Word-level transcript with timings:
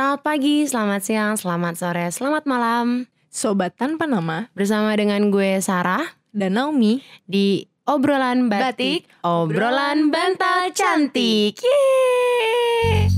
Selamat 0.00 0.24
pagi, 0.24 0.64
selamat 0.64 1.00
siang, 1.04 1.36
selamat 1.36 1.74
sore, 1.76 2.08
selamat 2.08 2.48
malam. 2.48 3.04
Sobat 3.28 3.76
tanpa 3.76 4.08
nama 4.08 4.48
Bersama 4.56 4.96
dengan 4.96 5.28
gue 5.28 5.60
Sarah 5.60 6.16
dan 6.32 6.56
Naomi 6.56 7.04
di 7.28 7.68
obrolan 7.84 8.48
batik, 8.48 9.04
Batik, 9.04 9.20
obrolan 9.20 10.08
bantal 10.08 10.72
cantik. 10.72 11.60
Yeay! 11.60 13.10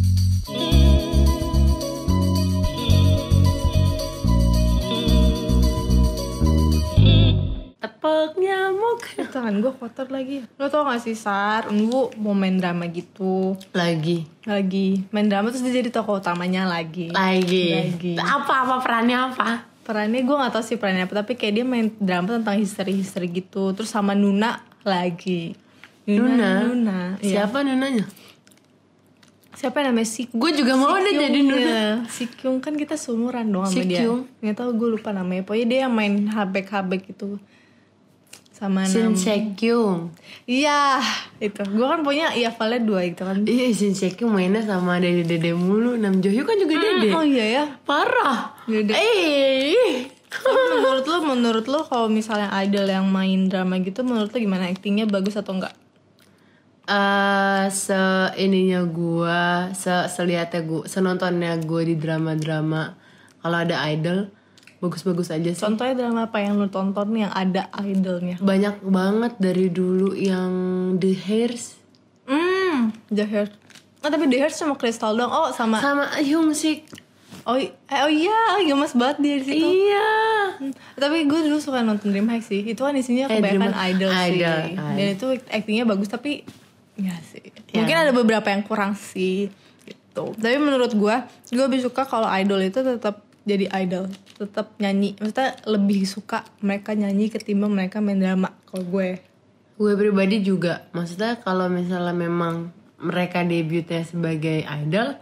Tepuk 7.83 8.39
nyamuk 8.39 9.03
Tangan 9.35 9.59
gue 9.59 9.75
kotor 9.75 10.07
lagi 10.14 10.46
Lo 10.55 10.71
tau 10.71 10.87
gak 10.87 11.03
sih 11.03 11.19
Sar 11.19 11.67
Gue 11.67 12.14
mau 12.14 12.31
main 12.31 12.55
drama 12.55 12.87
gitu 12.87 13.59
lagi, 13.75 14.23
Lagi 14.46 15.03
Main 15.11 15.27
drama 15.27 15.51
terus 15.51 15.67
dia 15.67 15.82
jadi 15.82 15.91
tokoh 15.91 16.23
utamanya 16.23 16.63
lagi 16.63 17.11
lagi. 17.11 17.75
Lagi. 17.75 18.14
Apa 18.14 18.63
apa 18.63 18.75
perannya 18.79 19.18
apa? 19.18 19.67
Perannya 19.82 20.23
gue 20.23 20.37
gak 20.46 20.54
tau 20.54 20.63
sih 20.63 20.79
perannya 20.79 21.11
apa 21.11 21.26
Tapi 21.26 21.35
kayak 21.35 21.54
dia 21.59 21.67
main 21.67 21.90
drama 21.99 22.39
tentang 22.39 22.54
history-history 22.54 23.43
gitu 23.43 23.75
Terus 23.75 23.90
sama 23.90 24.14
Nuna 24.14 24.62
lagi 24.87 25.59
Nuna? 26.07 26.62
Nuna 26.71 27.18
iya. 27.18 27.43
Siapa 27.43 27.67
nunanya? 27.67 28.07
Siapa 29.59 29.82
yang 29.82 29.95
namanya 29.95 30.09
Sik 30.11 30.35
Gue 30.39 30.51
juga 30.54 30.79
mau 30.79 30.99
deh 30.99 31.14
jadi 31.14 31.39
nuna. 31.43 32.06
Si 32.06 32.31
Kyung 32.31 32.59
kan 32.59 32.78
kita 32.78 32.95
seumuran 32.95 33.51
dong 33.51 33.67
sama 33.67 33.75
Si 33.75 33.91
dia 33.91 34.06
Kyung. 34.06 34.27
Gak 34.39 34.55
tau 34.55 34.70
gue 34.70 34.89
lupa 34.98 35.11
namanya 35.11 35.42
Pokoknya 35.42 35.67
dia 35.67 35.78
yang 35.87 35.95
main 35.95 36.31
habek-habek 36.31 37.11
gitu 37.11 37.42
Sama 38.62 38.86
Shin 38.86 39.19
Sekyung. 39.19 40.14
Iya 40.47 41.03
itu 41.42 41.66
Gue 41.66 41.83
kan 41.83 42.06
punya 42.06 42.30
iya 42.30 42.55
valnya 42.55 42.78
dua 42.86 43.03
itu 43.03 43.27
kan 43.27 43.42
Iya 43.42 43.75
Shin 43.75 43.91
Sekyung 43.91 44.30
mainnya 44.39 44.62
sama 44.62 45.03
Dede 45.03 45.27
Dede 45.27 45.50
mulu. 45.50 45.98
Nam 45.98 46.22
Johyo 46.22 46.47
kan 46.47 46.55
juga 46.55 46.78
Dede. 46.78 47.11
Oh 47.11 47.27
iya 47.27 47.47
ya 47.58 47.64
Parah. 47.83 48.55
Dede. 48.70 48.94
Eh. 48.94 50.06
Menurut 50.78 51.05
lo 51.11 51.19
menurut 51.27 51.67
lo 51.67 51.83
kalau 51.83 52.06
misalnya 52.06 52.55
idol 52.62 52.87
yang 52.87 53.11
main 53.11 53.50
drama 53.50 53.83
gitu 53.83 54.06
menurut 54.06 54.31
lo 54.31 54.39
gimana 54.39 54.70
aktingnya 54.70 55.11
bagus 55.11 55.34
atau 55.34 55.59
enggak 55.59 55.75
Eh, 56.83 57.67
se 57.70 57.94
ininya 58.42 58.83
gua, 58.83 59.70
se 59.70 60.11
selihatnya 60.11 60.67
gua, 60.67 60.83
senontonnya 60.83 61.55
gua 61.62 61.87
di 61.87 61.94
drama-drama 61.94 62.98
kalau 63.39 63.59
ada 63.62 63.87
idol 63.94 64.34
bagus-bagus 64.83 65.30
aja 65.30 65.47
sih. 65.48 65.62
contohnya 65.62 65.94
drama 65.97 66.27
apa 66.27 66.42
yang 66.42 66.58
lo 66.58 66.66
tonton 66.66 67.14
yang 67.14 67.30
ada 67.30 67.70
idolnya? 67.78 68.34
Banyak 68.36 68.83
banget 68.83 69.33
dari 69.38 69.70
dulu 69.70 70.12
yang 70.12 70.50
The 70.98 71.14
Hairs 71.14 71.78
hmm 72.27 72.91
The 73.08 73.25
Hair 73.25 73.48
Oh 74.03 74.10
tapi 74.10 74.27
The 74.27 74.34
Hair 74.36 74.50
sama 74.50 74.75
Crystal 74.75 75.14
dong. 75.14 75.30
Oh 75.30 75.55
sama 75.55 75.78
sama 75.78 76.10
Hyung 76.19 76.50
Sik. 76.53 76.91
Oh, 77.42 77.55
eh, 77.55 77.70
oh 77.97 78.10
iya 78.10 78.58
gemes 78.60 78.94
banget 78.94 79.19
dia 79.19 79.34
di 79.36 79.44
situ. 79.44 79.62
Iya. 79.62 80.10
Hmm, 80.58 80.75
Tapi 80.94 81.22
gue 81.22 81.41
dulu 81.42 81.58
suka 81.58 81.83
nonton 81.83 82.10
Dreamhack 82.10 82.42
sih. 82.42 82.62
Itu 82.62 82.83
kan 82.83 82.94
isinya 82.94 83.27
Eh, 83.27 83.38
kebanyakan 83.38 83.70
Dreamhack. 83.70 83.91
idol, 83.94 84.10
sih. 84.10 84.30
Idol, 84.38 84.58
Dan 84.94 85.06
itu 85.08 85.27
aktingnya 85.48 85.84
bagus 85.84 86.06
tapi 86.06 86.42
Ya 86.94 87.14
sih. 87.25 87.47
Mungkin 87.72 87.94
ada 87.97 88.10
beberapa 88.10 88.47
yang 88.47 88.62
kurang 88.62 88.94
sih 88.94 89.50
gitu. 89.83 90.34
Tapi 90.34 90.56
menurut 90.58 90.91
gue 90.91 91.16
Gue 91.48 91.62
lebih 91.62 91.83
suka 91.83 92.03
kalau 92.03 92.27
idol 92.28 92.58
itu 92.58 92.78
tetap 92.78 93.22
jadi 93.42 93.66
idol 93.80 94.06
Tetap 94.43 94.75
nyanyi 94.83 95.15
Maksudnya 95.23 95.55
lebih 95.71 96.03
suka 96.03 96.43
mereka 96.59 96.98
nyanyi 96.98 97.31
ketimbang 97.31 97.71
mereka 97.71 98.03
main 98.03 98.19
drama 98.19 98.51
Kalau 98.67 98.83
gue 98.83 99.23
Gue 99.73 99.99
pribadi 99.99 100.45
juga, 100.45 100.87
maksudnya 100.93 101.41
kalau 101.43 101.67
misalnya 101.67 102.12
memang 102.15 102.71
mereka 103.03 103.43
debutnya 103.43 104.07
sebagai 104.07 104.62
idol, 104.62 105.19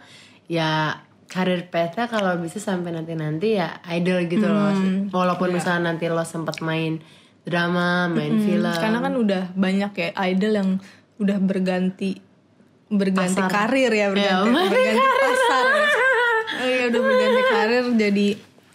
ya 0.50 1.00
karir 1.30 1.70
path-nya 1.70 2.10
kalau 2.10 2.36
bisa 2.36 2.58
sampai 2.60 2.92
nanti-nanti 2.92 3.56
ya 3.56 3.80
idol 3.88 4.26
gitu 4.28 4.44
loh. 4.44 4.74
Walaupun 5.14 5.54
misalnya 5.54 5.94
nanti 5.94 6.10
lo 6.12 6.20
sempat 6.26 6.60
main 6.60 7.00
drama, 7.46 8.10
main 8.12 8.36
film. 8.42 8.68
Karena 8.68 9.00
kan 9.00 9.14
udah 9.16 9.42
banyak 9.56 9.92
ya 9.96 10.08
idol 10.28 10.52
yang 10.52 10.70
udah 11.16 11.38
berganti 11.40 12.20
berganti 12.90 13.40
karir 13.46 13.92
ya 13.94 14.06
berganti, 14.10 14.50
Ya, 14.50 14.66
berganti 14.66 15.08
pasar. 15.22 15.64
ya. 15.64 15.88
Oh 16.60 16.68
udah 16.68 17.00
berganti 17.00 17.42
karir 17.48 17.84
jadi 17.96 18.26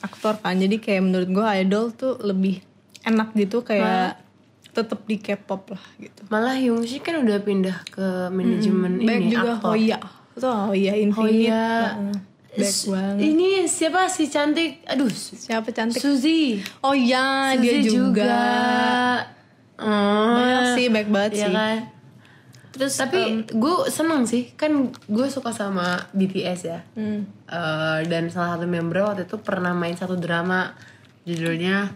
aktor 0.04 0.40
kan. 0.42 0.58
Jadi 0.58 0.82
kayak 0.82 1.02
menurut 1.06 1.30
gue 1.30 1.46
idol 1.62 1.92
tuh 1.96 2.20
lebih 2.20 2.60
enak 3.06 3.32
gitu 3.38 3.62
kayak 3.62 4.20
tetap 4.76 5.08
di 5.08 5.16
K-pop 5.22 5.72
lah 5.72 5.84
gitu. 6.02 6.28
Malah 6.28 6.60
Hyung 6.60 6.84
Sik 6.84 7.08
kan 7.08 7.24
udah 7.24 7.40
pindah 7.40 7.80
ke 7.88 8.28
manajemen 8.28 9.00
Baik 9.00 9.24
ini 9.24 9.32
juga 9.32 9.56
aktor. 9.56 9.72
Hoya. 9.72 10.00
Itu 10.36 10.48
Hoya 10.52 10.94
Infinite. 11.00 11.48
Hoya. 11.48 11.68
Banget. 12.56 13.20
Ini 13.20 13.68
siapa 13.68 14.08
si 14.08 14.32
cantik? 14.32 14.80
Aduh, 14.88 15.12
Siapa 15.12 15.76
cantik? 15.76 16.00
Suzy. 16.00 16.64
Oh 16.80 16.96
iya, 16.96 17.52
dia 17.60 17.84
Suzy 17.84 17.92
juga. 17.92 18.36
Oh. 19.76 20.40
Banyak 20.40 20.80
sih, 20.80 20.88
baik 20.88 21.12
banget 21.12 21.32
Iya 21.36 21.48
sih. 21.48 21.52
kan? 21.52 21.78
Terus 22.76 22.94
tapi 22.94 23.20
gue 23.48 23.76
seneng 23.88 24.28
sih. 24.28 24.52
Kan 24.54 24.92
gue 24.92 25.28
suka 25.32 25.50
sama 25.50 25.96
BTS 26.12 26.60
ya. 26.62 26.80
Hmm. 26.94 27.24
Eh, 27.48 28.00
dan 28.06 28.28
salah 28.28 28.60
satu 28.60 28.68
member 28.68 29.00
waktu 29.02 29.24
itu 29.24 29.40
pernah 29.40 29.72
main 29.72 29.96
satu 29.96 30.16
drama. 30.16 30.76
Judulnya 31.26 31.90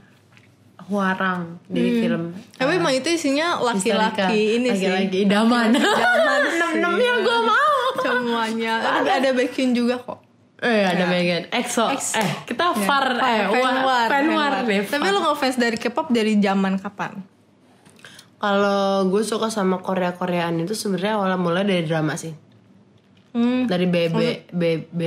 Huarang 0.90 1.62
dari 1.70 2.02
film 2.02 2.34
Tapi 2.58 2.82
emang 2.82 2.90
itu 2.90 3.14
isinya 3.14 3.62
laki-laki. 3.62 4.58
Ini 4.58 4.74
sih. 4.74 4.90
laki-laki 4.90 5.18
idaman. 5.22 5.70
Enam 5.78 6.42
enam 6.74 6.94
yang 6.98 7.22
gue 7.22 7.40
mau. 7.46 7.78
Semuanya. 8.02 8.82
Tapi 8.82 9.10
ada 9.12 9.30
Baekhyun 9.30 9.78
juga 9.78 10.02
kok. 10.02 10.26
Eh 10.60 10.84
ada 10.84 11.06
Megan. 11.06 11.46
EXO. 11.54 11.94
Eh 11.94 12.32
kita 12.44 12.74
far 12.74 13.06
eh 13.16 13.46
fan 13.48 13.76
wa- 13.80 13.86
war, 13.86 14.08
fan 14.10 14.26
fan 14.26 14.28
war 14.34 14.54
tapi 14.66 15.08
lu 15.08 15.20
ngefans 15.22 15.56
dari 15.56 15.78
K-pop 15.78 16.10
dari 16.10 16.36
zaman 16.36 16.76
kapan 16.76 17.22
kalau 18.40 19.06
gue 19.06 19.22
suka 19.22 19.48
sama 19.48 19.78
Korea 19.80 20.16
Koreaan 20.16 20.58
itu 20.58 20.72
sebenarnya 20.72 21.20
awal 21.20 21.36
mulai 21.36 21.64
dari 21.64 21.84
drama 21.84 22.16
sih 22.16 22.32
hmm, 23.36 23.68
dari 23.68 23.86
BB 23.86 24.18
BB 24.50 25.02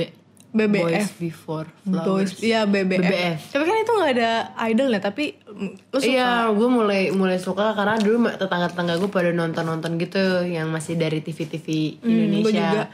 BBF. 0.53 0.85
Boys 0.85 1.09
Before 1.17 1.65
Flowers 1.81 2.05
boys 2.05 2.31
iya 2.39 2.63
BBF. 2.63 3.01
BBF. 3.01 3.39
tapi 3.49 3.63
kan 3.65 3.75
itu 3.75 3.91
nggak 3.91 4.11
ada 4.13 4.31
idolnya 4.63 5.01
tapi 5.01 5.33
lu 5.89 5.97
suka 5.97 6.05
Iya, 6.05 6.29
gue 6.49 6.69
mulai 6.69 7.01
mulai 7.09 7.37
suka 7.37 7.73
karena 7.73 7.97
dulu 7.97 8.29
tetangga-tetangga 8.29 9.01
gue 9.01 9.09
pada 9.09 9.33
nonton-nonton 9.33 9.97
gitu 9.97 10.21
yang 10.45 10.69
masih 10.69 10.93
dari 10.93 11.19
TV-TV 11.19 11.97
Hmm, 11.99 12.09
Indonesia. 12.29 12.85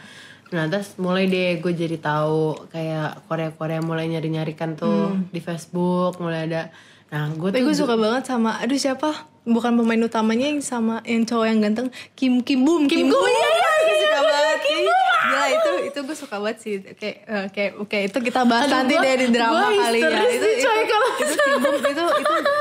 Nah, 0.49 0.66
terus 0.66 0.97
mulai 0.97 1.29
deh 1.29 1.61
gue 1.61 1.73
jadi 1.78 1.99
tahu 1.99 2.72
kayak 2.73 3.28
Korea-Korea 3.29 3.85
mulai 3.85 4.09
nyari-nyarikan 4.09 4.73
tuh 4.73 5.13
di 5.29 5.38
Facebook, 5.38 6.17
mulai 6.17 6.49
ada. 6.49 6.73
Nah, 7.09 7.25
gue 7.31 7.50
tuh 7.50 7.62
gue 7.64 7.75
suka 7.75 7.96
banget 7.96 8.24
sama 8.24 8.58
aduh 8.58 8.78
siapa? 8.78 9.09
Bukan 9.42 9.74
pemain 9.74 9.97
utamanya 10.00 10.46
yang 10.46 10.62
sama 10.62 11.02
yang 11.03 11.25
cowok 11.25 11.46
yang 11.47 11.59
ganteng. 11.59 11.88
Kim 12.14 12.46
Kim 12.46 12.62
Boom 12.62 12.86
Kim, 12.86 13.09
Boom. 13.09 13.18
Iya 13.20 13.50
iya 13.50 13.72
gue 13.80 13.96
suka 13.97 14.20
banget 14.22 14.59
sih. 14.62 14.81
Gila 15.20 15.46
itu 15.47 15.72
itu 15.84 16.00
gue 16.00 16.16
suka 16.16 16.36
banget 16.38 16.58
sih. 16.59 16.74
Kayak 16.94 17.18
eh, 17.25 17.46
kayak 17.50 17.72
oke 17.78 17.97
itu 18.00 18.18
kita 18.22 18.42
bahas 18.46 18.70
Aduh, 18.70 18.75
nanti 18.75 18.94
gua- 18.94 19.03
deh 19.03 19.16
di 19.18 19.28
drama 19.30 19.59
kali 19.68 20.00
ya. 20.00 20.22
itu 20.22 20.47
itu, 20.53 20.70
itu 21.18 21.34
Kim 21.36 21.58
Boom 21.58 21.75
itu 21.75 21.90
itu 21.90 22.06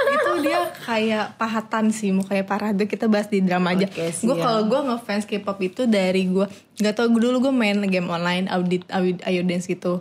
itu 0.09 0.31
dia 0.41 0.61
kayak 0.81 1.27
pahatan 1.37 1.85
sih 1.93 2.11
mukanya 2.11 2.45
parah. 2.45 2.73
Tuh 2.73 2.89
kita 2.89 3.05
bahas 3.05 3.29
di 3.29 3.45
drama 3.45 3.77
aja. 3.77 3.85
Oke, 3.85 4.09
gue 4.09 4.37
kalau 4.39 4.63
gue 4.65 4.81
ngefans 4.83 5.25
K-pop 5.25 5.59
itu 5.61 5.85
dari 5.85 6.25
gue 6.25 6.49
nggak 6.81 6.95
tau 6.95 7.05
gue 7.07 7.21
dulu 7.21 7.37
gue 7.43 7.53
main 7.53 7.77
game 7.85 8.09
online 8.09 8.49
audit 8.49 8.89
audit 8.89 9.21
ayo 9.23 9.45
dance 9.45 9.69
gitu 9.69 10.01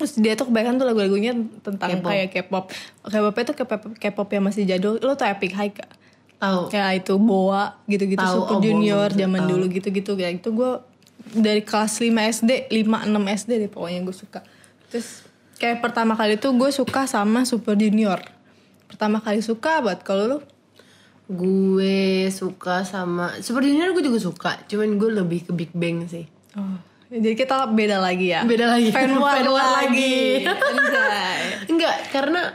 terus 0.00 0.16
dia 0.16 0.32
tuh 0.32 0.48
kebanyakan 0.48 0.80
tuh 0.80 0.86
lagu-lagunya 0.88 1.36
tentang 1.60 2.00
K-pop. 2.00 2.08
kayak 2.08 2.28
K-pop. 2.32 2.64
K-pop 3.04 3.36
itu 3.36 3.52
K-pop 3.52 3.82
K-pop 4.00 4.28
yang 4.32 4.44
masih 4.48 4.64
jadul. 4.64 4.96
Lo 5.04 5.12
tau 5.12 5.28
Epic 5.28 5.52
High 5.52 5.76
gak? 5.76 6.00
tahu. 6.40 6.62
ya 6.72 6.96
itu 6.96 7.14
Boa 7.20 7.76
gitu-gitu 7.84 8.18
Tahu, 8.18 8.48
Super 8.48 8.56
oh, 8.56 8.60
Junior 8.64 9.08
zaman 9.12 9.44
dulu 9.44 9.68
gitu-gitu. 9.68 10.16
Kayak 10.16 10.40
itu 10.40 10.48
gue 10.56 10.72
dari 11.36 11.60
kelas 11.60 12.00
5 12.00 12.08
SD 12.40 12.50
5 12.72 13.12
6 13.12 13.36
SD 13.44 13.50
deh 13.60 13.70
pokoknya 13.70 14.00
gue 14.02 14.16
suka. 14.16 14.40
Terus 14.88 15.28
kayak 15.60 15.84
pertama 15.84 16.16
kali 16.16 16.40
tuh 16.40 16.56
gue 16.56 16.72
suka 16.72 17.04
sama 17.04 17.44
Super 17.44 17.76
Junior. 17.76 18.24
Pertama 18.88 19.20
kali 19.20 19.44
suka 19.44 19.84
banget. 19.84 20.00
Kalau 20.02 20.24
lu? 20.26 20.38
Gue 21.30 22.26
suka 22.32 22.82
sama 22.82 23.38
Super 23.44 23.62
Junior 23.62 23.92
gue 23.94 24.02
juga 24.02 24.18
suka, 24.18 24.52
cuman 24.66 24.98
gue 24.98 25.10
lebih 25.14 25.46
ke 25.46 25.52
Big 25.54 25.70
Bang 25.76 26.02
sih. 26.10 26.26
oh, 26.58 26.89
jadi 27.10 27.34
kita 27.34 27.66
beda 27.68 27.98
lagi 27.98 28.30
ya 28.30 28.46
Beda 28.46 28.70
lagi. 28.70 28.88
fan 28.88 29.10
war, 29.12 29.34
lagi. 29.42 30.46
Enggak, 31.70 31.96
karena 32.08 32.54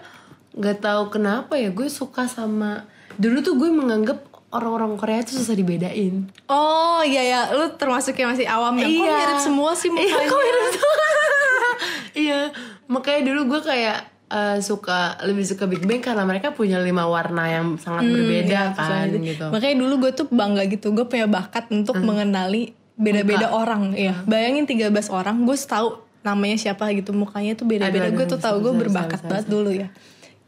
nggak 0.52 0.78
tahu 0.80 1.12
kenapa 1.12 1.54
ya 1.56 1.68
gue 1.68 1.86
suka 1.86 2.26
sama 2.26 2.88
dulu 3.16 3.44
tuh 3.44 3.56
gue 3.56 3.68
menganggap 3.68 4.24
orang-orang 4.50 4.96
Korea 4.96 5.20
itu 5.20 5.36
susah 5.36 5.52
dibedain. 5.52 6.32
Oh 6.48 7.04
iya 7.04 7.22
ya, 7.22 7.40
lu 7.52 7.76
termasuk 7.76 8.16
yang 8.16 8.32
masih 8.32 8.48
awam 8.48 8.72
ya. 8.74 8.88
Kok 8.88 8.96
Iya. 8.96 9.12
mirip 9.14 9.40
semua 9.42 9.72
sih 9.76 9.90
Iya, 9.90 10.00
mukanya? 10.16 10.26
kok 10.26 10.40
mirip 10.40 10.66
semua? 10.72 10.96
iya, 12.24 12.40
makanya 12.88 13.22
dulu 13.26 13.42
gue 13.52 13.62
kayak 13.62 13.98
eh, 14.26 14.58
suka 14.60 15.00
lebih 15.22 15.44
suka 15.44 15.68
Big 15.68 15.84
Bang 15.84 16.00
karena 16.00 16.24
mereka 16.24 16.50
punya 16.50 16.80
lima 16.80 17.04
warna 17.04 17.46
yang 17.46 17.76
sangat 17.76 18.08
berbeda 18.08 18.72
kan 18.72 19.12
Soalnya 19.12 19.20
gitu. 19.28 19.46
Makanya 19.52 19.76
dulu 19.78 19.94
gue 20.00 20.12
tuh 20.14 20.28
bangga 20.30 20.64
gitu, 20.66 20.88
gue 20.90 21.04
punya 21.04 21.28
bakat 21.28 21.68
untuk 21.70 22.00
mengenali 22.00 22.72
beda-beda 22.96 23.52
orang. 23.52 23.92
Iya. 23.92 24.24
Bayangin 24.24 24.66
13 24.68 24.92
orang, 25.12 25.44
gue 25.44 25.58
tahu 25.60 26.06
namanya 26.26 26.58
siapa 26.58 26.90
gitu 26.98 27.14
mukanya 27.14 27.54
tuh 27.54 27.70
beda-beda 27.70 28.10
gue 28.10 28.26
tuh 28.26 28.42
tahu 28.42 28.58
gue 28.66 28.74
berbakat 28.90 29.22
bisa, 29.22 29.30
banget 29.30 29.46
bisa. 29.46 29.54
dulu 29.54 29.70
ya 29.70 29.88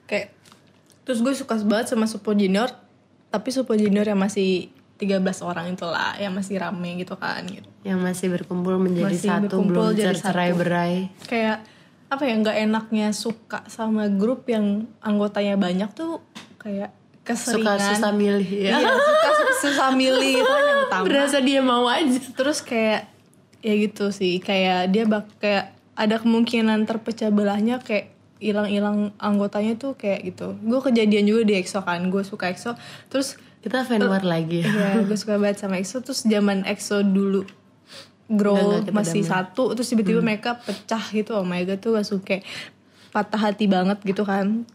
kayak 0.09 0.33
terus 1.05 1.21
gue 1.21 1.33
suka 1.37 1.53
banget 1.61 1.93
sama 1.93 2.09
Super 2.09 2.33
Junior 2.33 2.73
tapi 3.29 3.53
Super 3.53 3.77
Junior 3.77 4.09
yang 4.09 4.17
masih 4.17 4.73
13 4.97 5.21
orang 5.45 5.69
itulah 5.69 6.17
yang 6.17 6.33
masih 6.33 6.57
rame 6.57 6.97
gitu 6.97 7.13
kan 7.13 7.45
gitu 7.45 7.69
yang 7.85 8.01
masih 8.01 8.33
berkumpul 8.33 8.81
menjadi 8.81 9.13
Masih 9.13 9.29
satu 9.29 9.41
berkumpul 9.45 9.93
belum 9.93 10.01
jadi 10.01 10.17
satu. 10.17 10.57
berai 10.57 10.93
kayak 11.29 11.57
apa 12.09 12.23
ya 12.25 12.33
nggak 12.41 12.57
enaknya 12.57 13.07
suka 13.13 13.61
sama 13.69 14.09
grup 14.09 14.49
yang 14.49 14.89
anggotanya 15.05 15.61
banyak 15.61 15.93
tuh 15.93 16.25
kayak 16.57 16.89
suka 17.35 17.75
keseringan 17.75 17.79
susah 17.97 18.11
milih 18.15 18.47
ya 18.47 18.71
iya. 18.79 18.91
Suka 19.07 19.29
susah 19.57 19.89
milih 19.91 20.37
itu 20.37 20.45
kan 20.45 20.63
yang 20.63 20.81
utama. 20.87 21.03
Berasa 21.09 21.37
dia 21.41 21.59
mau 21.65 21.89
aja. 21.89 22.19
Terus 22.37 22.61
kayak 22.61 23.09
ya 23.65 23.73
gitu 23.73 24.13
sih. 24.13 24.37
Kayak 24.37 24.93
dia 24.93 25.03
bak 25.09 25.25
kayak 25.41 25.73
ada 25.97 26.21
kemungkinan 26.21 26.85
terpecah 26.85 27.33
belahnya 27.33 27.81
kayak 27.81 28.13
hilang-hilang 28.37 29.17
anggotanya 29.17 29.73
tuh 29.81 29.97
kayak 29.97 30.29
gitu. 30.29 30.53
Gue 30.61 30.77
kejadian 30.77 31.25
juga 31.25 31.41
di 31.49 31.53
EXO 31.57 31.81
kan 31.81 32.05
gue 32.05 32.21
suka 32.21 32.53
EXO. 32.53 32.77
Terus 33.09 33.35
kita 33.65 33.81
fan 33.81 34.05
war 34.05 34.21
lagi. 34.21 34.61
Ya 34.61 34.69
Iya, 35.01 35.09
gue 35.09 35.17
suka 35.17 35.41
banget 35.41 35.65
sama 35.65 35.81
EXO. 35.81 36.05
Terus 36.05 36.21
zaman 36.21 36.61
EXO 36.69 37.01
dulu 37.01 37.41
grow 38.29 38.53
Udah 38.53 38.85
nggak 38.85 38.93
kita 38.93 38.93
masih 38.93 39.21
damai. 39.25 39.31
satu 39.33 39.63
terus 39.73 39.87
tiba-tiba 39.89 40.21
mereka 40.21 40.61
pecah 40.61 41.01
gitu. 41.09 41.33
Oh 41.33 41.47
my 41.47 41.65
god 41.65 41.81
tuh 41.81 41.97
langsung 41.97 42.21
kayak 42.21 42.45
patah 43.09 43.39
hati 43.49 43.65
banget 43.65 43.97
gitu 44.05 44.21
kan 44.21 44.67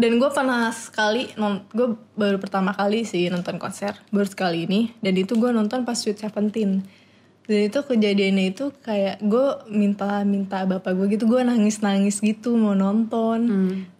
dan 0.00 0.16
gue 0.16 0.30
pernah 0.32 0.72
sekali 0.72 1.28
non 1.36 1.68
gue 1.76 1.92
baru 2.16 2.40
pertama 2.40 2.72
kali 2.72 3.04
sih 3.04 3.28
nonton 3.28 3.60
konser 3.60 3.92
baru 4.08 4.24
sekali 4.24 4.64
ini. 4.64 4.96
Dan 5.04 5.20
itu 5.20 5.36
gue 5.36 5.52
nonton 5.52 5.84
pas 5.84 5.92
Sweet 5.92 6.24
Seventeen. 6.24 6.80
Dan 7.44 7.60
itu 7.68 7.84
kejadiannya 7.84 8.56
itu 8.56 8.72
kayak 8.80 9.20
gue 9.20 9.46
minta 9.68 10.24
minta 10.24 10.64
bapak 10.64 10.96
gue 10.96 11.20
gitu 11.20 11.28
gue 11.28 11.44
nangis 11.44 11.84
nangis 11.84 12.24
gitu 12.24 12.56
mau 12.56 12.72
nonton. 12.72 13.44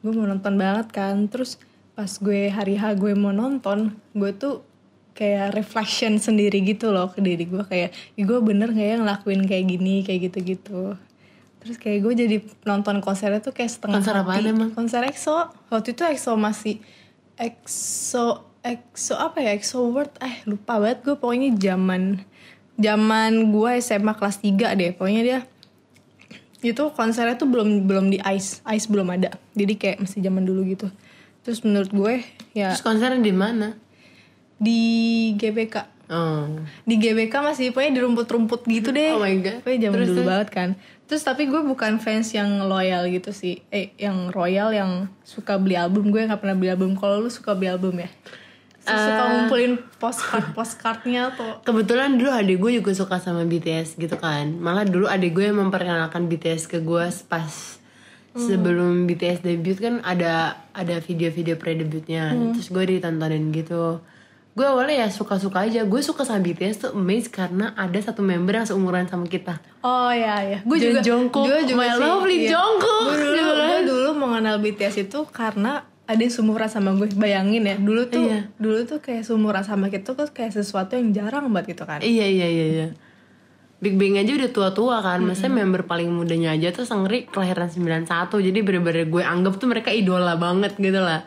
Gue 0.01 0.13
mau 0.17 0.25
nonton 0.25 0.57
banget 0.57 0.89
kan. 0.89 1.29
Terus 1.29 1.61
pas 1.93 2.09
gue 2.09 2.49
hari 2.49 2.81
H 2.81 2.97
gue 2.97 3.13
mau 3.13 3.37
nonton 3.37 3.93
gue 4.17 4.33
tuh 4.33 4.65
kayak 5.13 5.53
reflection 5.53 6.17
sendiri 6.17 6.65
gitu 6.65 6.89
loh 6.89 7.13
ke 7.13 7.21
diri 7.21 7.45
gue 7.45 7.61
kayak 7.61 7.93
"Ih, 8.17 8.25
gue 8.25 8.41
bener 8.41 8.73
gak 8.73 8.89
ya 8.89 8.97
ngelakuin 8.97 9.45
kayak 9.45 9.65
gini 9.69 10.01
kayak 10.01 10.33
gitu-gitu 10.33 10.97
terus 11.61 11.77
kayak 11.77 12.01
gue 12.01 12.15
jadi 12.17 12.37
nonton 12.65 12.99
konsernya 12.99 13.39
tuh 13.39 13.53
kayak 13.53 13.69
setengah 13.69 14.01
Konser 14.01 14.17
hati. 14.17 14.49
emang? 14.49 14.71
konser 14.73 15.05
EXO. 15.05 15.37
Waktu 15.69 15.93
itu 15.93 16.03
EXO 16.03 16.33
masih 16.35 16.81
EXO 17.37 18.25
EXO 18.61 19.15
apa 19.17 19.41
ya? 19.41 19.53
EXO 19.53 19.89
World. 19.89 20.13
Eh 20.21 20.45
lupa 20.45 20.77
banget 20.77 21.01
gue. 21.03 21.17
Pokoknya 21.17 21.53
zaman 21.55 22.21
zaman 22.77 23.53
gue 23.53 23.71
SMA 23.79 24.13
kelas 24.13 24.41
3 24.41 24.73
deh. 24.75 24.91
Pokoknya 24.93 25.23
dia 25.23 25.39
itu 26.61 26.93
konsernya 26.93 27.37
tuh 27.37 27.49
belum 27.49 27.89
belum 27.89 28.09
di 28.09 28.21
Ice 28.33 28.61
Ice 28.69 28.85
belum 28.85 29.09
ada. 29.09 29.33
Jadi 29.53 29.75
kayak 29.77 29.97
masih 30.01 30.21
zaman 30.21 30.45
dulu 30.45 30.65
gitu. 30.67 30.89
Terus 31.41 31.61
menurut 31.61 31.89
gue 31.89 32.21
ya 32.53 32.73
terus 32.73 32.85
konsernya 32.85 33.17
di 33.17 33.33
mana? 33.33 33.77
Di 34.57 34.81
GBK 35.41 35.77
oh. 36.13 36.61
Di 36.85 37.01
GBK 37.01 37.33
masih 37.41 37.73
pokoknya 37.73 37.93
di 37.97 38.01
rumput-rumput 38.01 38.61
gitu 38.65 38.93
deh. 38.97 39.17
Oh 39.17 39.25
my 39.25 39.41
God. 39.41 39.57
pokoknya 39.65 39.81
zaman 39.89 39.97
Terus, 39.97 40.09
dulu 40.09 40.17
terus? 40.21 40.29
banget 40.29 40.49
kan 40.53 40.69
terus 41.11 41.27
tapi 41.27 41.51
gue 41.51 41.59
bukan 41.59 41.99
fans 41.99 42.31
yang 42.31 42.71
loyal 42.71 43.11
gitu 43.11 43.35
sih. 43.35 43.67
Eh 43.75 43.91
yang 43.99 44.31
royal 44.31 44.71
yang 44.71 45.11
suka 45.27 45.59
beli 45.59 45.75
album. 45.75 46.15
Gue 46.15 46.23
nggak 46.23 46.39
pernah 46.39 46.55
beli 46.55 46.71
album. 46.71 46.95
Kalau 46.95 47.19
lu 47.19 47.27
suka 47.27 47.59
beli 47.59 47.67
album 47.67 47.99
ya? 47.99 48.07
Suka 48.79 48.95
Eh. 48.95 49.29
ngumpulin 49.35 49.73
postcard 49.99 50.47
postcardnya 50.57 51.35
tuh 51.37 51.61
Kebetulan 51.67 52.17
dulu 52.17 52.31
adik 52.31 52.63
gue 52.63 52.79
juga 52.79 52.95
suka 52.95 53.19
sama 53.19 53.43
BTS 53.43 53.99
gitu 53.99 54.15
kan. 54.15 54.55
Malah 54.55 54.87
dulu 54.87 55.11
adik 55.11 55.35
gue 55.35 55.51
yang 55.51 55.59
memperkenalkan 55.59 56.31
BTS 56.31 56.71
ke 56.71 56.79
gue 56.79 57.05
pas 57.27 57.51
Sebelum 58.31 59.11
BTS 59.11 59.43
debut 59.43 59.75
kan 59.75 59.99
ada 60.07 60.63
ada 60.71 61.03
video-video 61.03 61.59
pre-debutnya. 61.59 62.31
Terus 62.55 62.71
gue 62.71 62.85
ditontonin 62.87 63.51
gitu 63.51 63.99
Gue 64.61 64.69
awalnya 64.69 64.93
ya 64.99 65.09
suka-suka 65.09 65.65
aja 65.65 65.89
Gue 65.89 66.05
suka 66.05 66.21
sama 66.21 66.45
BTS 66.45 66.77
tuh 66.79 66.91
amazed 66.93 67.33
karena 67.33 67.73
ada 67.73 67.97
satu 67.97 68.21
member 68.21 68.53
yang 68.53 68.69
seumuran 68.69 69.09
sama 69.09 69.25
kita 69.25 69.57
Oh 69.81 70.13
ya 70.13 70.45
ya, 70.45 70.59
gue 70.61 70.77
juga 70.77 71.01
Jungkook, 71.01 71.49
gue 71.49 71.65
juga 71.65 71.81
my 71.81 71.89
sih, 71.89 72.01
lovely 72.05 72.37
iya. 72.37 72.49
Jungkook, 72.53 73.05
Gue 73.07 73.17
dulu, 73.17 73.41
kan. 73.57 73.65
gue 73.65 73.81
dulu 73.89 74.09
mengenal 74.13 74.57
BTS 74.61 74.97
itu 75.01 75.25
karena 75.33 75.73
ada 76.05 76.21
yang 76.21 76.29
seumuran 76.29 76.69
sama 76.69 76.93
gue. 76.93 77.09
Bayangin 77.17 77.65
ya, 77.65 77.81
dulu 77.81 78.05
tuh 78.05 78.21
Iya. 78.21 78.53
dulu 78.59 78.85
tuh 78.85 79.01
kayak 79.01 79.25
seumuran 79.25 79.65
sama 79.65 79.89
kita 79.89 80.13
tuh 80.13 80.29
kayak 80.29 80.53
sesuatu 80.53 80.93
yang 80.93 81.17
jarang 81.17 81.49
banget 81.49 81.73
gitu 81.73 81.89
kan. 81.89 82.05
Iya 82.05 82.27
iya 82.29 82.45
iya 82.47 82.67
iya. 82.69 82.87
Big 83.81 83.97
Bang 83.97 84.21
aja 84.21 84.37
udah 84.37 84.51
tua-tua 84.53 85.01
kan. 85.01 85.25
Maksudnya 85.25 85.65
member 85.65 85.89
paling 85.89 86.13
mudanya 86.13 86.53
aja 86.53 86.69
tuh 86.69 86.85
Sangri 86.85 87.25
kelahiran 87.25 87.73
91. 87.73 88.05
Jadi 88.29 88.59
bener-bener 88.61 89.09
gue 89.09 89.25
anggap 89.25 89.57
tuh 89.57 89.73
mereka 89.73 89.89
idola 89.89 90.37
banget 90.37 90.77
gitu 90.77 91.01
lah. 91.01 91.25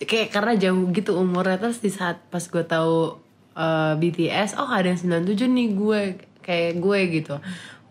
Kayak 0.00 0.32
karena 0.32 0.52
jauh 0.56 0.88
gitu 0.96 1.20
umurnya 1.20 1.60
terus 1.60 1.84
di 1.84 1.92
saat 1.92 2.16
pas 2.32 2.40
gue 2.40 2.64
tahu 2.64 3.20
eh, 3.52 3.92
BTS, 4.00 4.56
oh 4.56 4.72
ada 4.72 4.88
yang 4.88 5.00
97 5.28 5.44
nih 5.44 5.68
gue 5.76 6.00
kayak 6.40 6.72
gue 6.80 6.98
gitu. 7.20 7.36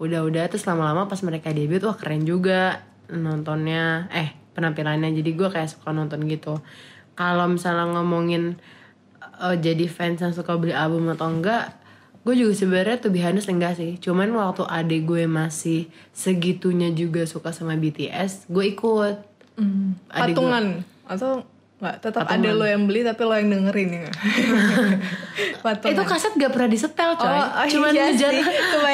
Udah-udah 0.01 0.49
terus 0.49 0.65
lama-lama 0.65 1.05
pas 1.05 1.21
mereka 1.21 1.53
debut 1.53 1.85
wah 1.85 1.93
keren 1.93 2.25
juga 2.25 2.81
nontonnya 3.09 4.09
eh 4.13 4.37
penampilannya 4.53 5.09
jadi 5.21 5.31
gue 5.33 5.49
kayak 5.49 5.69
suka 5.69 5.89
nonton 5.89 6.29
gitu 6.29 6.61
kalau 7.17 7.49
misalnya 7.49 7.89
ngomongin 7.97 8.59
eh, 9.41 9.55
jadi 9.57 9.85
fans 9.89 10.21
yang 10.21 10.33
suka 10.35 10.55
beli 10.55 10.75
album 10.75 11.09
atau 11.09 11.27
enggak 11.31 11.78
gue 12.29 12.37
juga 12.37 12.53
sebenarnya 12.53 13.01
tuh 13.01 13.09
honest 13.09 13.49
enggak 13.49 13.73
sih 13.73 13.97
cuman 13.97 14.29
waktu 14.29 14.61
adik 14.61 15.09
gue 15.09 15.25
masih 15.25 15.89
segitunya 16.13 16.93
juga 16.93 17.25
suka 17.25 17.49
sama 17.49 17.73
BTS 17.73 18.45
gue 18.45 18.65
ikut. 18.69 19.15
Adik 19.57 20.37
gue- 20.37 20.37
Patungan 20.37 20.65
atau 21.09 21.41
nggak 21.79 21.95
tetap 22.05 22.27
ada 22.27 22.49
lo 22.53 22.67
yang 22.67 22.85
beli 22.85 23.01
tapi 23.01 23.23
lo 23.25 23.33
yang 23.33 23.49
dengerin 23.49 23.89
ya. 24.05 24.11
Patungan. 25.65 25.95
itu 25.95 26.01
kaset 26.05 26.33
gak 26.37 26.51
pernah 26.53 26.69
disetel 26.69 27.11
coy 27.17 27.33
Oh, 27.33 27.39
oh 27.41 27.65
cuman 27.65 27.91
iya 27.95 28.05
ngejar 28.13 28.31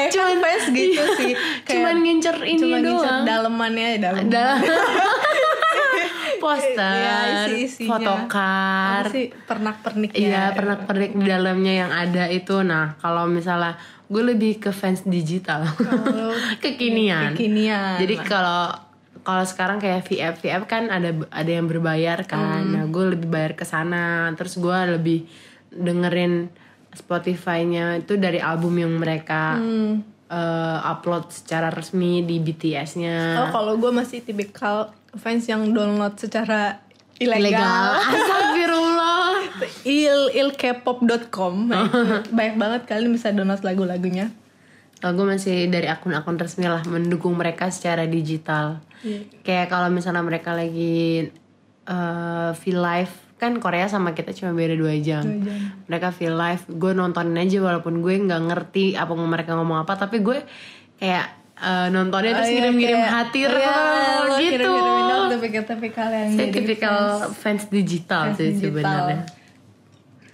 cuman 0.08 0.36
fans 0.40 0.64
gitu 0.72 0.96
iya, 0.96 1.04
sih. 1.20 1.32
Kayak 1.66 1.74
cuman 1.76 1.94
ngincer 2.00 2.36
ini 2.40 2.60
Cuma 2.62 2.76
ngincer 2.80 3.04
doang 3.04 3.22
dalemannya 3.28 3.88
dalam. 4.00 4.24
ada 6.46 6.54
poster 6.62 6.94
Iya, 6.94 7.18
isi-isinya. 7.48 7.88
fotokar 7.90 9.02
sih 9.08 9.26
pernak-perniknya. 9.42 10.18
Iya 10.18 10.42
pernah 10.52 10.76
pernik 10.80 11.12
di 11.12 11.24
dalamnya 11.24 11.72
yang 11.76 11.90
ada 11.90 12.24
itu. 12.28 12.62
Nah 12.62 12.94
kalau 12.96 13.26
misalnya 13.26 13.74
gue 14.06 14.22
lebih 14.24 14.58
ke 14.58 14.70
fans 14.70 15.02
digital, 15.02 15.66
kekinian. 16.64 17.34
Kekinian. 17.34 17.98
Jadi 17.98 18.14
kalau 18.20 18.70
kalau 19.20 19.42
sekarang 19.42 19.76
kayak 19.76 20.06
VF 20.06 20.34
VF 20.38 20.62
kan 20.64 20.86
ada 20.86 21.10
ada 21.28 21.50
yang 21.50 21.66
berbayar 21.66 22.22
kan. 22.24 22.62
Hmm. 22.62 22.72
Nah 22.72 22.84
gue 22.86 23.04
lebih 23.12 23.26
bayar 23.26 23.52
ke 23.52 23.64
sana. 23.64 24.30
Terus 24.32 24.56
gue 24.56 24.78
lebih 24.92 25.26
dengerin 25.68 26.46
Spotify-nya 26.96 28.00
itu 28.00 28.16
dari 28.16 28.38
album 28.38 28.74
yang 28.74 28.92
mereka 28.92 29.56
Hmm. 29.56 30.00
eh, 30.26 30.78
upload 30.84 31.30
secara 31.30 31.70
resmi 31.70 32.18
di 32.20 32.38
BTS-nya. 32.38 33.38
Oh 33.38 33.48
kalau 33.52 33.74
gue 33.76 33.90
masih 33.90 34.18
tipikal 34.20 34.90
fans 35.18 35.44
yang 35.48 35.72
download 35.72 36.16
secara 36.16 36.80
ilegal. 37.16 37.42
Legal. 37.42 37.86
Astagfirullah. 38.16 39.28
il 39.88 40.18
ilkpop.com 40.36 41.54
Nah, 41.72 41.88
banyak 42.28 42.56
banget 42.60 42.80
kalian 42.84 43.12
bisa 43.14 43.32
download 43.32 43.64
lagu-lagunya. 43.64 44.32
Kalau 44.96 45.12
gue 45.12 45.26
masih 45.36 45.68
dari 45.68 45.88
akun-akun 45.92 46.40
resmi 46.40 46.64
lah 46.64 46.80
mendukung 46.88 47.36
mereka 47.36 47.68
secara 47.68 48.08
digital. 48.08 48.80
Iya. 49.04 49.28
Kayak 49.44 49.66
kalau 49.68 49.88
misalnya 49.92 50.24
mereka 50.24 50.56
lagi 50.56 51.28
eh 51.86 52.50
feel 52.58 52.82
live 52.82 53.12
kan 53.36 53.60
Korea 53.60 53.84
sama 53.84 54.16
kita 54.16 54.32
cuma 54.32 54.56
beda 54.56 54.72
dua 54.74 54.96
jam. 54.96 55.20
Dua 55.20 55.44
jam. 55.44 55.60
Mereka 55.86 56.08
feel 56.16 56.32
live, 56.32 56.64
gue 56.72 56.92
nontonin 56.96 57.36
aja 57.36 57.60
walaupun 57.60 58.00
gue 58.00 58.16
nggak 58.16 58.42
ngerti 58.48 58.96
apa 58.96 59.12
mereka 59.12 59.52
ngomong 59.60 59.84
apa, 59.84 59.92
tapi 60.00 60.24
gue 60.24 60.40
kayak 60.96 61.45
eh, 61.58 61.86
nontonnya 61.88 62.32
terus 62.32 62.42
Oh, 62.42 62.48
iya, 62.48 62.58
ngirim-ngirim 62.60 62.98
kayak- 62.98 63.12
hati 63.12 63.38
Iya, 63.38 63.48
gitu. 63.48 63.60
lo 64.22 64.34
kirim-kirimin 64.36 65.04
dong 65.06 65.24
tipikal-tipikal 65.30 66.08
yang 66.10 66.28
Saya 66.30 66.40
jadi 66.42 66.54
tipikal 66.54 66.96
fans, 67.34 67.62
digital 67.68 68.22
fans 68.24 68.36
sih 68.36 68.48
digital. 68.50 68.62
sebenarnya. 68.62 69.18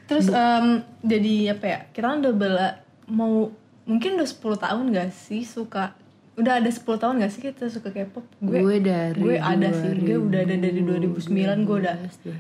Terus 0.04 0.26
em, 0.28 0.66
jadi 1.00 1.34
apa 1.50 1.64
ya? 1.64 1.78
Kita 1.88 2.06
kan 2.06 2.18
udah 2.20 2.34
bela 2.34 2.68
mau 3.08 3.48
mungkin 3.82 4.10
udah 4.14 4.28
10 4.28 4.38
tahun 4.56 4.84
gak 4.90 5.10
sih 5.10 5.42
suka 5.42 5.94
udah 6.32 6.58
ada 6.58 6.68
10 6.68 6.80
tahun 6.96 7.14
gak 7.18 7.30
sih 7.30 7.40
kita 7.40 7.68
suka 7.68 7.88
K-pop? 7.88 8.24
Gue 8.38 8.76
dari 8.78 9.16
gue 9.16 9.36
ada 9.36 9.68
sih, 9.70 9.92
gue 9.96 10.16
udah 10.18 10.40
ada 10.40 10.56
dari 10.56 10.80
2009 10.80 11.28
gue 11.62 11.76
udah 11.78 11.96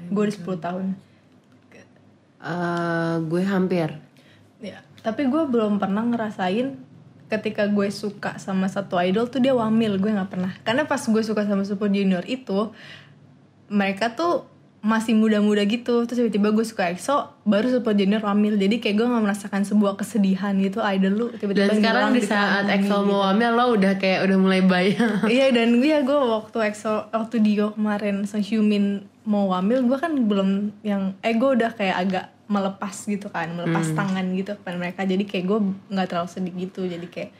gue 0.08 0.22
udah 0.22 0.34
10 0.34 0.58
tahun. 0.58 0.84
Eh, 2.42 3.14
gue 3.22 3.42
hampir. 3.44 3.94
Ya, 4.58 4.82
tapi 4.98 5.22
gue 5.24 5.42
belum 5.44 5.78
pernah 5.78 6.02
ngerasain 6.02 6.74
ketika 7.32 7.64
gue 7.64 7.88
suka 7.88 8.36
sama 8.36 8.68
satu 8.68 9.00
idol 9.00 9.24
tuh 9.32 9.40
dia 9.40 9.56
wamil 9.56 9.96
gue 9.96 10.12
nggak 10.12 10.28
pernah. 10.28 10.52
Karena 10.60 10.84
pas 10.84 11.00
gue 11.00 11.22
suka 11.24 11.48
sama 11.48 11.64
Super 11.64 11.88
Junior 11.88 12.20
itu 12.28 12.68
mereka 13.72 14.12
tuh 14.12 14.44
masih 14.82 15.14
muda-muda 15.16 15.62
gitu. 15.64 16.04
Terus 16.04 16.26
tiba-tiba 16.26 16.52
gue 16.52 16.66
suka 16.66 16.92
EXO 16.92 17.32
baru 17.48 17.72
Super 17.72 17.96
Junior 17.96 18.20
wamil. 18.20 18.60
Jadi 18.60 18.84
kayak 18.84 19.00
gue 19.00 19.06
nggak 19.08 19.24
merasakan 19.24 19.62
sebuah 19.64 19.96
kesedihan 19.96 20.52
gitu 20.60 20.84
idol 20.84 21.12
lu 21.16 21.26
tiba-tiba 21.32 21.72
Dan 21.72 21.78
sekarang 21.80 22.10
di 22.12 22.20
saat 22.20 22.68
EXO 22.68 23.08
mau 23.08 23.24
wamil 23.24 23.50
lo 23.56 23.64
udah 23.72 23.96
kayak 23.96 24.28
udah 24.28 24.36
mulai 24.36 24.60
bayang. 24.60 25.24
iya 25.32 25.48
dan 25.54 25.80
gue 25.80 25.88
ya 25.88 26.04
gue 26.04 26.18
waktu 26.18 26.68
EXO 26.68 27.08
waktu 27.14 27.36
Dio 27.40 27.72
kemarin 27.72 28.28
Sung 28.28 28.44
Hyumin 28.44 29.08
mau 29.22 29.54
wamil 29.54 29.86
gue 29.86 29.96
kan 30.02 30.12
belum 30.12 30.74
yang 30.82 31.14
eh 31.22 31.32
gue 31.38 31.50
udah 31.62 31.70
kayak 31.78 31.96
agak 31.96 32.26
melepas 32.52 32.92
gitu 32.92 33.26
kan 33.26 33.48
melepas 33.50 33.86
Hmm. 33.86 33.96
tangan 33.96 34.26
gitu 34.30 34.52
kepada 34.54 34.76
mereka. 34.76 35.00
Jadi 35.02 35.24
kayak 35.24 35.44
gue 35.46 35.58
nggak 35.88 36.06
terlalu 36.06 36.28
sedih 36.28 36.54
gitu. 36.60 36.84
Jadi 36.84 37.06
kayak 37.06 37.30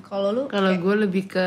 kalau 0.00 0.30
lu 0.30 0.42
Kalau 0.46 0.70
gue 0.70 0.94
lebih 1.00 1.26
ke 1.26 1.46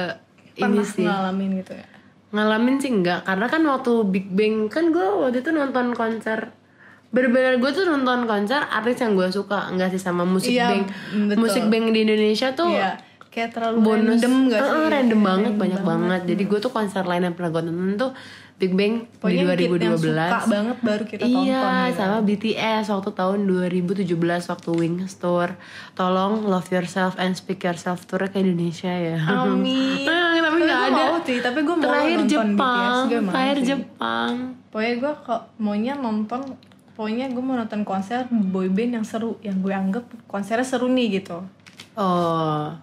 ini 0.57 0.83
sih. 0.83 1.03
ngalamin 1.03 1.57
gitu 1.57 1.71
ya? 1.73 1.87
Ngalamin 2.27 2.75
sih 2.77 2.91
enggak 2.91 3.23
karena 3.23 3.47
kan 3.47 3.63
waktu 3.63 3.91
Big 4.05 4.27
Bang 4.29 4.67
kan 4.67 4.91
gue 4.91 4.99
waktu 5.17 5.39
itu 5.39 5.49
nonton 5.49 5.91
konser. 5.93 6.51
Bener-bener 7.07 7.55
gue 7.55 7.71
tuh 7.71 7.87
nonton 7.87 8.25
konser 8.25 8.59
artis 8.61 8.99
yang 8.99 9.15
gue 9.15 9.29
suka. 9.29 9.71
Enggak 9.71 9.89
sih 9.89 10.01
sama 10.01 10.23
musik 10.23 10.51
Iya, 10.51 10.67
bang. 10.69 10.83
betul. 11.25 11.39
musik 11.39 11.63
bang 11.65 11.87
di 11.87 12.03
Indonesia 12.03 12.51
tuh 12.51 12.67
Iya, 12.69 12.99
kayak 13.37 13.53
terlalu 13.53 13.77
bonus. 13.85 14.17
random 14.17 14.33
gak 14.49 14.61
sih? 14.65 14.73
Heeh, 14.73 14.87
random 14.89 15.21
banget 15.21 15.53
banyak 15.53 15.81
banget, 15.85 16.21
jadi 16.33 16.43
gue 16.49 16.59
tuh 16.59 16.71
konser 16.73 17.03
lain 17.05 17.29
yang 17.29 17.35
pernah 17.37 17.53
gue 17.53 17.63
tonton 17.69 17.93
tuh 17.93 18.11
Big 18.57 18.73
Bang 18.73 19.05
Pokoknya 19.21 19.53
di 19.53 19.69
yang 19.69 19.93
2012 19.93 20.17
suka 20.17 20.39
banget 20.49 20.77
baru 20.81 21.03
kita 21.05 21.23
iya 21.29 21.61
tonton 21.61 21.77
gitu. 21.77 21.97
sama 22.01 22.17
BTS 22.25 22.85
waktu 22.89 23.11
tahun 23.13 23.39
2017 23.45 24.49
waktu 24.49 24.69
Wings 24.73 25.13
Tour 25.21 25.49
tolong 25.93 26.41
love 26.49 26.65
yourself 26.73 27.13
and 27.21 27.37
speak 27.37 27.61
yourself 27.61 28.09
tour 28.09 28.25
ke 28.25 28.41
Indonesia 28.41 28.89
ya. 28.89 29.21
Amin. 29.21 30.09
Eh, 30.09 30.41
tapi 30.45 30.57
nggak 30.65 30.73
gue 30.81 30.89
ada. 30.89 31.03
mau 31.05 31.17
sih, 31.21 31.37
tapi 31.37 31.59
gue 31.61 31.75
mau 31.77 31.85
terakhir 31.85 32.17
nonton 32.17 32.33
Jepang. 32.33 32.57
BTS, 32.57 32.97
gue 33.05 33.19
terakhir 33.29 33.57
sih. 33.61 33.67
Jepang. 33.69 34.33
Pokoknya 34.73 34.93
gue 34.97 35.13
kok 35.21 35.41
maunya 35.61 35.93
nonton 35.93 36.41
Pokoknya 36.97 37.29
gue 37.29 37.43
mau 37.45 37.53
nonton 37.53 37.85
konser 37.85 38.25
boyband 38.25 38.97
yang 38.97 39.05
seru 39.05 39.37
Yang 39.45 39.57
gue 39.61 39.73
anggap 39.77 40.03
konsernya 40.25 40.65
seru 40.65 40.89
nih 40.89 41.21
gitu. 41.21 41.45
Oh, 41.93 42.73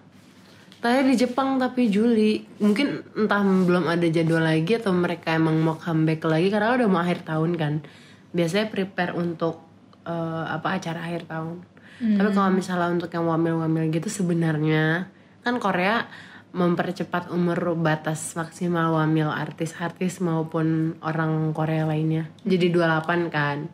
terakhir 0.85 1.05
di 1.09 1.17
Jepang 1.17 1.57
tapi 1.57 1.89
Juli. 1.89 2.45
Mungkin 2.61 3.17
entah 3.17 3.41
belum 3.41 3.89
ada 3.89 4.05
jadwal 4.05 4.45
lagi 4.45 4.77
atau 4.77 4.93
mereka 4.93 5.33
emang 5.33 5.57
mau 5.57 5.81
comeback 5.81 6.21
lagi 6.29 6.53
karena 6.53 6.77
udah 6.77 6.85
mau 6.85 7.01
akhir 7.01 7.25
tahun 7.25 7.57
kan. 7.57 7.73
Biasanya 8.37 8.69
prepare 8.69 9.17
untuk 9.17 9.65
eh, 10.05 10.45
apa 10.45 10.77
acara 10.77 11.01
akhir 11.01 11.25
tahun. 11.25 11.65
Tapi 11.95 12.29
kalau 12.37 12.51
misalnya 12.53 12.93
untuk 12.93 13.09
yang 13.09 13.25
wamil-wamil 13.25 13.87
gitu 13.89 14.11
sebenarnya 14.11 15.09
kan 15.41 15.57
Korea 15.57 16.05
mempercepat 16.55 17.33
umur 17.33 17.73
batas 17.75 18.35
maksimal 18.35 18.95
wamil 18.95 19.27
artis-artis 19.27 20.21
maupun 20.21 20.99
orang 21.01 21.49
Korea 21.51 21.89
lainnya. 21.89 22.29
Jadi 22.45 22.69
28 22.71 23.33
kan. 23.33 23.67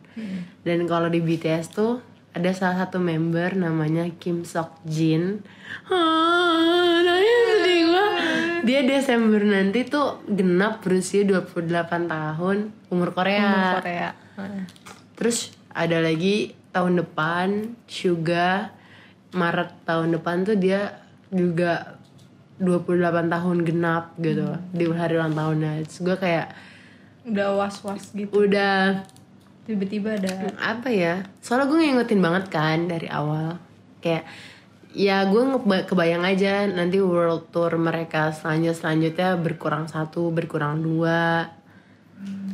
Dan 0.64 0.78
kalau 0.88 1.12
di 1.12 1.20
BTS 1.20 1.76
tuh 1.76 2.00
ada 2.32 2.48
salah 2.56 2.88
satu 2.88 2.96
member 2.96 3.54
namanya 3.54 4.08
Kim 4.16 4.42
Sok 4.48 4.80
Jin. 4.88 5.44
Ah. 5.92 6.91
Dia 8.62 8.86
Desember 8.86 9.42
nanti 9.42 9.82
tuh 9.82 10.22
genap 10.30 10.86
berusia 10.86 11.26
28 11.26 12.06
tahun 12.06 12.70
umur 12.94 13.10
Korea. 13.10 13.50
Umur 13.50 13.82
Korea. 13.82 14.08
Terus 15.18 15.50
ada 15.74 15.98
lagi 15.98 16.54
tahun 16.70 17.02
depan 17.02 17.74
Suga. 17.90 18.70
Maret 19.32 19.88
tahun 19.88 20.14
depan 20.20 20.44
tuh 20.44 20.60
dia 20.60 21.00
juga 21.32 21.98
28 22.60 23.32
tahun 23.32 23.56
genap 23.66 24.14
gitu. 24.22 24.54
Di 24.70 24.84
hari 24.94 25.18
ulang 25.18 25.34
tahunnya. 25.34 25.82
Terus 25.88 25.98
gue 26.04 26.16
kayak 26.20 26.46
Udah 27.22 27.54
was-was 27.54 28.10
gitu. 28.14 28.34
Udah. 28.34 29.06
Tiba-tiba 29.62 30.18
ada. 30.18 30.50
Apa 30.58 30.90
ya? 30.90 31.22
Soalnya 31.38 31.70
gue 31.70 31.78
ngikutin 31.78 32.20
banget 32.20 32.44
kan 32.50 32.90
dari 32.90 33.06
awal. 33.06 33.62
Kayak 34.02 34.26
ya 34.92 35.24
gue 35.24 35.42
kebayang 35.88 36.24
aja 36.24 36.68
nanti 36.68 37.00
world 37.00 37.48
tour 37.48 37.72
mereka 37.80 38.30
selanjutnya 38.30 38.76
selanjutnya 38.76 39.28
berkurang 39.40 39.88
satu 39.88 40.28
berkurang 40.28 40.84
dua. 40.84 41.48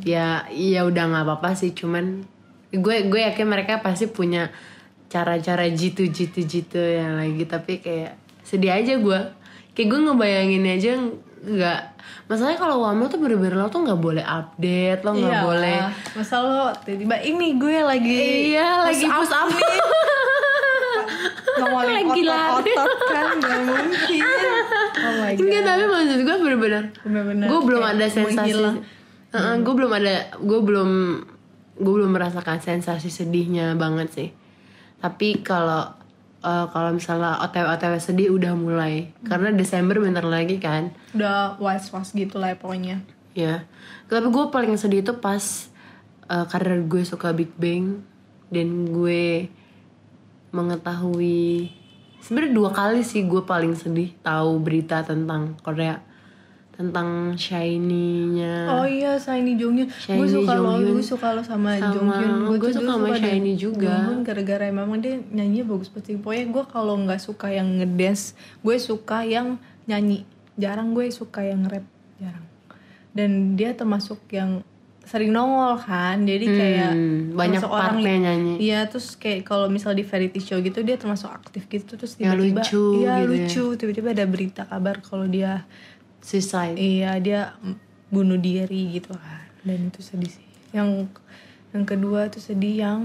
Ya 0.01 0.47
ya 0.49 0.87
udah 0.87 1.03
nggak 1.11 1.25
apa-apa 1.27 1.53
sih 1.53 1.75
cuman 1.75 2.23
gue 2.71 2.95
gue 3.11 3.21
yakin 3.21 3.45
mereka 3.45 3.83
pasti 3.83 4.09
punya 4.09 4.49
cara-cara 5.09 5.65
jitu 5.69 6.05
jitu 6.09 6.45
jitu 6.45 6.77
yang 6.77 7.17
lagi 7.17 7.43
tapi 7.45 7.81
kayak 7.81 8.17
sedih 8.45 8.73
aja 8.73 8.97
gue 8.97 9.19
kayak 9.73 9.87
gue 9.89 9.99
ngebayangin 10.05 10.65
aja 10.69 10.91
nggak 11.39 11.81
masalahnya 12.29 12.59
kalau 12.61 12.85
wamil 12.85 13.09
tuh 13.09 13.17
bener-bener 13.17 13.57
lo 13.57 13.69
tuh 13.73 13.81
nggak 13.85 14.01
boleh 14.01 14.21
update 14.21 15.01
lo 15.01 15.11
nggak 15.17 15.33
Iya, 15.33 15.45
boleh 15.45 15.77
Masa 16.13 16.35
lo 16.45 16.69
tiba-tiba 16.85 17.15
ini 17.25 17.47
gue 17.57 17.77
lagi 17.81 18.21
Iya, 18.53 18.85
lagi 18.85 19.05
push 19.05 19.33
up. 19.33 19.49
Lagi 21.59 22.21
lari. 22.23 22.71
otot-otot 22.71 23.01
kan 23.05 23.27
Gak 23.39 23.59
mungkin. 23.63 24.21
Oh 24.99 25.13
my 25.19 25.31
god. 25.31 25.41
Enggak, 25.43 25.63
tapi 25.63 25.83
maksud 25.85 26.19
gue 26.23 26.35
bener-bener 26.39 26.83
Bener-bener 27.03 27.45
Gue 27.47 27.59
belum 27.63 27.83
ada 27.83 28.05
sensasi 28.07 28.51
menghilang. 28.51 28.77
Heeh, 29.29 29.53
Gue 29.61 29.73
belum 29.75 29.91
ada 29.91 30.13
Gue 30.37 30.59
belum 30.59 30.89
Gue 31.79 31.93
belum 31.95 32.11
merasakan 32.11 32.59
sensasi 32.59 33.07
sedihnya 33.07 33.71
banget 33.73 34.07
sih. 34.11 34.29
Tapi 34.99 35.39
kalau 35.39 35.87
eh, 36.39 36.65
Kalau 36.67 36.91
misalnya 36.91 37.39
OTW-OTW 37.43 37.93
sedih 37.97 38.29
udah 38.35 38.51
mulai. 38.53 39.15
Karena 39.23 39.51
Desember 39.51 39.95
bentar 39.97 40.23
lagi 40.23 40.59
kan. 40.59 40.91
Udah 41.15 41.55
was-was 41.55 42.11
gitu 42.11 42.35
lah 42.35 42.51
ya 42.51 42.57
pokoknya. 42.59 42.95
Ya 43.31 43.63
Tapi 44.09 44.27
gue 44.27 44.45
paling 44.49 44.75
sedih 44.75 44.99
itu 44.99 45.15
pas 45.15 45.69
eh, 46.27 46.45
Karena 46.49 46.81
gue 46.83 47.01
suka 47.05 47.31
Big 47.31 47.53
Bang 47.55 48.01
Dan 48.49 48.89
gue 48.89 49.47
Mengetahui. 50.51 51.69
Sebenarnya 52.19 52.51
dua 52.51 52.69
kali 52.75 53.01
sih 53.01 53.23
gue 53.23 53.41
paling 53.47 53.73
sedih 53.79 54.11
tahu 54.19 54.59
berita 54.59 55.01
tentang 55.07 55.55
Korea 55.63 56.03
tentang 56.79 57.35
Shiny-nya. 57.35 58.71
Oh 58.71 58.87
iya 58.87 59.19
Shiny 59.19 59.59
Jonghyun 59.59 59.91
Gue 59.91 60.27
suka 60.31 60.55
lo. 60.55 60.79
Gue 60.79 61.03
suka 61.03 61.35
lo 61.35 61.43
sama, 61.43 61.75
Sama- 61.75 61.91
Jonghyun 61.91 62.55
gue 62.55 62.71
suka 62.71 62.91
sama 62.95 63.07
deh 63.11 63.19
Shiny 63.19 63.53
juga. 63.59 63.91
Jonghyun 64.07 64.23
gara-gara 64.23 64.71
memang 64.71 65.03
dia 65.03 65.19
nyanyi 65.19 65.67
bagus 65.67 65.91
pasti 65.91 66.15
Pokoknya 66.15 66.47
gue 66.47 66.63
kalau 66.71 66.95
nggak 67.03 67.19
suka 67.19 67.51
yang 67.51 67.83
ngedance 67.83 68.31
Gue 68.63 68.79
suka 68.79 69.27
yang 69.27 69.59
nyanyi. 69.91 70.23
Jarang 70.55 70.95
gue 70.95 71.11
suka 71.11 71.43
yang 71.43 71.67
rap 71.67 71.83
Jarang. 72.15 72.47
Dan 73.11 73.59
dia 73.59 73.75
termasuk 73.75 74.23
yang 74.31 74.63
sering 75.09 75.31
nongol 75.31 75.73
kan 75.75 76.21
Jadi 76.21 76.45
kayak 76.45 76.91
Hmm, 76.91 77.33
banyak 77.33 77.65
orang 77.65 77.97
nyanyi. 77.97 78.53
Iya 78.61 78.85
terus 78.85 79.13
kayak 79.13 79.41
kalau 79.43 79.65
misal 79.65 79.91
di 79.91 80.01
variety 80.01 80.37
show 80.37 80.57
gitu 80.57 80.79
Dia 80.79 80.95
termasuk 80.95 81.25
aktif 81.27 81.65
gitu 81.65 81.97
Terus 81.97 82.13
Ya, 82.15 82.29
tiba-tiba 82.31 82.61
lucu 82.61 82.85
Iya 82.99 83.13
gitu 83.15 83.17
ya. 83.17 83.25
lucu 83.25 83.63
Tiba-tiba 83.75 84.07
ada 84.11 84.25
berita 84.25 84.61
kabar 84.63 85.01
kalau 85.01 85.25
dia 85.25 85.65
Suicide 86.19 86.75
Iya 86.75 87.17
dia 87.17 87.41
bunuh 88.07 88.37
diri 88.37 88.89
gitu 88.91 89.11
kan 89.11 89.45
dan 89.59 89.85
itu 89.85 89.99
sedih 89.99 90.29
sih. 90.29 90.45
Yang 90.71 91.09
yang 91.69 91.85
kedua 91.85 92.25
tuh 92.27 92.39
sedih 92.39 92.75
yang 92.79 93.01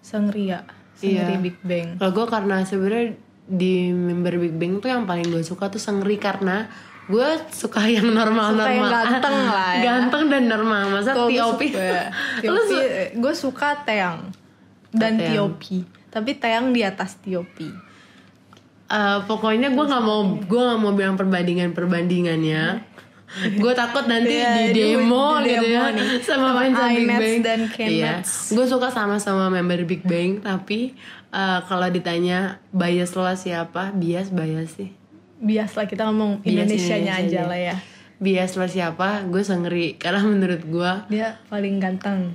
Sangria, 0.00 0.62
Sangria 0.92 1.26
Iya. 1.28 1.38
Big 1.38 1.58
Bang. 1.60 1.94
kalau 1.96 2.12
gue 2.12 2.26
karena 2.26 2.56
sebenarnya 2.60 3.14
di 3.44 3.72
member 3.88 4.34
Big 4.36 4.54
Bang 4.54 4.72
tuh 4.76 4.88
yang 4.88 5.04
paling 5.04 5.26
gue 5.26 5.42
suka 5.42 5.66
tuh 5.68 5.78
Sengri 5.78 6.16
karena 6.16 6.66
gue 7.06 7.28
suka 7.48 7.86
yang 7.86 8.08
normal 8.08 8.50
Suka 8.50 8.62
normal 8.62 8.74
yang 8.74 8.90
ganteng 8.90 9.38
lah 9.54 9.70
ya. 9.72 9.82
ganteng 9.84 10.22
dan 10.26 10.42
normal 10.44 10.82
masa 10.90 11.10
Lu 11.18 11.30
TOP, 11.30 11.60
su- 12.66 12.90
gue 13.14 13.34
suka 13.34 13.82
Teang 13.82 14.30
dan. 14.90 15.14
TOP. 15.16 15.86
Tapi 16.08 16.30
Teang 16.34 16.70
di 16.70 16.80
atas 16.80 17.14
TOP. 17.16 17.58
Eh, 18.86 19.18
pokoknya 19.22 19.68
gue 19.68 19.84
nggak 19.84 20.00
mau 20.00 20.22
gue 20.36 20.60
nggak 20.62 20.78
mau 20.78 20.92
bilang 20.92 21.14
perbandingan 21.14 21.70
perbandingannya 21.72 22.86
gue 23.58 23.72
takut 23.74 24.06
nanti 24.06 24.30
Iya, 24.32 24.70
di 24.70 24.78
demo 24.94 25.42
di 25.42 25.50
gitu 25.50 25.66
demo 25.66 25.74
ya 25.74 25.90
nih. 25.90 26.06
sama 26.22 26.48
Sama 26.48 26.50
fans 26.56 26.78
Big 26.88 27.06
Bang 27.08 27.36
dan 27.40 27.60
iya 27.82 28.12
gue 28.22 28.64
suka 28.64 28.86
sama-sama 28.88 29.50
member 29.50 29.82
Big 29.82 30.06
Bang 30.06 30.38
tapi 30.38 30.94
eh, 31.28 31.58
kalau 31.62 31.86
ditanya 31.86 32.62
bias 32.70 33.10
lo 33.12 33.26
siapa 33.32 33.90
bias 33.90 34.30
bias 34.30 34.70
sih 34.72 34.94
Bias 35.38 35.72
lah 35.72 35.84
kita 35.84 36.04
ngomong 36.04 36.40
Bias 36.40 36.48
Indonesianya 36.64 37.14
Indonesia 37.18 37.40
aja 37.40 37.40
lah 37.46 37.60
ya. 37.62 37.76
bias 38.16 38.52
lo 38.52 38.64
siapa 38.64 39.08
gue 39.24 39.40
sengri 39.40 39.86
karena 39.94 40.24
menurut 40.24 40.62
gue 40.62 40.92
Dia 41.10 41.36
paling 41.46 41.76
ganteng. 41.76 42.32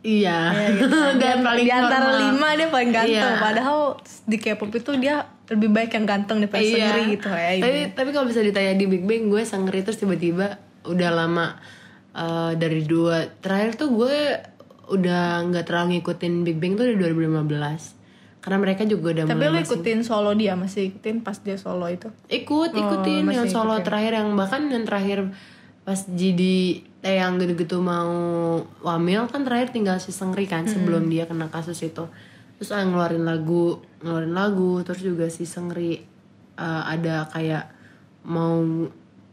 iya 0.00 0.52
Iya, 0.52 0.78
gitu. 0.78 0.94
dan 1.18 1.42
paling 1.42 1.60
di 1.60 1.72
antara 1.72 2.06
normal. 2.08 2.20
lima 2.30 2.48
dia 2.52 2.68
paling 2.68 2.90
ganteng. 2.92 3.32
Iya. 3.32 3.42
Padahal 3.42 3.78
di 4.22 4.36
K-pop 4.36 4.70
itu 4.72 4.92
dia 4.94 5.16
lebih 5.44 5.68
baik 5.68 5.90
yang 5.92 6.06
ganteng 6.06 6.38
daripada 6.38 6.62
Iya. 6.62 7.10
Gitu 7.10 7.26
ya. 7.26 7.50
Tapi 7.58 7.78
tapi 7.92 8.08
kalau 8.10 8.26
bisa 8.26 8.40
ditanya 8.40 8.72
di 8.72 8.86
Big 8.86 9.02
Bang 9.02 9.26
gue 9.26 9.42
sengri 9.42 9.80
terus 9.80 9.96
tiba-tiba 9.96 10.54
udah 10.84 11.10
lama 11.10 11.58
eh, 12.12 12.52
dari 12.54 12.84
dua 12.84 13.26
terakhir 13.34 13.74
tuh 13.74 13.90
gue 13.92 14.16
udah 14.86 15.22
nggak 15.44 15.64
terlalu 15.64 15.98
ngikutin 15.98 16.34
Big 16.42 16.56
Bang 16.56 16.76
tuh 16.76 16.84
dari 16.84 17.00
2015 17.00 18.03
karena 18.44 18.60
mereka 18.60 18.84
juga 18.84 19.08
udah 19.10 19.24
Tapi 19.24 19.40
mulai 19.40 19.56
lo 19.56 19.58
ikutin 19.64 20.04
solo 20.04 20.36
dia 20.36 20.52
masih 20.52 20.92
ikutin 20.92 21.24
pas 21.24 21.40
dia 21.40 21.56
solo 21.56 21.88
itu. 21.88 22.12
ikut 22.28 22.70
Oh, 22.70 22.76
ikutin 22.76 23.24
yang 23.24 23.48
solo 23.48 23.72
ikutin. 23.74 23.86
terakhir 23.88 24.12
yang 24.14 24.28
bahkan 24.36 24.68
yang 24.68 24.84
terakhir 24.84 25.32
pas 25.80 26.00
jadi 26.06 26.84
yang 27.00 27.36
gitu-gitu 27.36 27.80
mau 27.80 28.12
wamil 28.80 29.28
kan 29.28 29.44
terakhir 29.44 29.72
tinggal 29.72 29.96
si 29.96 30.12
Sengri 30.12 30.44
kan 30.44 30.64
sebelum 30.64 31.08
dia 31.08 31.24
kena 31.24 31.48
kasus 31.48 31.80
itu. 31.80 32.04
Terus 32.54 32.68
ah, 32.70 32.80
ngeluarin 32.80 33.24
lagu 33.24 33.80
ngeluarin 34.00 34.32
lagu 34.32 34.84
terus 34.84 35.00
juga 35.00 35.28
si 35.28 35.44
Sengri 35.44 36.04
eh, 36.54 36.82
ada 36.84 37.24
kayak 37.28 37.64
mau 38.24 38.60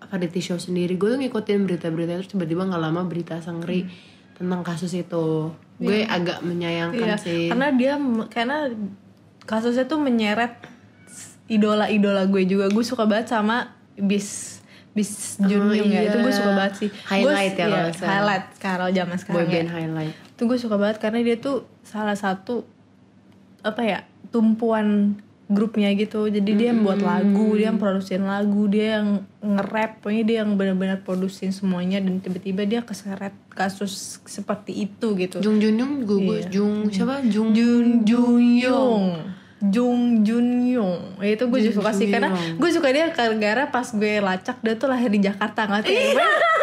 variety 0.02 0.40
show 0.42 0.56
sendiri. 0.56 0.96
Gue 0.96 1.12
tuh 1.12 1.20
ngikutin 1.20 1.64
berita-berita 1.64 2.16
terus 2.18 2.28
tiba-tiba 2.28 2.64
nggak 2.64 2.80
lama 2.82 3.04
berita 3.04 3.40
Sengri 3.40 3.88
tentang 4.36 4.64
kasus 4.64 4.92
itu. 4.92 5.52
Gue 5.78 6.04
agak 6.06 6.44
menyayangkan 6.44 7.08
Iya, 7.08 7.18
sih. 7.18 7.48
karena 7.48 7.68
dia 7.72 7.96
karena 8.28 8.68
kasusnya 9.52 9.84
tuh 9.84 10.00
menyeret 10.00 10.56
idola-idola 11.46 12.24
gue 12.26 12.44
juga. 12.46 12.66
Gue 12.68 12.82
suka 12.82 13.04
banget 13.04 13.28
sama 13.30 13.76
bis 13.94 14.60
bis 14.92 15.36
Junyoung 15.38 15.88
ya. 15.88 16.02
Iya. 16.02 16.10
itu 16.10 16.18
gue 16.20 16.34
suka 16.34 16.52
banget 16.54 16.74
sih. 16.78 16.90
Highlight 17.06 17.28
Gue- 17.54 17.60
ya 17.60 17.68
iya, 17.68 17.70
kalau 17.70 17.80
misalnya. 17.86 18.10
highlight 18.10 18.46
kalau 18.58 18.88
zaman 18.90 19.18
sekarang 19.18 19.36
ya. 19.38 19.44
boyband 19.44 19.70
highlight. 19.70 20.14
Itu 20.32 20.42
gue 20.46 20.58
suka 20.58 20.76
banget 20.76 20.98
karena 20.98 21.20
dia 21.22 21.38
tuh 21.38 21.58
salah 21.82 22.16
satu 22.16 22.64
apa 23.62 23.82
ya 23.82 24.00
tumpuan 24.32 25.16
grupnya 25.48 25.92
gitu. 25.92 26.28
Jadi 26.28 26.52
dia 26.54 26.72
yang 26.72 26.80
buat 26.82 27.00
lagu 27.00 27.56
dia 27.56 27.68
yang 27.68 27.76
produksiin 27.78 28.24
lagu 28.24 28.68
dia 28.68 29.00
yang 29.00 29.08
nge-rap. 29.42 30.00
Pokoknya 30.00 30.24
dia 30.24 30.38
yang 30.44 30.56
benar-benar 30.56 31.00
produksiin 31.02 31.52
semuanya 31.52 32.00
dan 32.00 32.20
tiba-tiba 32.20 32.64
dia 32.64 32.80
keseret 32.82 33.36
kasus 33.50 34.20
seperti 34.24 34.88
itu 34.88 35.08
gitu. 35.14 35.40
Jung 35.40 35.60
Junyoung 35.60 36.04
gue 36.04 36.20
gue 36.22 36.40
Iya. 36.42 36.48
Jung 36.50 36.88
siapa? 36.88 37.20
Jung 37.26 37.52
Jun 37.52 38.04
Jun 38.04 38.44
Yong 38.60 39.04
Jung 39.62 40.26
Jun 40.26 40.66
Yong. 40.66 41.22
Itu 41.22 41.48
gue 41.48 41.60
juga 41.62 41.76
suka 41.86 41.92
sih 41.94 42.10
karena 42.10 42.34
gue 42.34 42.70
suka 42.74 42.90
dia 42.90 43.14
gara-gara 43.14 43.70
pas 43.70 43.86
gue 43.86 44.18
lacak 44.18 44.58
dia 44.66 44.74
tuh 44.74 44.90
lahir 44.90 45.14
di 45.14 45.22
Jakarta 45.22 45.70
nggak 45.70 45.84
sih 45.86 46.18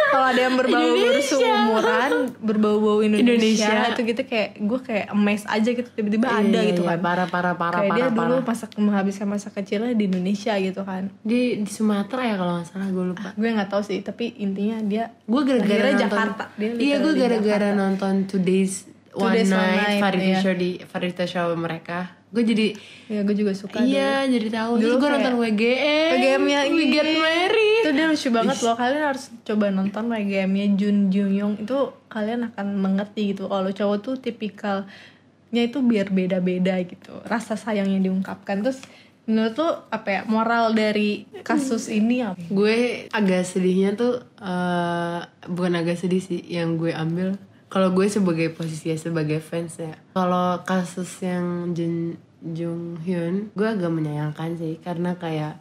kalau 0.09 0.27
ada 0.33 0.41
yang 0.41 0.57
berbau-bau 0.57 1.21
seumuran 1.21 2.11
berbau-bau 2.41 2.99
Indonesia, 3.05 3.69
Indonesia. 3.69 3.93
itu 3.93 4.01
gitu 4.09 4.23
kayak 4.25 4.51
gue 4.57 4.81
kayak 4.81 5.07
emes 5.13 5.43
aja 5.45 5.71
gitu 5.71 5.89
tiba-tiba 5.93 6.27
ada 6.29 6.59
Iya, 6.59 6.71
gitu 6.75 6.83
iya, 6.83 6.97
kan. 6.97 6.99
Parah 7.05 7.29
parah 7.29 7.55
parah 7.55 7.81
kayak 7.85 7.93
parah 7.93 8.09
dia 8.11 8.17
dulu 8.17 8.35
parah. 8.41 8.49
masa 8.49 8.65
menghabiskan 8.81 9.27
masa 9.29 9.49
kecilnya 9.53 9.93
di 9.93 10.05
Indonesia 10.09 10.53
gitu 10.59 10.81
kan. 10.83 11.13
Di 11.23 11.61
di 11.61 11.71
Sumatera 11.71 12.23
ya 12.25 12.35
kalau 12.41 12.53
nggak 12.59 12.67
salah 12.73 12.89
gue 12.89 13.05
lupa. 13.15 13.29
Gue 13.37 13.49
nggak 13.53 13.69
tahu 13.69 13.83
sih 13.85 14.01
tapi 14.01 14.33
intinya 14.41 14.81
dia 14.83 15.13
gue 15.29 15.43
gara-gara 15.45 15.89
Jakarta. 15.95 16.45
Dia 16.57 16.71
iya 16.81 16.97
gue 17.05 17.13
gara-gara 17.15 17.69
nonton 17.77 18.25
Today's 18.25 18.89
One 19.17 19.41
Night, 19.41 19.49
Night, 19.49 20.01
variety 20.05 20.31
iya. 20.37 20.41
show 20.45 20.55
di 20.55 20.71
variety 20.85 21.25
show 21.25 21.49
mereka. 21.57 22.19
Gue 22.29 22.45
jadi 22.45 22.77
ya 23.09 23.25
gue 23.25 23.33
juga 23.33 23.57
suka 23.57 23.81
iya 23.81 24.29
jadi 24.29 24.53
tahu. 24.53 24.77
Dulu 24.77 24.95
gue 25.01 25.11
nonton 25.17 25.35
WGM 25.41 26.13
WGM-nya 26.13 26.61
We 26.69 26.85
Get 26.93 27.09
Married. 27.17 27.83
Itu 27.89 27.91
dia 27.97 28.07
lucu 28.13 28.29
banget 28.29 28.59
loh. 28.61 28.77
Kalian 28.77 29.05
harus 29.09 29.25
coba 29.49 29.67
nonton 29.73 30.05
WGM-nya 30.13 30.67
Jun 30.77 31.09
Jung 31.09 31.33
Yong 31.33 31.55
itu 31.65 31.79
kalian 32.13 32.53
akan 32.53 32.67
mengerti 32.77 33.33
gitu 33.33 33.49
kalau 33.49 33.73
cowok 33.73 33.99
tuh 34.05 34.15
tipikalnya 34.21 35.63
itu 35.65 35.81
biar 35.81 36.13
beda-beda 36.13 36.77
gitu. 36.85 37.17
Rasa 37.25 37.57
sayang 37.57 37.89
yang 37.89 38.05
diungkapkan. 38.05 38.61
Terus 38.61 38.85
menurut 39.25 39.57
tuh 39.57 39.73
apa 39.89 40.09
ya 40.09 40.21
moral 40.29 40.77
dari 40.77 41.25
kasus 41.41 41.89
ini 41.89 42.21
apa? 42.21 42.37
Gue 42.53 43.09
agak 43.09 43.49
sedihnya 43.49 43.97
tuh 43.97 44.21
eh, 44.37 45.21
bukan 45.49 45.81
agak 45.81 45.97
sedih 45.97 46.21
sih. 46.21 46.45
Yang 46.45 46.69
gue 46.77 46.93
ambil 46.93 47.29
kalau 47.69 47.93
gue 47.93 48.09
sebagai 48.09 48.49
posisi 48.53 48.93
sebagai 48.97 49.41
fans 49.45 49.77
ya 49.77 49.95
kalau 50.13 50.61
kasus 50.65 51.09
yang 51.21 51.77
Jun 51.77 52.17
Jung 52.41 52.97
Hyun 53.05 53.53
gue 53.53 53.69
agak 53.69 53.93
menyayangkan 53.93 54.57
sih 54.57 54.81
karena 54.81 55.17
kayak 55.17 55.61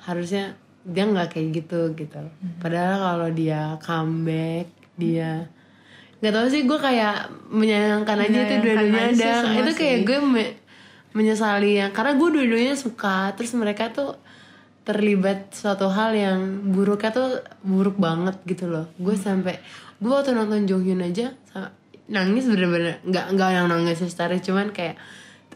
harusnya 0.00 0.56
dia 0.86 1.02
nggak 1.02 1.34
kayak 1.34 1.48
gitu 1.50 1.80
gitu. 1.98 2.22
Padahal 2.62 2.94
kalau 3.02 3.28
dia 3.34 3.74
comeback 3.82 4.70
dia 4.94 5.50
nggak 6.22 6.32
tahu 6.32 6.46
sih 6.48 6.62
gue 6.64 6.78
kayak 6.78 7.28
menyayangkan 7.52 8.16
aja 8.22 8.38
itu 8.46 8.54
dua-duanya 8.64 9.02
ada. 9.12 9.34
itu 9.60 9.72
kayak 9.76 9.98
sih. 10.00 10.06
gue 10.06 10.18
me- 10.22 10.56
menyesali 11.12 11.70
ya 11.82 11.92
karena 11.92 12.16
gue 12.16 12.28
dua-duanya 12.32 12.74
suka 12.78 13.34
terus 13.36 13.52
mereka 13.52 13.92
tuh 13.92 14.16
terlibat 14.86 15.50
suatu 15.50 15.90
hal 15.90 16.14
yang 16.14 16.38
buruknya 16.70 17.10
tuh 17.10 17.42
buruk 17.60 17.98
banget 17.98 18.38
gitu 18.46 18.70
loh. 18.70 18.86
Gue 18.96 19.18
sampai 19.18 19.58
gue 19.98 20.06
waktu 20.06 20.30
nonton 20.30 20.62
Jong 20.64 20.86
Hyun 20.86 21.02
aja 21.02 21.34
nangis 22.06 22.46
bener-bener. 22.46 23.02
Nggak 23.02 23.34
nggak 23.34 23.50
yang 23.50 23.66
nangis 23.66 23.98
histeris 23.98 24.40
cuman 24.40 24.70
kayak 24.70 24.94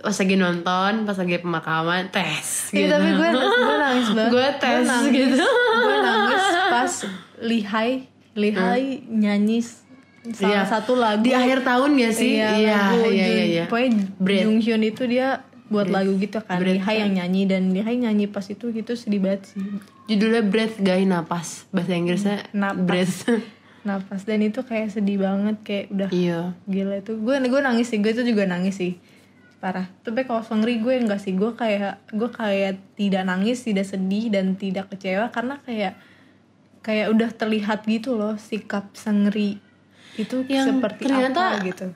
pas 0.00 0.16
lagi 0.16 0.34
nonton 0.34 0.92
pas 1.04 1.12
lagi 1.14 1.36
pemakaman 1.38 2.08
tes 2.08 2.72
Iya, 2.72 2.88
gitu. 2.88 2.90
tapi 2.90 3.08
gue 3.12 3.28
gue 3.62 3.76
nangis 3.78 4.08
banget. 4.10 4.30
Gue 4.32 4.46
tes 4.58 4.82
nangis, 4.82 5.12
gitu. 5.14 5.46
Gue 5.78 5.96
nangis 6.00 6.44
pas 6.66 6.92
Lihai 7.40 7.90
Lihai 8.34 8.84
nyanyi 9.06 9.62
salah 9.62 10.52
Iya. 10.52 10.60
satu 10.66 10.98
lagu. 10.98 11.22
Di 11.22 11.32
akhir 11.32 11.62
tahun 11.62 11.96
gak 11.96 12.12
sih? 12.12 12.36
Iya, 12.36 12.50
iya 12.56 12.80
iya 12.98 13.26
iya, 13.26 13.44
iya. 13.46 13.64
Pokoknya 13.68 14.04
Breath. 14.18 14.42
Jung 14.42 14.58
Hyun 14.58 14.82
itu 14.84 15.02
dia 15.06 15.28
buat 15.70 15.86
lagu 15.86 16.18
gitu 16.18 16.42
kan. 16.42 16.58
Breath. 16.58 16.82
Lihai 16.82 16.96
yang 17.06 17.12
nyanyi 17.22 17.42
dan 17.46 17.70
Lihai 17.70 17.96
nyanyi 17.96 18.26
pas 18.26 18.42
itu 18.44 18.74
gitu 18.74 18.92
sedih 18.98 19.22
banget 19.22 19.54
sih. 19.54 19.62
judulnya 20.10 20.42
breath 20.42 20.82
guys 20.82 21.06
napas 21.06 21.48
bahasa 21.70 21.94
Inggrisnya 21.94 22.42
Napas. 22.50 22.82
breath 22.82 23.18
Napas 23.88 24.28
dan 24.28 24.42
itu 24.44 24.60
kayak 24.60 24.92
sedih 24.92 25.22
banget 25.22 25.56
kayak 25.64 25.86
udah 25.88 26.08
iya 26.12 26.52
gila 26.68 27.00
itu. 27.00 27.16
Gue 27.16 27.40
gue 27.40 27.60
nangis 27.64 27.88
sih, 27.88 27.96
gue 27.96 28.12
itu 28.12 28.26
juga 28.28 28.44
nangis 28.44 28.76
sih. 28.76 29.00
Parah. 29.56 29.88
Tapi 30.04 30.28
kalau 30.28 30.44
Songri 30.44 30.84
gue 30.84 31.00
enggak 31.00 31.20
sih. 31.22 31.32
Gue 31.32 31.56
kayak 31.56 32.12
gue 32.12 32.28
kayak 32.28 32.76
tidak 33.00 33.24
nangis, 33.24 33.64
tidak 33.64 33.88
sedih 33.88 34.28
dan 34.28 34.52
tidak 34.60 34.92
kecewa 34.92 35.32
karena 35.32 35.64
kayak 35.64 35.96
kayak 36.84 37.08
udah 37.12 37.30
terlihat 37.32 37.84
gitu 37.88 38.16
loh 38.16 38.36
sikap 38.36 38.92
Sengri 38.92 39.60
itu 40.20 40.36
yang 40.46 40.66
seperti 40.68 41.02
ternyata 41.04 41.56
apa 41.56 41.64
gitu. 41.64 41.86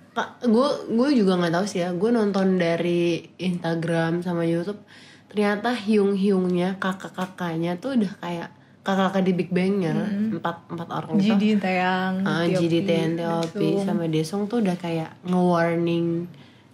gue 0.45 0.69
gue 0.91 1.09
juga 1.15 1.33
nggak 1.37 1.55
tahu 1.55 1.67
sih 1.67 1.81
ya 1.85 1.91
gue 1.93 2.11
nonton 2.11 2.57
dari 2.57 3.21
Instagram 3.37 4.21
sama 4.21 4.43
YouTube 4.43 4.81
ternyata 5.29 5.75
hiung 5.75 6.15
hiungnya 6.15 6.79
kakak 6.79 7.13
kakaknya 7.13 7.75
tuh 7.77 7.99
udah 7.99 8.13
kayak 8.19 8.49
kakak 8.81 9.11
kakak 9.11 9.23
di 9.25 9.33
Big 9.33 9.51
Bangnya 9.51 9.97
empat 10.31 10.69
empat 10.69 10.89
orang 10.89 11.17
itu 11.17 11.33
Jadi 11.33 11.49
Taeyang, 11.57 12.15
uh, 12.23 12.45
Tiopi, 12.45 12.57
JD 12.61 12.75
TNTOP 12.85 13.57
Desung. 13.57 13.81
sama 13.83 14.05
Desung 14.07 14.43
tuh 14.45 14.59
udah 14.61 14.77
kayak 14.77 15.11
nge-warning 15.25 16.09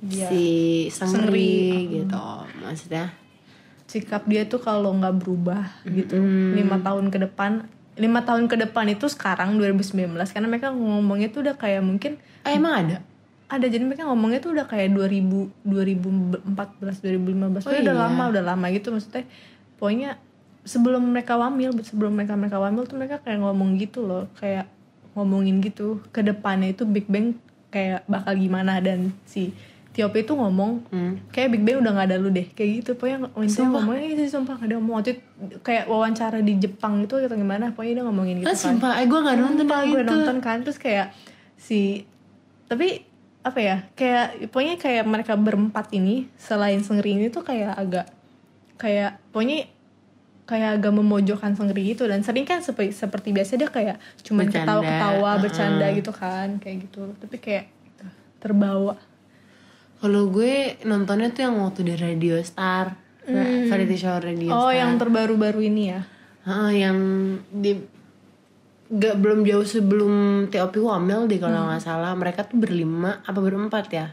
Iya. 0.01 0.33
si 0.33 0.45
Sengri 0.89 1.13
Sengri. 1.13 2.01
gitu 2.01 2.25
maksudnya 2.59 3.13
sikap 3.85 4.25
dia 4.25 4.49
tuh 4.49 4.57
kalau 4.57 4.97
nggak 4.97 5.13
berubah 5.19 5.85
gitu 5.85 6.17
lima 6.57 6.81
tahun 6.81 7.13
ke 7.13 7.29
depan 7.29 7.69
lima 8.01 8.25
tahun 8.25 8.49
ke 8.49 8.57
depan 8.67 8.89
itu 8.89 9.07
sekarang 9.13 9.61
2019 9.61 10.17
karena 10.17 10.49
mereka 10.49 10.73
ngomongnya 10.73 11.29
tuh 11.29 11.45
udah 11.45 11.57
kayak 11.61 11.85
mungkin 11.85 12.17
eh, 12.49 12.57
emang 12.57 12.75
ada 12.75 12.97
ada 13.51 13.67
jadi 13.67 13.83
mereka 13.83 14.07
ngomongnya 14.07 14.41
tuh 14.41 14.57
udah 14.57 14.65
kayak 14.65 14.95
2000 14.95 15.69
2014 15.69 16.49
2015 16.49 17.61
Oh 17.61 17.61
Pokoknya 17.61 17.83
udah 17.85 17.97
iya. 17.99 18.03
lama 18.07 18.23
udah 18.31 18.43
lama 18.47 18.67
gitu 18.71 18.89
maksudnya 18.95 19.25
pokoknya 19.77 20.11
sebelum 20.63 21.03
mereka 21.11 21.35
wamil 21.35 21.75
sebelum 21.83 22.13
mereka 22.15 22.39
mereka 22.39 22.57
wamil 22.63 22.87
tuh 22.87 22.97
mereka 22.97 23.19
kayak 23.21 23.43
ngomong 23.43 23.77
gitu 23.77 24.07
loh 24.07 24.25
kayak 24.39 24.71
ngomongin 25.19 25.59
gitu 25.61 25.99
ke 26.15 26.23
depannya 26.23 26.71
itu 26.71 26.87
Big 26.87 27.11
Bang 27.11 27.37
kayak 27.75 28.07
bakal 28.07 28.39
gimana 28.39 28.79
dan 28.79 29.11
si 29.27 29.51
Tiopi 29.91 30.23
itu 30.23 30.39
ngomong 30.39 30.87
hmm. 30.87 31.35
kayak 31.35 31.51
Big 31.51 31.63
Bang 31.67 31.83
udah 31.83 31.93
gak 31.99 32.07
ada 32.15 32.17
lu 32.23 32.31
deh. 32.31 32.47
Kayak 32.55 32.71
gitu 32.79 32.91
pokoknya 32.95 33.27
intinya 33.43 33.69
ngomongnya 33.75 34.07
itu 34.15 34.23
sumpah 34.31 34.55
gak 34.55 34.69
ada 34.71 34.75
ngomong. 34.79 34.95
Waktu 35.03 35.11
itu 35.11 35.23
kayak 35.67 35.85
wawancara 35.91 36.39
di 36.47 36.55
Jepang 36.63 37.03
itu 37.03 37.15
atau 37.19 37.35
gimana 37.35 37.75
pokoknya 37.75 37.99
dia 37.99 38.05
ngomongin 38.07 38.35
gitu 38.39 38.47
ah 38.47 38.55
kan. 38.55 38.63
sumpah. 38.71 38.91
Eh 39.03 39.07
gue 39.11 39.19
nggak 39.19 39.39
nonton 39.43 39.67
Sumpah, 39.67 39.81
gue 39.83 40.03
itu. 40.07 40.11
nonton 40.15 40.37
kan. 40.39 40.57
Terus 40.63 40.79
kayak 40.79 41.07
si 41.59 42.07
tapi 42.71 43.03
apa 43.43 43.59
ya 43.59 43.77
kayak 43.99 44.53
pokoknya 44.55 44.77
kayak 44.79 45.05
mereka 45.11 45.35
berempat 45.35 45.91
ini 45.91 46.31
selain 46.39 46.79
Sengri 46.87 47.19
ini 47.19 47.27
tuh 47.27 47.43
kayak 47.43 47.75
agak 47.75 48.07
kayak 48.79 49.19
pokoknya 49.35 49.67
kayak 50.47 50.79
agak 50.79 50.93
memojokkan 50.95 51.59
Sengri 51.59 51.99
gitu. 51.99 52.07
Dan 52.07 52.23
sering 52.23 52.47
kan 52.47 52.63
seperti 52.63 52.95
seperti 52.95 53.35
biasa 53.35 53.59
dia 53.59 53.67
kayak 53.67 53.99
cuman 54.23 54.47
Bercanda, 54.47 54.63
ketawa-ketawa 54.63 55.31
uh-uh. 55.35 55.43
bercanda 55.43 55.87
gitu 55.99 56.13
kan 56.15 56.63
kayak 56.63 56.87
gitu. 56.87 57.11
Tapi 57.19 57.37
kayak 57.43 57.65
terbawa 58.39 58.95
kalau 60.01 60.29
gue 60.29 60.55
nontonnya 60.83 61.29
tuh 61.29 61.43
yang 61.43 61.57
waktu 61.57 61.85
di 61.85 61.95
Radio 61.95 62.41
Star. 62.41 62.97
Variety 63.23 63.95
show 63.97 64.17
Radio 64.17 64.49
Hmm. 64.49 64.57
oh 64.59 64.67
Star. 64.67 64.77
yang 64.77 64.91
terbaru-baru 64.97 65.61
ini 65.63 65.83
ya? 65.89 66.01
Ah, 66.43 66.69
yang 66.69 66.97
di 67.47 67.77
gak 68.91 69.17
belum 69.17 69.45
jauh 69.45 69.63
sebelum 69.63 70.13
TOP 70.49 70.81
Wamel 70.81 71.25
deh 71.25 71.39
kalau 71.39 71.69
nggak 71.69 71.79
salah. 71.79 72.11
Mereka 72.13 72.43
tuh 72.45 72.59
berlima 72.59 73.23
apa 73.23 73.39
berempat 73.39 73.87
ya? 73.89 74.09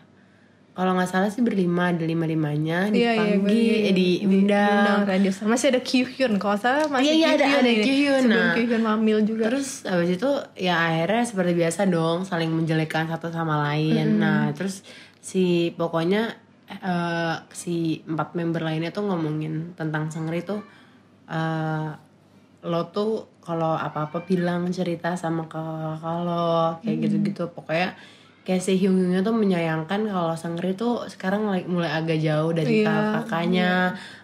Kalau 0.72 0.94
nggak 0.94 1.10
salah 1.10 1.26
sih 1.28 1.42
berlima 1.42 1.90
ada 1.90 2.06
lima 2.06 2.30
limanya 2.30 2.86
Iya, 2.86 2.94
iya, 2.94 3.12
dipanggil 3.34 3.50
gue- 3.50 3.82
eh, 3.82 3.94
diundang 3.96 4.78
Undang. 4.78 5.02
radio 5.10 5.32
Star. 5.32 5.50
masih 5.50 5.68
ada 5.68 5.82
Kyuhyun. 5.82 6.34
Kalau 6.38 6.54
salah 6.56 6.86
masih 6.86 7.06
Iya, 7.08 7.14
iya, 7.18 7.28
ada- 7.34 7.50
ada. 7.58 7.72
Kyuhyun, 7.74 8.22
sebelum 8.22 8.38
nah. 8.38 8.54
Kyuhyun 8.54 8.84
hamil 8.86 9.18
juga. 9.26 9.44
terus 9.50 9.82
abis 9.84 10.10
itu 10.14 10.30
ya 10.56 10.78
akhirnya 10.78 11.24
seperti 11.26 11.52
biasa 11.56 11.82
dong 11.88 12.22
saling 12.22 12.52
menjelekkan 12.52 13.08
satu 13.08 13.32
sama 13.32 13.66
lain. 13.66 14.22
Nah 14.22 14.54
terus 14.54 14.86
si 15.28 15.76
pokoknya 15.76 16.32
eh, 16.72 17.36
si 17.52 18.00
empat 18.08 18.32
member 18.40 18.64
lainnya 18.64 18.96
tuh 18.96 19.04
ngomongin 19.12 19.76
tentang 19.76 20.08
Sengri 20.08 20.40
tuh 20.48 20.64
eh, 21.28 21.90
lo 22.64 22.82
tuh 22.96 23.28
kalau 23.44 23.76
apa-apa 23.76 24.24
bilang 24.24 24.72
cerita 24.72 25.20
sama 25.20 25.48
kakak 25.48 26.18
lo 26.24 26.80
kayak 26.80 26.98
gitu-gitu 27.04 27.44
pokoknya 27.52 27.96
kayak 28.44 28.64
si 28.64 28.80
Hyung 28.80 28.96
Hyungnya 28.96 29.20
tuh 29.24 29.36
menyayangkan 29.36 30.08
kalau 30.08 30.36
Sangri 30.40 30.72
tuh 30.72 31.04
sekarang 31.12 31.52
like, 31.52 31.68
mulai 31.68 31.92
agak 31.92 32.24
jauh 32.24 32.56
dari 32.56 32.80
Iya, 32.80 32.88
kakak-kakaknya 32.88 33.72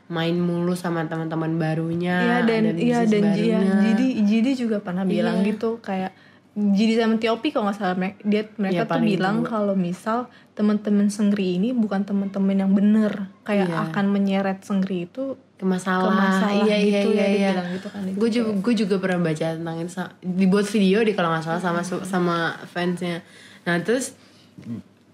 main 0.07 0.39
mulu 0.39 0.75
sama 0.75 1.03
teman-teman 1.07 1.59
barunya 1.59 2.19
Iya 2.23 2.37
dan 2.47 2.63
iya 2.79 3.03
bisnis 3.03 3.11
dan 3.11 3.23
iya, 3.35 3.59
barunya. 3.59 3.79
jadi 3.91 4.07
jadi 4.23 4.51
juga 4.55 4.77
pernah 4.79 5.03
bilang 5.03 5.43
Iya. 5.43 5.51
gitu 5.51 5.83
kayak 5.83 6.11
jadi 6.53 7.01
sama 7.01 7.17
Tiopi 7.17 7.49
kalau 7.49 7.65
nggak 7.65 7.77
salah 7.81 7.97
mereka 7.97 8.21
dia 8.21 8.45
mereka 8.61 8.85
Iya, 8.85 8.91
tuh 8.93 9.01
bilang 9.01 9.37
dulu. 9.41 9.49
kalau 9.49 9.73
misal 9.73 10.29
teman-teman 10.53 11.09
Sengri 11.09 11.57
ini 11.57 11.73
bukan 11.73 12.05
teman-teman 12.05 12.53
yang 12.53 12.71
bener 12.77 13.33
kayak 13.41 13.73
Iya. 13.73 13.89
akan 13.89 14.05
menyeret 14.13 14.61
Sengri 14.61 15.09
itu 15.09 15.33
ke 15.57 15.65
masalah, 15.65 16.13
ke 16.13 16.13
masalah 16.13 16.65
iya, 16.69 16.77
iya, 16.77 17.01
gitu 17.01 17.09
iya, 17.09 17.23
ya, 17.23 17.27
iya. 17.29 17.49
dibilang 17.57 17.69
gitu 17.73 17.87
kan. 17.89 18.01
gue 18.05 18.29
juga 18.29 18.49
gue 18.61 18.73
juga 18.77 18.95
pernah 19.01 19.19
baca 19.25 19.45
tentang 19.57 19.77
itu 19.81 19.91
dibuat 20.21 20.65
video 20.69 20.97
di 21.01 21.11
kalau 21.17 21.29
nggak 21.33 21.43
salah 21.43 21.61
sama 21.61 21.81
sama 22.05 22.37
fansnya 22.69 23.25
nah 23.65 23.79
terus 23.81 24.13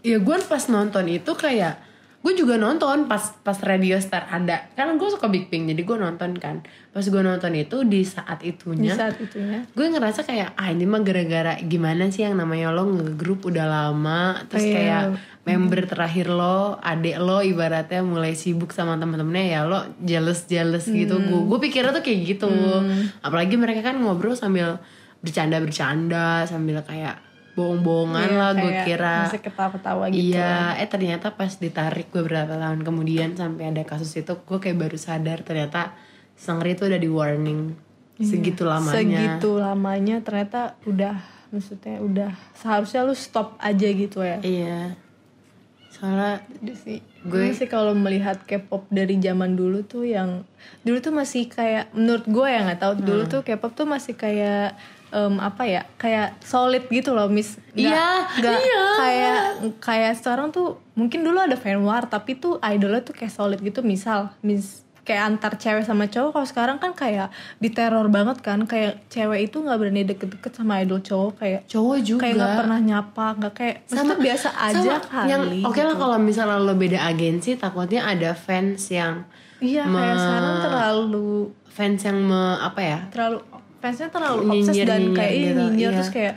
ya 0.02 0.17
gue 0.19 0.36
pas 0.43 0.63
nonton 0.67 1.06
itu 1.08 1.32
kayak 1.34 1.80
gue 2.19 2.34
juga 2.36 2.60
nonton 2.60 3.08
pas 3.08 3.21
pas 3.39 3.55
Radio 3.63 3.95
Star 3.97 4.27
ada. 4.27 4.67
Kan 4.75 4.99
gue 4.99 5.08
suka 5.08 5.32
Big 5.32 5.47
Bang 5.47 5.65
jadi 5.65 5.79
gue 5.79 5.97
nonton 5.97 6.36
kan. 6.36 6.60
Pas 6.91 6.99
gue 7.01 7.21
nonton 7.23 7.55
itu 7.55 7.88
di 7.88 8.03
saat 8.03 8.43
di 8.43 8.51
itunya 8.51 8.91
saat 8.91 9.15
itunya. 9.15 9.63
gue 9.71 9.86
ngerasa 9.88 10.27
kayak 10.27 10.51
ah 10.53 10.67
ini 10.67 10.84
mah 10.84 10.99
gara-gara 10.99 11.55
gimana 11.63 12.12
sih 12.12 12.27
yang 12.27 12.36
namanya 12.36 12.75
lo 12.75 12.91
ngegrup 12.91 13.47
udah 13.47 13.63
lama 13.63 14.43
terus 14.51 14.67
Iya. 14.67 14.75
kayak 14.75 15.03
member 15.47 15.82
terakhir 15.88 16.27
lo 16.27 16.75
adek 16.77 17.17
lo 17.17 17.39
ibaratnya 17.39 18.03
mulai 18.03 18.36
sibuk 18.36 18.69
sama 18.69 18.99
temen-temennya 18.99 19.45
ya 19.47 19.62
lo 19.63 19.79
jealous 20.03 20.43
jealous 20.43 20.91
gitu. 20.91 21.23
Gue 21.23 21.41
gue 21.47 21.60
pikirnya 21.65 21.95
tuh 21.95 22.03
kayak 22.03 22.19
gitu. 22.36 22.51
Apalagi 23.23 23.55
mereka 23.55 23.79
kan 23.79 23.95
ngobrol 23.95 24.36
sambil 24.36 24.75
bercanda-bercanda 25.19 26.43
sambil 26.45 26.84
kayak 26.84 27.15
bohong-bohongan 27.59 28.23
Iya, 28.25 28.37
lah 28.37 28.51
gue 28.53 28.71
kira 28.81 29.15
masih 29.21 29.41
ketawa-ketawa 29.41 30.03
gitu 30.07 30.23
Iya, 30.31 30.53
eh 30.75 30.87
ternyata 30.87 31.27
pas 31.31 31.51
ditarik 31.53 32.07
beberapa 32.09 32.55
tahun 32.55 32.81
kemudian 32.81 33.35
sampai 33.35 33.67
ada 33.67 33.83
kasus 33.83 34.15
itu, 34.15 34.31
gue 34.33 34.57
kayak 34.57 34.79
baru 34.79 34.95
sadar 34.95 35.41
ternyata 35.41 35.91
Sangri 36.33 36.71
itu 36.71 36.85
udah 36.85 36.95
di 36.97 37.09
warning 37.09 37.75
segitu 38.17 38.63
lamanya. 38.63 38.95
Iya, 38.95 38.95
segitu 38.95 39.49
lamanya 39.57 40.15
ternyata 40.19 40.59
udah 40.83 41.19
maksudnya 41.49 41.99
udah 41.99 42.31
seharusnya 42.53 43.01
lu 43.01 43.11
stop 43.11 43.59
aja 43.59 43.87
gitu 43.87 44.21
ya 44.21 44.39
Iya. 44.39 44.95
Soalnya 45.89 46.39
Jadi 46.53 46.73
sih 46.77 46.97
Gue- 47.21 47.43
gue 47.43 47.57
sih 47.57 47.67
kalau 47.67 47.91
melihat 47.93 48.39
K-pop 48.41 48.87
dari 48.87 49.17
zaman 49.17 49.51
dulu 49.53 49.83
tuh 49.83 50.05
yang 50.05 50.47
dulu 50.79 50.97
tuh 50.99 51.11
masih 51.11 51.47
kayak 51.47 51.91
menurut 51.91 52.23
gue 52.23 52.47
ya 52.47 52.63
nggak 52.63 52.79
tahu 52.79 52.93
dulu 53.01 53.23
Hmm. 53.25 53.31
tuh 53.33 53.41
K-pop 53.41 53.73
tuh 53.73 53.83
masih 53.85 54.13
kayak 54.13 54.79
em, 55.09 55.35
apa 55.37 55.63
ya 55.63 55.81
kayak 55.95 56.37
solid 56.39 56.85
gitu 56.87 57.11
loh 57.11 57.27
mis 57.27 57.57
Nggak- 57.69 57.75
Iya, 57.75 58.09
nggak 58.35 58.59
iya. 58.59 58.83
kayak 58.95 59.39
kayak 59.79 60.13
sekarang 60.15 60.49
tuh 60.49 60.67
mungkin 60.93 61.21
dulu 61.21 61.39
ada 61.39 61.55
fan 61.55 61.79
war 61.79 62.05
tapi 62.05 62.35
tuh 62.35 62.57
idolnya 62.61 63.01
tuh 63.01 63.13
kayak 63.13 63.31
solid 63.31 63.57
gitu 63.57 63.81
misal 63.81 64.29
mis 64.39 64.83
kayak 65.01 65.25
antar 65.27 65.53
cewek 65.55 65.81
sama 65.81 66.05
cowok 66.05 66.31
kalau 66.31 66.47
sekarang 66.47 66.77
kan 66.77 66.93
kayak 66.93 67.27
diteror 67.57 68.05
banget 68.07 68.37
kan 68.39 68.61
kayak 68.63 69.01
cewek 69.07 69.43
itu 69.43 69.57
nggak 69.57 69.77
berani 69.77 70.05
deket-deket 70.05 70.53
sama 70.53 70.79
idol 70.79 71.01
cowok 71.01 71.33
kayak 71.35 71.61
cowok 71.65 71.97
juga. 71.99 72.21
kayak 72.21 72.35
nggak 72.35 72.53
pernah 72.55 72.79
nyapa 72.79 73.25
nggak 73.35 73.53
kayak 73.55 73.75
sama 73.87 74.13
biasa 74.15 74.47
aja 74.53 74.77
sama 74.77 75.01
kali 75.01 75.27
Yang 75.27 75.41
oke 75.65 75.79
lah 75.79 75.89
gitu. 75.89 75.97
kalau 75.99 76.17
misalnya 76.19 76.57
lo 76.59 76.73
beda 76.75 76.99
agensi, 77.03 77.49
takutnya 77.55 78.05
ada 78.05 78.31
fans 78.31 78.85
yang 78.87 79.25
Iya 79.57 79.83
kayak 79.83 79.89
me- 79.89 80.21
sekarang 80.21 80.55
terlalu 80.61 81.31
fans 81.67 82.01
yang 82.01 82.19
me, 82.21 82.41
apa 82.59 82.79
ya? 82.79 82.99
terlalu 83.09 83.39
fansnya 83.79 84.07
terlalu 84.07 84.41
Nyinyir- 84.45 84.69
obses 84.69 84.85
dan 84.85 85.01
kayak 85.11 85.31
ini 85.31 85.41
gitu, 85.45 85.61
nyinyir 85.65 85.79
iya. 85.81 85.95
terus 85.95 86.11
kayak 86.11 86.35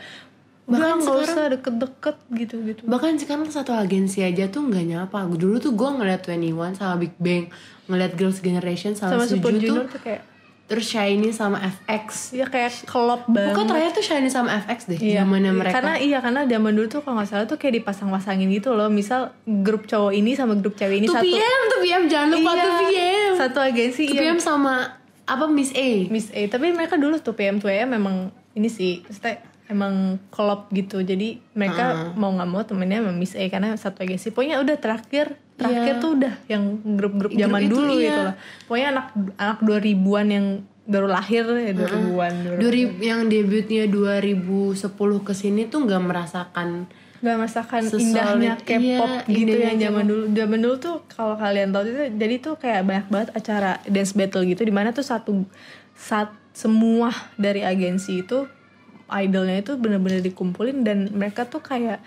Bahkan 0.62 0.78
nggak 0.78 1.02
sekarang- 1.02 1.26
usah 1.28 1.46
deket-deket 1.50 2.16
gitu 2.38 2.54
gitu. 2.64 2.80
Bahkan 2.84 3.12
sekarang 3.18 3.44
satu 3.48 3.72
agensi 3.72 4.22
aja 4.22 4.46
tuh 4.46 4.62
nggak 4.62 4.84
nyapa. 4.86 5.26
Dulu 5.28 5.58
tuh 5.58 5.72
gue 5.72 5.90
ngeliat 5.92 6.22
21 6.22 6.72
sama 6.72 6.94
Big 6.96 7.12
Bang, 7.18 7.50
ngeliat 7.86 8.14
Girls' 8.14 8.38
Generation 8.38 8.94
sama, 8.94 9.18
Sama 9.18 9.24
Suju 9.24 9.36
Super 9.36 9.52
tuh, 9.52 9.60
Junior 9.60 9.86
tuh 9.86 10.00
kayak 10.00 10.22
terus 10.62 10.86
Shiny 10.88 11.28
sama 11.30 11.58
FX. 11.60 12.32
ya 12.32 12.46
kayak 12.46 12.86
kelop 12.86 13.26
banget. 13.26 13.52
Pokoknya 13.52 13.68
terakhir 13.68 13.90
tuh 13.92 14.04
Shiny 14.06 14.30
sama 14.30 14.50
FX 14.56 14.78
deh, 14.86 14.96
Iya, 14.96 15.20
zamannya 15.20 15.52
mereka. 15.52 15.74
Karena 15.76 15.94
iya 15.98 16.18
karena 16.18 16.40
zaman 16.46 16.72
dulu 16.72 16.86
tuh 16.88 17.00
kalau 17.02 17.14
nggak 17.18 17.28
salah 17.28 17.44
tuh 17.44 17.58
kayak 17.58 17.74
dipasang-pasangin 17.82 18.48
gitu 18.48 18.72
loh. 18.72 18.88
Misal 18.88 19.20
grup 19.44 19.84
cowok 19.84 20.14
ini 20.14 20.32
sama 20.32 20.54
grup 20.54 20.72
cewek 20.72 21.02
ini 21.02 21.06
Tuh 21.06 21.18
satu. 21.18 21.26
PM, 21.26 21.60
tuh 21.68 21.80
PM 21.82 22.02
jangan 22.06 22.28
lupa 22.30 22.50
Iya, 22.50 22.62
tuh 22.62 22.72
PM. 22.88 23.32
Satu 23.36 23.58
agensi 23.60 24.02
Tuh 24.06 24.14
iya. 24.14 24.20
PM 24.24 24.38
sama 24.38 24.74
apa 25.24 25.44
Miss 25.46 25.70
A. 25.72 25.88
Miss 26.08 26.28
A. 26.30 26.42
Tapi 26.46 26.72
mereka 26.72 26.98
dulu 26.98 27.18
tuh 27.18 27.32
PM 27.32 27.58
tuh 27.58 27.70
ya 27.70 27.86
memang 27.86 28.30
ini 28.52 28.68
sih. 28.68 29.02
Maksudnya 29.06 29.42
emang 29.70 30.20
klop 30.28 30.68
gitu. 30.70 31.00
Jadi 31.00 31.40
mereka 31.54 32.12
mau 32.14 32.30
nggak 32.30 32.48
mau 32.50 32.62
temennya 32.62 33.00
sama 33.00 33.12
Miss 33.14 33.32
A 33.38 33.44
karena 33.48 33.72
satu 33.74 34.02
agensi 34.02 34.30
pokoknya 34.30 34.60
udah 34.60 34.76
terakhir. 34.76 35.38
Terakhir 35.52 35.94
Iya. 35.96 36.02
tuh 36.02 36.10
udah 36.16 36.34
yang 36.48 36.62
grup-grup 36.96 37.30
zaman 37.32 37.60
itu, 37.68 37.76
dulu 37.76 37.92
iya. 37.96 38.04
gitu 38.08 38.20
loh. 38.24 38.34
Pokoknya 38.66 38.88
anak 38.92 39.06
anak 39.38 39.58
2000-an 39.62 40.26
yang 40.28 40.46
baru 40.82 41.06
lahir 41.06 41.46
ya 41.46 41.72
2000-an 41.78 42.32
baru- 42.42 42.58
2000 42.58 42.98
yang 42.98 43.20
debutnya 43.30 43.86
2010 43.86 45.22
ke 45.22 45.30
sini 45.30 45.70
tuh 45.70 45.86
nggak 45.86 46.02
merasakan 46.02 46.90
nggak 47.22 47.36
merasakan 47.36 47.82
Sesolid, 47.84 48.02
indahnya 48.04 48.52
K-pop 48.58 48.82
iya, 48.82 49.30
gitu 49.30 49.38
indahnya 49.46 49.62
yang 49.64 49.78
zaman 49.80 49.94
K-pop. 50.00 50.10
dulu 50.10 50.24
zaman 50.32 50.58
dulu 50.60 50.76
tuh 50.76 50.96
kalau 51.08 51.34
kalian 51.36 51.68
tahu 51.70 51.82
itu 51.84 51.94
jadi 52.12 52.34
tuh 52.36 52.54
kayak 52.56 52.80
banyak 52.82 53.06
banget 53.08 53.28
acara 53.32 53.70
dance 53.84 54.12
battle 54.12 54.42
gitu 54.42 54.60
di 54.60 54.70
mana 54.70 54.90
tuh 54.90 55.02
satu 55.02 55.46
saat 55.94 56.28
semua 56.52 57.08
dari 57.36 57.62
agensi 57.62 58.20
itu 58.20 58.44
idolnya 59.08 59.60
itu 59.60 59.72
bener-bener 59.74 60.18
dikumpulin 60.20 60.82
dan 60.82 61.08
mereka 61.10 61.44
tuh 61.44 61.60
kayak 61.60 62.02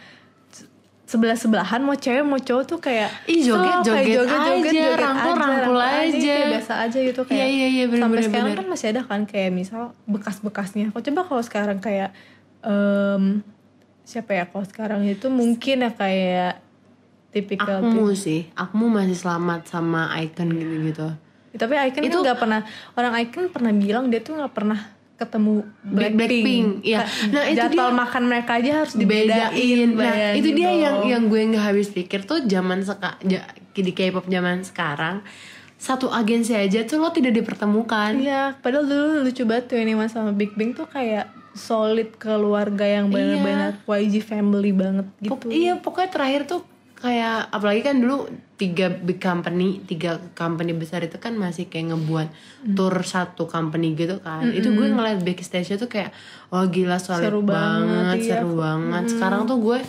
sebelah 1.06 1.34
sebelahan 1.34 1.80
mau 1.80 1.94
cewek 1.94 2.22
mau 2.22 2.36
cowok 2.36 2.64
tuh 2.66 2.80
kayak 2.80 3.14
Ih, 3.26 3.40
joget- 3.40 3.78
slow, 3.80 3.94
kayak 3.94 4.10
joget 4.12 4.42
aja, 4.42 4.86
rangkul-rangkul 4.98 5.78
aja. 5.78 6.18
kayak 6.18 6.48
biasa 6.52 6.74
aja 6.82 6.98
gitu 7.00 7.22
kayak 7.24 7.38
Iya, 7.38 7.48
iya, 7.48 7.68
iya, 7.70 7.84
bener, 7.86 8.02
sampai 8.02 8.18
bener, 8.18 8.26
sekarang 8.28 8.48
bener. 8.48 8.58
kan 8.58 8.68
masih 8.68 8.88
ada 8.90 9.02
kan 9.02 9.22
kayak 9.24 9.52
misal 9.52 9.82
bekas-bekasnya 10.04 10.90
kok 10.90 11.06
coba 11.06 11.22
kalau 11.24 11.42
sekarang 11.42 11.78
kayak 11.78 12.10
em, 12.60 13.46
siapa 14.06 14.32
ya 14.32 14.46
kalau 14.46 14.64
sekarang 14.64 15.02
itu 15.04 15.28
mungkin 15.28 15.82
ya 15.82 15.92
kayak 15.92 16.62
tipikal 17.30 17.82
Akmu 17.82 18.14
sih, 18.14 18.48
Akmu 18.54 18.88
masih 18.88 19.18
selamat 19.18 19.68
sama 19.68 20.14
Icon 20.16 20.48
gitu-gitu. 20.48 21.10
tapi 21.54 21.74
Icon 21.74 22.04
Itu- 22.04 22.20
kan 22.20 22.26
nggak 22.26 22.40
pernah 22.40 22.62
orang 22.94 23.14
Icon 23.18 23.46
pernah 23.50 23.72
bilang 23.72 24.08
dia 24.08 24.20
tuh 24.20 24.38
nggak 24.38 24.54
pernah 24.54 24.80
ketemu 25.16 25.64
Blackpink, 25.82 26.20
Blackpink. 26.20 26.68
Ka- 26.86 27.08
Nah, 27.32 27.44
itu 27.48 27.56
jadwal 27.58 27.88
dia- 27.88 27.98
makan 27.98 28.24
mereka 28.28 28.52
aja 28.54 28.72
harus 28.78 28.94
dibedain 28.94 29.48
Dibedain. 29.50 29.90
Nah, 29.96 30.14
itu 30.36 30.50
dia 30.52 30.72
yang 30.76 30.96
yang 31.06 31.24
gue 31.26 31.42
nggak 31.50 31.66
habis 31.66 31.88
pikir 31.90 32.24
tuh 32.24 32.44
zaman 32.44 32.84
seka, 32.84 33.16
ja- 33.24 33.48
di 33.74 33.92
K-pop 33.92 34.28
zaman 34.28 34.62
sekarang 34.62 35.24
satu 35.76 36.08
agensi 36.08 36.56
aja 36.56 36.82
tuh 36.84 36.98
lo 36.98 37.12
tidak 37.12 37.36
dipertemukan. 37.36 38.16
Iya, 38.16 38.56
padahal 38.58 38.88
dulu 38.88 39.08
lucu 39.28 39.44
banget 39.44 39.66
tuh 39.70 39.78
ini 39.78 39.94
sama 40.08 40.32
Big 40.32 40.56
Bang 40.56 40.72
tuh 40.72 40.88
kayak 40.88 41.28
solid 41.56 42.16
keluarga 42.16 42.84
yang 42.84 43.08
benar-benar 43.08 43.80
YG 43.86 44.20
family 44.20 44.72
banget 44.72 45.08
gitu. 45.20 45.36
Pok- 45.36 45.52
iya, 45.52 45.80
pokoknya 45.80 46.10
terakhir 46.12 46.42
tuh 46.46 46.62
kayak 46.96 47.52
apalagi 47.52 47.82
kan 47.84 47.96
dulu 47.96 48.28
tiga 48.56 48.88
big 48.88 49.20
company, 49.20 49.84
tiga 49.84 50.16
company 50.32 50.72
besar 50.72 51.04
itu 51.04 51.20
kan 51.20 51.36
masih 51.36 51.68
kayak 51.68 51.92
ngebuat 51.92 52.28
Hmm. 52.66 52.76
tour 52.76 52.96
satu 53.04 53.46
company 53.46 53.94
gitu 53.94 54.20
kan. 54.20 54.48
Itu 54.48 54.72
gue 54.72 54.88
ngeliat 54.90 55.22
backstage 55.22 55.76
tuh 55.76 55.92
kayak 55.92 56.16
oh 56.50 56.64
gila 56.66 56.98
solid 56.98 57.30
Seru 57.30 57.44
banget, 57.44 57.88
banget, 57.88 58.18
iya. 58.18 58.30
seru 58.40 58.52
banget. 58.56 59.04
Sekarang 59.12 59.44
tuh 59.44 59.60
gue 59.60 59.80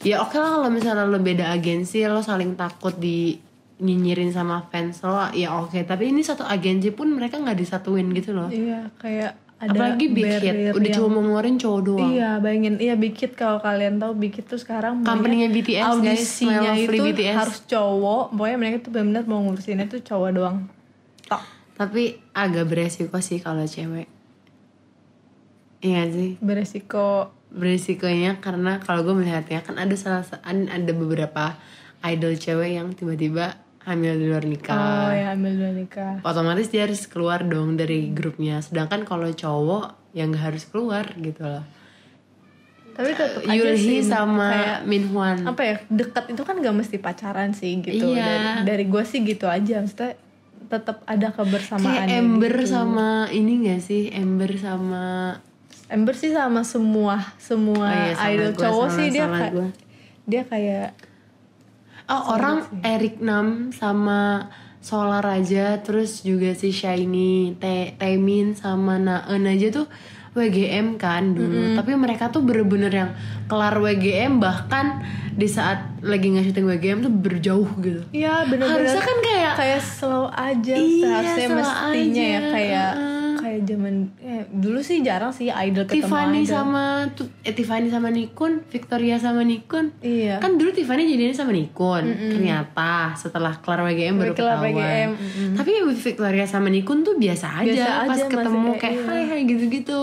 ya 0.00 0.20
oke 0.20 0.36
lah 0.36 0.56
kalau 0.56 0.68
misalnya 0.68 1.04
lo 1.04 1.16
beda 1.16 1.48
agensi, 1.50 2.04
lo 2.04 2.20
saling 2.20 2.56
takut 2.56 2.92
di 2.94 3.40
nyinyirin 3.80 4.28
sama 4.28 4.68
fans 4.68 5.00
lo 5.00 5.32
ya 5.32 5.56
oke 5.56 5.80
tapi 5.82 6.08
ini 6.08 6.20
satu 6.20 6.44
agensi 6.44 6.88
pun 6.90 7.08
mereka 7.08 7.36
nggak 7.36 7.56
disatuin 7.56 8.06
gitu 8.10 8.30
loh 8.30 8.46
Iya, 8.46 8.92
kayak 8.94 9.32
ada 9.56 9.72
apalagi 9.72 10.08
Big 10.08 10.24
Hit 10.24 10.72
udah 10.72 10.80
yang- 10.82 10.94
cuma 10.94 11.08
mau 11.10 11.22
ngeluarin 11.22 11.56
cowok 11.56 11.80
doang 11.82 12.10
Iya, 12.10 12.30
bayangin. 12.38 12.76
Iya, 12.76 12.94
Big 12.94 13.12
Hit 13.12 13.32
kalau 13.34 13.56
kalian 13.58 13.96
tahu 13.96 14.16
Big 14.16 14.32
Hit 14.32 14.46
tuh 14.46 14.56
sekarang 14.56 15.00
Company-nya 15.00 15.48
maunya 15.48 15.56
BTS, 15.58 15.76
guys. 15.76 15.88
audisinya 15.90 16.60
Lovely 16.70 16.84
itu 16.90 17.02
BTS. 17.06 17.36
harus 17.36 17.58
cowok. 17.66 18.24
Pokoknya 18.30 18.56
mereka 18.56 18.76
tuh 18.78 18.90
benar-benar 18.90 19.24
mau 19.26 19.40
ngurusinnya 19.42 19.84
tuh 19.86 20.00
cowok 20.00 20.30
doang. 20.32 20.56
Tok. 21.22 21.42
tapi 21.74 22.02
agak 22.32 22.64
beresiko 22.66 23.16
sih 23.18 23.36
kalau 23.38 23.64
cewek 23.64 24.04
iya 25.80 26.04
sih 26.06 26.36
Beresiko 26.38 27.32
beresikonya 27.50 28.36
karena 28.38 28.78
kalau 28.78 29.00
gue 29.02 29.14
melihatnya 29.14 29.60
kan 29.60 29.74
ada 29.74 29.94
salah 29.94 30.22
ada 30.44 30.92
beberapa 30.92 31.56
idol 32.02 32.32
cewek 32.34 32.76
yang 32.76 32.92
tiba-tiba 32.92 33.56
hamil 33.80 34.12
di 34.14 34.26
luar 34.28 34.44
Oh 34.44 34.50
nikah 34.50 35.08
ya 35.10 35.26
ambil 35.32 35.52
dua 35.56 35.70
nikah. 35.72 36.14
otomatis 36.20 36.68
dia 36.68 36.84
harus 36.84 37.04
keluar 37.04 37.40
dong 37.42 37.74
dari 37.74 38.10
grupnya. 38.10 38.60
Sedangkan 38.60 39.02
kalau 39.02 39.28
cowok 39.28 39.96
yang 40.12 40.30
gak 40.30 40.52
harus 40.52 40.64
keluar 40.64 41.08
gitu 41.16 41.40
loh. 41.40 41.64
Tapi 42.90 43.10
tetap 43.14 43.40
aja 43.42 43.54
Yulhi 43.54 43.78
sih 43.78 44.00
sama 44.02 44.50
kayak 44.50 44.78
Minhwan 44.84 45.36
apa 45.46 45.62
ya 45.62 45.74
dekat 45.88 46.24
itu 46.28 46.42
kan 46.42 46.58
gak 46.58 46.76
mesti 46.76 46.96
pacaran 46.98 47.50
sih 47.50 47.80
gitu. 47.80 48.12
Iya. 48.12 48.20
dari, 48.20 48.48
dari 48.66 48.84
gue 48.84 49.02
sih 49.02 49.22
gitu 49.22 49.46
aja. 49.46 49.80
Maksudnya 49.80 50.18
tetap 50.68 51.02
ada 51.02 51.28
kebersamaan 51.30 52.04
kayak 52.04 52.14
Ember 52.14 52.54
sama 52.62 53.08
ini 53.30 53.64
gak 53.64 53.80
sih? 53.80 54.12
Ember 54.12 54.52
sama 54.54 55.38
Ember 55.88 56.14
sih 56.14 56.30
sama 56.30 56.62
semua 56.62 57.18
semua 57.34 57.88
Oh 57.88 57.96
iya, 57.96 58.14
sama 58.14 58.30
idol 58.30 58.50
gua, 58.50 58.62
cowok 58.62 58.86
sama- 58.86 58.96
sih. 58.98 59.06
Dia 59.08 59.22
sama 59.24 59.36
kayak 59.38 59.52
gua. 59.52 59.68
dia 60.22 60.42
kayak 60.44 60.88
oh 62.10 62.34
orang 62.34 62.56
Eric 62.82 63.18
Nam 63.18 63.70
sama 63.70 64.50
Solar 64.78 65.22
aja 65.22 65.76
terus 65.78 66.20
juga 66.20 66.50
si 66.52 66.70
Shiny 66.70 67.54
Te 67.54 67.94
Temin 67.94 68.52
sama 68.54 68.96
Naen 68.96 69.44
aja 69.44 69.70
tuh 69.70 69.86
WGM 70.30 70.94
kan 70.94 71.34
dulu. 71.34 71.74
Tapi 71.74 71.90
mereka 71.94 72.30
tuh 72.30 72.40
bener-bener 72.40 72.88
yang 72.88 73.10
kelar 73.44 73.74
WGM 73.76 74.38
bahkan 74.38 75.02
di 75.30 75.44
saat 75.44 75.98
lagi 76.00 76.30
nge-shooting 76.30 76.64
WGM 76.64 76.98
tuh 77.00 77.12
berjauh 77.12 77.66
gitu. 77.78 78.00
Iya 78.10 78.46
bener-bener. 78.46 78.78
Harusnya 78.78 79.02
kan 79.02 79.18
kayak- 79.20 79.56
kayak 79.58 79.82
slow 79.82 80.26
aja 80.28 80.70
Iya, 80.72 81.02
seharusnya 81.02 81.46
slow 81.46 81.58
mestinya 81.58 82.22
ya 82.24 82.38
aja, 82.38 82.48
kayak 82.48 82.90
heeh. 82.94 83.19
Kayak 83.50 83.66
zaman 83.66 83.94
eh, 84.22 84.46
dulu 84.46 84.78
sih 84.78 85.02
jarang 85.02 85.34
sih 85.34 85.50
idol 85.50 85.82
ketemu 85.90 86.06
Tiffany 86.06 86.40
idol. 86.46 86.54
sama 86.54 86.84
eh, 87.42 87.50
Tiffany 87.50 87.90
sama 87.90 88.08
Nikun, 88.14 88.62
Victoria 88.70 89.18
sama 89.18 89.42
Nikun. 89.42 89.90
Iya. 89.98 90.38
Kan 90.38 90.54
dulu 90.54 90.70
Tiffany 90.70 91.10
jadinya 91.10 91.34
sama 91.34 91.50
Nikun. 91.50 92.04
Ternyata 92.06 93.18
setelah 93.18 93.58
kelar 93.58 93.82
WGM 93.90 94.14
baru 94.22 94.32
Kelar 94.38 94.62
ketahuan. 94.62 94.78
WGM. 94.78 95.10
Tapi 95.58 95.70
Victoria 95.98 96.46
sama 96.46 96.70
Nikun 96.70 97.02
tuh 97.02 97.18
biasa 97.18 97.66
aja 97.66 97.74
Biasa 97.74 97.90
pas 97.90 97.98
aja, 97.98 98.06
masih 98.06 98.26
ketemu 98.30 98.70
kayak, 98.70 98.78
kayak 98.78 98.94
iya. 98.94 99.10
hai 99.10 99.22
hai 99.26 99.40
gitu-gitu. 99.42 100.00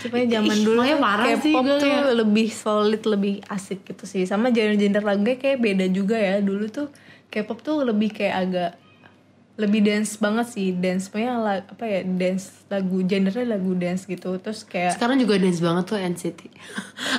Supaya 0.00 0.24
zaman 0.28 0.56
Ih, 0.56 0.64
dulu 0.64 0.80
parah 0.96 1.26
sih 1.40 1.52
K-pop 1.52 1.64
tuh 1.64 1.78
kayak 1.88 2.04
lebih 2.20 2.48
solid, 2.52 3.02
lebih 3.08 3.34
asik 3.48 3.80
gitu 3.88 4.04
sih. 4.04 4.28
Sama 4.28 4.52
genre-genre 4.52 5.00
lagunya 5.00 5.40
kayak 5.40 5.58
beda 5.60 5.86
juga 5.88 6.20
ya. 6.20 6.44
Dulu 6.44 6.68
tuh 6.68 6.92
K-pop 7.32 7.64
tuh 7.64 7.80
lebih 7.80 8.12
kayak 8.12 8.36
agak 8.36 8.70
lebih 9.60 9.84
dance 9.84 10.16
banget 10.16 10.46
sih. 10.48 10.72
Dance 10.72 11.06
punya 11.06 11.36
apa 11.36 11.84
ya? 11.84 12.00
Dance 12.02 12.64
lagu 12.66 13.04
genrenya 13.04 13.44
lagu 13.46 13.70
dance 13.74 14.04
gitu. 14.04 14.34
Terus 14.36 14.64
kayak 14.64 14.96
sekarang 14.96 15.16
juga 15.16 15.36
dance 15.36 15.60
banget 15.60 15.84
tuh 15.84 15.98
NCT. 16.00 16.40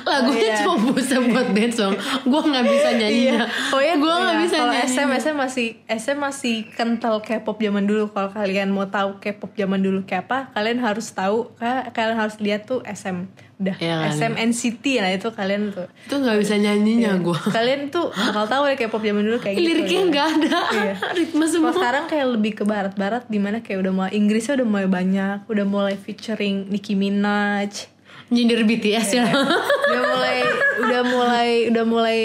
Lagunya 0.02 0.42
iya. 0.44 0.56
cuma 0.60 0.90
bisa 0.90 1.22
buat 1.22 1.48
dance 1.50 1.78
dong. 1.78 1.94
Gue 2.24 2.40
nggak 2.42 2.66
bisa 2.66 2.88
nyanyinya. 2.92 3.46
Oh 3.70 3.78
ya, 3.78 3.94
gue 3.94 4.10
nggak 4.12 4.38
bisa 4.40 4.56
Kalau 4.56 4.72
nyanyi. 4.72 4.90
SM, 4.90 5.08
SM 5.14 5.36
masih 5.36 5.66
SM 5.86 6.18
masih 6.18 6.56
kental 6.68 7.20
K-pop 7.20 7.56
zaman 7.56 7.84
dulu. 7.84 8.10
Kalau 8.10 8.30
kalian 8.30 8.68
mau 8.68 8.86
tahu 8.86 9.16
K-pop 9.18 9.54
zaman 9.54 9.78
dulu 9.78 10.02
kayak 10.02 10.26
apa, 10.26 10.38
kalian 10.52 10.78
harus 10.78 11.06
tahu. 11.08 11.54
ka- 11.54 11.88
Kalian 11.92 12.18
harus 12.18 12.36
lihat 12.38 12.64
tuh 12.64 12.82
SM. 12.82 13.30
Udah, 13.62 13.76
Iya 13.78 13.94
kan? 13.96 14.10
SM 14.12 14.34
NCT 14.50 14.84
nah 14.98 15.10
itu 15.10 15.28
kalian 15.30 15.70
tuh. 15.70 15.86
Tuh 16.04 16.18
nggak 16.18 16.36
bisa 16.36 16.58
nyanyinya 16.58 17.14
gue. 17.16 17.38
Kalian 17.48 17.88
tuh 17.88 18.10
bakal 18.10 18.44
tahu 18.44 18.62
ya 18.66 18.74
K-pop 18.74 18.98
zaman 18.98 19.22
dulu 19.22 19.38
kayak 19.38 19.54
gitu. 19.54 19.64
Liriknya 19.64 19.96
ya. 19.96 20.08
nggak 20.10 20.26
ada. 20.28 20.58
Iya. 20.68 20.94
Ritme 21.18 21.44
semua. 21.46 21.70
sekarang 21.70 22.04
kayak 22.04 22.26
lebih 22.28 22.52
ke 22.52 22.64
barat-barat 22.66 23.22
di 23.26 23.38
mana 23.38 23.62
kayak 23.62 23.78
udah 23.80 23.92
mulai 23.94 24.12
Inggrisnya 24.12 24.58
udah 24.58 24.66
mulai 24.66 24.88
banyak, 24.90 25.38
udah 25.46 25.64
mulai 25.64 25.94
featuring 25.94 26.66
Nicki 26.66 26.92
Minaj, 26.92 27.86
Nyindir 28.28 28.66
BTS 28.66 29.08
ya. 29.14 29.24
udah 29.30 30.02
mulai 30.10 30.36
udah 30.82 31.02
mulai 31.06 31.50
udah 31.70 31.84
mulai 31.86 32.20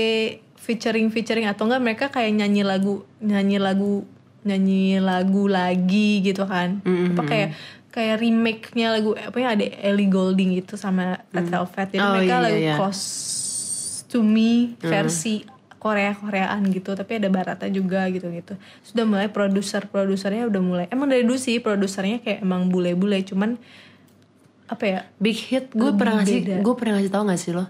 featuring 0.58 1.08
featuring 1.08 1.46
atau 1.46 1.64
enggak 1.64 1.80
mereka 1.80 2.06
kayak 2.10 2.34
nyanyi 2.34 2.66
lagu 2.66 3.06
nyanyi 3.20 3.56
lagu 3.56 4.04
nyanyi 4.44 5.00
lagu 5.00 5.48
lagi 5.48 6.24
gitu 6.24 6.44
kan 6.44 6.80
apa 6.84 7.22
kayak 7.24 7.50
kayak 7.92 8.22
remake-nya 8.22 8.94
lagu 8.94 9.18
apa 9.18 9.38
ya 9.38 9.58
ada 9.58 9.66
Ellie 9.82 10.12
Goulding 10.12 10.54
gitu 10.60 10.78
sama 10.78 11.24
Red 11.34 11.50
Velvet. 11.50 11.88
Jadi 11.96 12.04
Oh, 12.04 12.14
mereka 12.14 12.36
iya, 12.38 12.44
lagu 12.44 12.60
iya. 12.60 12.76
close 12.78 13.04
to 14.08 14.24
me 14.24 14.78
versi 14.80 15.44
Korea 15.78 16.18
Koreaan 16.18 16.66
gitu 16.74 16.98
tapi 16.98 17.22
ada 17.22 17.30
baratnya 17.30 17.70
juga 17.70 18.10
gitu 18.10 18.28
gitu 18.34 18.58
sudah 18.82 19.06
mulai 19.06 19.30
produser 19.30 19.86
produsernya 19.86 20.50
udah 20.50 20.62
mulai 20.64 20.86
emang 20.90 21.06
dari 21.12 21.22
dulu 21.22 21.38
sih 21.38 21.62
produsernya 21.62 22.20
kayak 22.26 22.40
emang 22.42 22.74
bule-bule 22.74 23.22
cuman 23.22 23.62
apa 24.68 24.84
ya 24.84 25.00
Big 25.22 25.40
Hit 25.48 25.72
gue 25.72 25.92
pernah 25.96 26.20
ngasih 26.20 26.60
gue 26.60 26.76
pernah 26.76 27.00
ngasih 27.00 27.12
tau 27.12 27.24
gak 27.24 27.40
sih 27.40 27.52
lo? 27.56 27.66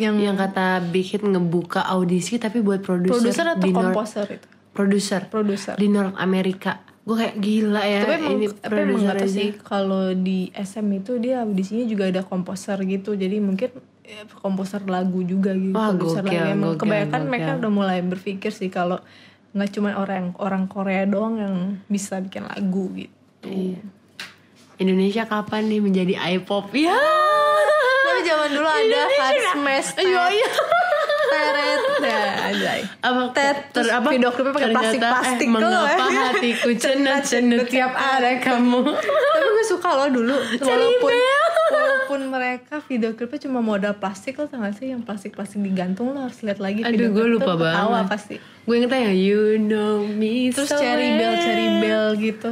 Yang 0.00 0.14
yang 0.24 0.36
kata 0.38 0.80
Big 0.88 1.12
Hit 1.12 1.20
ngebuka 1.20 1.84
audisi 1.84 2.40
tapi 2.40 2.64
buat 2.64 2.80
produser 2.80 3.20
produser 3.20 3.46
atau 3.52 3.68
komposer 3.68 4.26
itu? 4.32 4.48
Produser. 4.72 5.20
Produser. 5.26 5.74
Di 5.76 5.90
North 5.90 6.14
Amerika 6.16 6.87
gue 7.08 7.16
kayak 7.16 7.36
gila 7.40 7.82
ya 7.88 8.04
tapi 8.04 8.14
emang, 8.20 8.32
ini 8.36 8.46
tapi 8.52 8.78
emang 8.84 9.04
aja. 9.16 9.24
sih 9.24 9.48
kalau 9.64 10.12
di 10.12 10.52
SM 10.52 10.84
itu 10.92 11.16
dia 11.16 11.40
audisinya 11.40 11.88
juga 11.88 12.04
ada 12.12 12.20
komposer 12.20 12.76
gitu. 12.84 13.16
Jadi 13.16 13.40
mungkin 13.40 13.72
ya, 14.04 14.28
komposer 14.44 14.84
lagu 14.84 15.24
juga 15.24 15.56
gitu 15.56 15.72
Wah, 15.72 15.96
produser 15.96 16.20
gokil, 16.20 16.36
lagu 16.36 16.52
emang 16.52 16.70
gokil, 16.76 16.80
kebanyakan 16.84 17.20
gokil. 17.24 17.30
mereka 17.32 17.50
udah 17.64 17.72
mulai 17.72 17.98
berpikir 18.04 18.52
sih 18.52 18.68
kalau 18.68 19.00
nggak 19.56 19.72
cuma 19.72 19.96
orang 19.96 20.36
orang 20.36 20.68
Korea 20.68 21.08
doang 21.08 21.40
yang 21.40 21.56
bisa 21.88 22.20
bikin 22.20 22.44
lagu 22.44 22.92
gitu. 22.92 23.48
Iya. 23.48 23.80
Indonesia 24.76 25.24
kapan 25.24 25.64
nih 25.64 25.80
menjadi 25.80 26.14
I-pop? 26.36 26.68
Ya! 26.76 26.92
Tapi 28.04 28.20
zaman 28.20 28.48
dulu 28.52 28.68
ada 28.68 29.00
hard 29.16 29.42
smash 29.56 29.90
iya 29.96 30.24
iya. 30.28 30.44
ya 30.44 30.77
anjay. 32.02 32.80
Apa 33.02 33.22
ter, 33.34 33.84
apa? 33.90 34.08
video 34.12 34.30
klipnya 34.30 34.52
pakai 34.54 34.68
ternyata, 34.70 34.82
plastik-plastik 34.82 35.48
eh, 35.48 35.52
mengapa 35.52 36.04
eh. 36.08 36.18
hatiku 36.30 36.70
cenut 36.78 37.22
cenut 37.26 37.64
tiap 37.66 37.92
ada 37.94 38.32
kamu? 38.38 38.82
Tapi 38.98 39.48
gue 39.48 39.64
suka 39.66 39.88
loh 39.94 40.08
dulu 40.12 40.36
walaupun 40.62 41.12
walaupun 41.78 42.20
mereka 42.32 42.74
video 42.86 43.12
klipnya 43.12 43.40
cuma 43.48 43.60
modal 43.60 43.94
plastik 43.98 44.38
lo 44.38 44.46
tau 44.46 44.62
gak 44.62 44.78
sih? 44.78 44.94
Yang 44.94 45.02
plastik 45.04 45.32
plastik 45.34 45.60
digantung 45.60 46.14
lo 46.14 46.24
harus 46.26 46.38
lihat 46.46 46.62
lagi 46.62 46.86
aduh 46.86 46.94
video 46.94 47.08
gue 47.12 47.26
lupa 47.38 47.52
banget. 47.58 48.06
pasti. 48.06 48.36
Gue 48.38 48.74
ingetnya 48.84 49.10
yang 49.10 49.16
you 49.16 49.42
know 49.56 50.04
me 50.04 50.52
terus 50.52 50.68
so 50.70 50.76
cherry 50.76 51.16
bell 51.16 51.34
cherry 51.40 51.68
bell 51.80 52.06
gitu. 52.16 52.50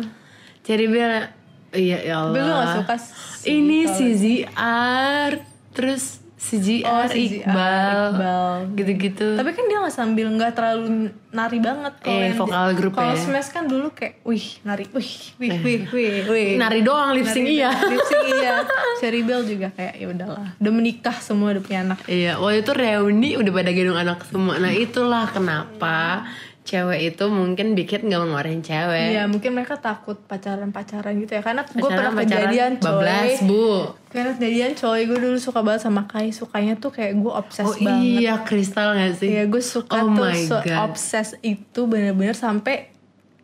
Cherry 0.66 0.90
Bell 0.90 1.30
Iya 1.70 1.98
ya 2.02 2.14
Allah 2.26 2.34
tapi 2.34 2.42
gue 2.42 2.54
gak 2.58 2.74
suka 2.82 2.94
sih 2.98 3.12
Ini 3.54 3.78
si 3.86 4.06
ZR 4.18 5.32
Terus 5.70 6.25
si 6.36 6.60
ZR 6.60 6.84
Oh, 6.84 7.04
si 7.08 7.32
ZR, 7.32 7.48
Iqbal, 7.48 8.12
Iqbal. 8.12 8.52
Gitu-gitu. 8.76 9.28
Tapi 9.34 9.50
kan 9.50 9.64
dia 9.66 9.78
gak 9.80 9.96
sambil 9.96 10.26
nggak 10.28 10.52
terlalu 10.52 11.08
nari 11.32 11.58
banget 11.58 11.94
kalau 12.00 12.20
Eh, 12.20 12.32
vokal 12.32 12.66
grup 12.76 12.92
kalau 12.92 13.12
ya. 13.12 13.20
smash 13.20 13.50
kan 13.50 13.64
dulu 13.64 13.88
kayak 13.92 14.20
wih 14.20 14.46
nari 14.62 14.84
wih 14.92 15.10
wih 15.40 15.52
wih 15.64 15.80
wih 15.88 16.16
wih. 16.28 16.50
Nari 16.56 16.80
doang 16.80 17.12
lip 17.12 17.24
sync 17.24 17.48
iya. 17.48 17.72
lip 17.72 18.04
sync 18.04 18.26
iya. 18.30 18.64
Cherry 19.00 19.24
bell 19.24 19.44
juga 19.44 19.72
kayak 19.72 19.94
ya 19.96 20.06
udahlah 20.08 20.48
udah 20.56 20.72
menikah 20.72 21.16
semua 21.18 21.56
udah 21.56 21.62
punya 21.64 21.80
anak. 21.84 21.98
Iya 22.04 22.36
waktu 22.36 22.64
itu 22.64 22.72
reuni 22.72 23.30
udah 23.36 23.52
pada 23.52 23.70
gendong 23.72 24.00
anak 24.00 24.20
semua. 24.28 24.54
Nah 24.56 24.72
itulah 24.72 25.24
kenapa 25.32 26.24
Cewek 26.66 27.14
itu 27.14 27.24
mungkin 27.30 27.72
Big 27.72 27.86
Hit 27.86 28.02
gak 28.02 28.10
mau 28.12 28.26
ngeluarin 28.26 28.58
cewek. 28.58 29.14
Iya 29.14 29.24
mungkin 29.24 29.54
mereka 29.54 29.78
takut 29.78 30.18
pacaran-pacaran 30.20 31.14
gitu 31.16 31.38
ya. 31.38 31.42
Karena 31.42 31.62
gue 31.62 31.78
pernah 31.80 32.10
kejadian 32.12 32.72
coy. 32.76 32.84
bablas 32.84 33.38
bu. 33.40 33.94
Karena 34.10 34.34
kejadian 34.34 34.72
coy 34.74 35.00
Gue 35.04 35.18
dulu 35.22 35.38
suka 35.38 35.62
banget 35.62 35.86
sama 35.86 36.04
Kai. 36.04 36.34
Sukanya 36.34 36.74
tuh 36.74 36.90
kayak 36.90 37.14
gue 37.14 37.30
obses 37.30 37.62
Oh 37.62 37.72
banget. 37.72 38.02
iya 38.18 38.34
kristal 38.42 38.92
gak 38.92 39.14
sih? 39.14 39.30
Iya 39.30 39.46
gue 39.46 39.62
suka 39.62 39.94
Oh 39.96 40.10
tuh 40.10 40.58
God. 40.60 40.78
obses 40.84 41.38
itu 41.40 41.80
bener-bener 41.86 42.34
sampai 42.34 42.90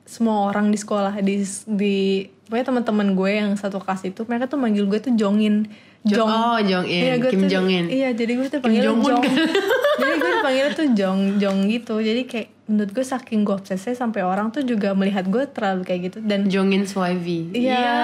semua 0.03 0.51
orang 0.51 0.69
di 0.69 0.77
sekolah 0.77 1.15
di 1.23 1.41
di 1.65 1.97
pokoknya 2.45 2.67
teman-teman 2.69 3.15
gue 3.15 3.31
yang 3.33 3.51
satu 3.55 3.79
kelas 3.79 4.03
itu 4.05 4.27
mereka 4.27 4.45
tuh 4.45 4.59
manggil 4.59 4.85
gue 4.85 4.99
tuh 4.99 5.15
Jongin 5.15 5.71
Jo- 6.03 6.27
oh, 6.27 6.59
Jong 6.59 6.83
In, 6.83 7.03
gue 7.23 7.31
Kim 7.31 7.47
Jong 7.47 7.71
In. 7.71 7.87
iya 7.87 8.11
jadi 8.11 8.35
gue 8.35 8.49
tuh 8.51 8.59
panggil 8.59 8.83
Jong-un 8.83 9.07
Jong. 9.07 9.23
kan? 9.23 9.35
jadi 10.03 10.13
gue 10.19 10.31
dipanggil 10.35 10.67
tuh 10.75 10.87
Jong 10.99 11.21
Jong 11.39 11.59
gitu. 11.71 11.95
Jadi 12.03 12.23
kayak 12.27 12.49
menurut 12.67 12.91
gue 12.91 13.05
saking 13.07 13.41
gue 13.47 13.55
obsesnya 13.55 13.95
sampai 13.95 14.27
orang 14.27 14.51
tuh 14.51 14.67
juga 14.67 14.99
melihat 14.99 15.23
gue 15.31 15.47
terlalu 15.47 15.87
kayak 15.87 16.01
gitu. 16.11 16.19
Dan 16.19 16.51
Jongin 16.51 16.91
Swivy 16.91 17.55
Iya. 17.55 17.95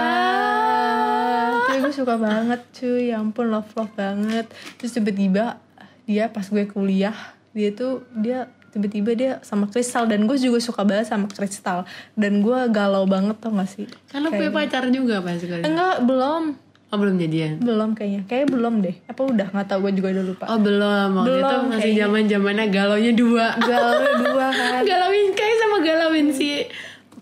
Tapi 1.66 1.78
gue 1.82 1.90
suka 1.90 2.14
banget 2.14 2.60
cuy, 2.70 3.10
ya 3.10 3.18
ampun 3.18 3.50
love 3.50 3.70
love 3.74 3.90
banget. 3.92 4.46
Terus 4.78 4.94
tiba-tiba 4.94 5.58
dia 6.06 6.30
pas 6.30 6.46
gue 6.46 6.64
kuliah 6.64 7.14
dia 7.52 7.74
tuh 7.74 8.06
dia 8.14 8.46
tiba-tiba 8.70 9.10
dia 9.18 9.32
sama 9.42 9.66
Kristal. 9.66 10.06
Dan 10.06 10.30
gue 10.30 10.38
juga 10.38 10.62
suka 10.62 10.86
banget 10.86 11.10
sama 11.10 11.26
Kristal. 11.26 11.82
Dan 12.14 12.46
gue 12.46 12.58
galau 12.70 13.10
banget 13.10 13.34
tau 13.42 13.50
gak 13.50 13.66
sih? 13.66 13.90
Kan 14.06 14.22
lo 14.22 14.30
punya 14.30 14.54
pacar 14.54 14.86
juga 14.88 15.18
pas 15.18 15.34
sekali. 15.34 15.66
Enggak 15.66 16.06
belum 16.06 16.67
Oh 16.88 16.96
belum 16.96 17.16
jadian? 17.16 17.60
Belum 17.60 17.92
kayaknya. 17.92 18.24
Kayak 18.24 18.46
belum 18.48 18.80
deh. 18.80 18.96
Apa 19.04 19.20
udah? 19.22 19.52
Nggak 19.52 19.66
tahu 19.66 19.78
gue 19.84 19.92
juga 19.94 20.08
udah 20.10 20.24
lupa. 20.24 20.44
Oh 20.48 20.56
belum, 20.58 21.08
waktu 21.14 21.28
Belum, 21.28 21.44
itu 21.44 21.56
masih 21.68 21.92
zaman 21.94 22.22
zamannya 22.24 22.66
galaunya 22.68 23.12
dua. 23.12 23.46
galau 23.58 24.00
dua 24.18 24.46
kan. 24.48 24.80
Galauin 24.90 25.28
kayak 25.30 25.56
sama 25.58 25.76
galauin 25.78 26.28
si 26.30 26.64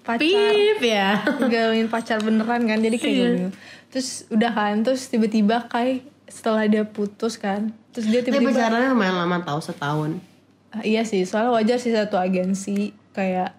pacar. 0.01 0.23
Pip 0.23 0.81
ya. 0.81 1.19
galauin 1.53 1.87
pacar 1.87 2.19
beneran 2.21 2.63
kan 2.63 2.79
jadi 2.79 2.95
kayak 2.95 3.11
Iya. 3.13 3.27
gitu. 3.27 3.49
Terus 3.89 4.09
udah 4.29 4.51
kan 4.53 4.75
terus 4.81 5.03
tiba-tiba 5.07 5.67
kayak 5.67 6.07
setelah 6.27 6.63
dia 6.65 6.83
putus 6.83 7.35
kan 7.35 7.71
terus 7.91 8.07
dia 8.07 8.19
Tapi 8.19 8.35
tiba-tiba 8.35 8.51
pacarannya 8.53 8.91
lumayan 8.93 9.17
lama 9.17 9.39
tahu 9.41 9.59
setahun. 9.59 10.23
Ah, 10.69 10.83
iya 10.83 11.03
sih 11.03 11.23
soalnya 11.23 11.51
wajar 11.51 11.75
sih 11.77 11.91
satu 11.91 12.15
agensi 12.15 12.95
kayak 13.11 13.51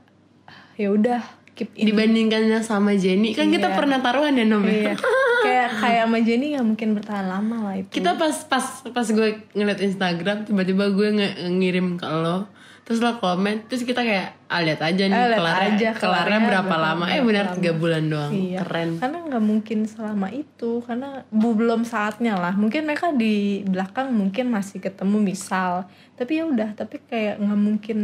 ya 0.76 0.88
udah 0.88 1.20
keep 1.58 1.74
in 1.74 1.90
Dibandingkannya 1.90 2.62
sama 2.62 2.94
Jenny 2.94 3.34
kan 3.34 3.50
kita 3.50 3.68
Iya. 3.68 3.76
pernah 3.76 3.98
taruhan 3.98 4.32
ya 4.32 4.46
Nom 4.46 4.62
iya 4.64 4.94
ya? 4.94 4.96
kayak 5.44 5.70
kayak 5.76 6.02
sama 6.06 6.18
Jenny 6.22 6.46
nggak 6.54 6.68
mungkin 6.68 6.90
bertahan 6.94 7.26
lama 7.26 7.58
lah 7.64 7.76
itu 7.76 7.90
Kita 7.92 8.14
pas 8.14 8.36
pas 8.46 8.66
pas 8.86 9.08
gue 9.08 9.28
ngeliat 9.52 9.82
Instagram 9.82 10.46
tiba-tiba 10.46 10.86
gue 10.88 11.08
nge 11.12 11.30
ngirim 11.52 11.98
ke 11.98 12.06
lo 12.06 12.46
terus 12.82 13.04
lo 13.04 13.20
komen 13.20 13.68
terus 13.68 13.84
kita 13.84 14.00
kayak 14.00 14.48
ah 14.48 14.64
lihat 14.64 14.80
aja 14.80 15.04
nih 15.04 15.12
lihat 15.12 15.36
kelar 15.36 15.60
aja, 15.60 15.90
kelarnya 15.92 16.40
berapa 16.40 16.76
lama 16.78 17.04
eh 17.06 17.20
benar 17.20 17.52
tiga 17.52 17.76
bulan 17.76 18.08
doang 18.08 18.32
Iya. 18.32 18.64
keren 18.64 18.96
Karena 18.96 19.18
nggak 19.28 19.44
mungkin 19.44 19.84
selama 19.84 20.32
itu, 20.32 20.80
karena 20.82 21.28
bu 21.28 21.52
belum 21.52 21.84
saatnya 21.84 22.40
lah. 22.40 22.56
Mungkin 22.56 22.88
mereka 22.88 23.12
di 23.12 23.60
belakang 23.62 24.16
mungkin 24.16 24.48
masih 24.48 24.80
ketemu 24.80 25.20
misal, 25.20 25.84
tapi 26.16 26.40
ya 26.40 26.48
udah, 26.48 26.72
tapi 26.74 27.04
kayak 27.04 27.44
nggak 27.44 27.60
mungkin. 27.60 27.98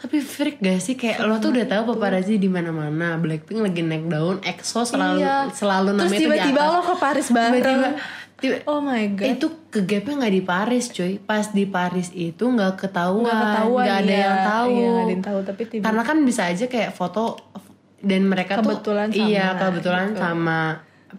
Tapi 0.00 0.16
freak 0.18 0.56
gak 0.58 0.80
sih 0.80 0.94
kayak 0.94 1.20
lo 1.20 1.36
tuh 1.36 1.52
udah 1.52 1.66
tahu 1.66 1.82
paparazzi 1.90 2.34
di 2.34 2.48
mana-mana 2.48 3.14
Blackpink 3.14 3.60
lagi 3.60 3.82
naik 3.82 4.08
daun 4.08 4.40
EXO 4.40 4.82
selalu 4.82 5.20
Iya. 5.20 5.52
selalu 5.52 5.88
Terus 5.90 6.00
namanya 6.00 6.16
di 6.16 6.24
tiba-tiba 6.24 6.62
lo 6.66 6.80
ke 6.80 6.94
Paris 6.96 7.28
bareng. 7.28 7.60
tiba-tiba 7.60 7.88
tiba, 8.34 8.56
Oh 8.64 8.80
my 8.80 9.04
god. 9.12 9.26
itu 9.28 9.46
ke 9.68 9.80
gapnya 9.82 10.14
nggak 10.18 10.34
di 10.34 10.42
Paris 10.42 10.84
coy 10.88 11.12
pas 11.18 11.44
di 11.46 11.64
Paris 11.64 12.08
itu 12.10 12.40
nggak 12.40 12.72
ketahuan 12.78 13.22
nggak 13.22 13.36
ketahuan 13.44 13.84
nggak 13.84 13.98
ada 13.98 14.08
iya. 14.10 14.22
yang 14.22 14.38
tahu 14.42 14.72
Iya, 14.72 14.90
ada 14.96 15.12
yang 15.12 15.22
tahu, 15.22 15.38
tapi 15.44 15.62
tiba 15.68 15.82
karena 15.84 16.02
kan 16.02 16.16
bisa 16.22 16.42
aja 16.44 16.64
kayak 16.64 16.90
foto 16.90 17.36
dan 18.00 18.22
mereka 18.24 18.56
Kebetulan 18.56 19.06
tuh 19.06 19.20
sama, 19.20 19.28
iya 19.28 19.46
kebetulan 19.54 20.06
gitu. 20.08 20.18
sama 20.18 20.60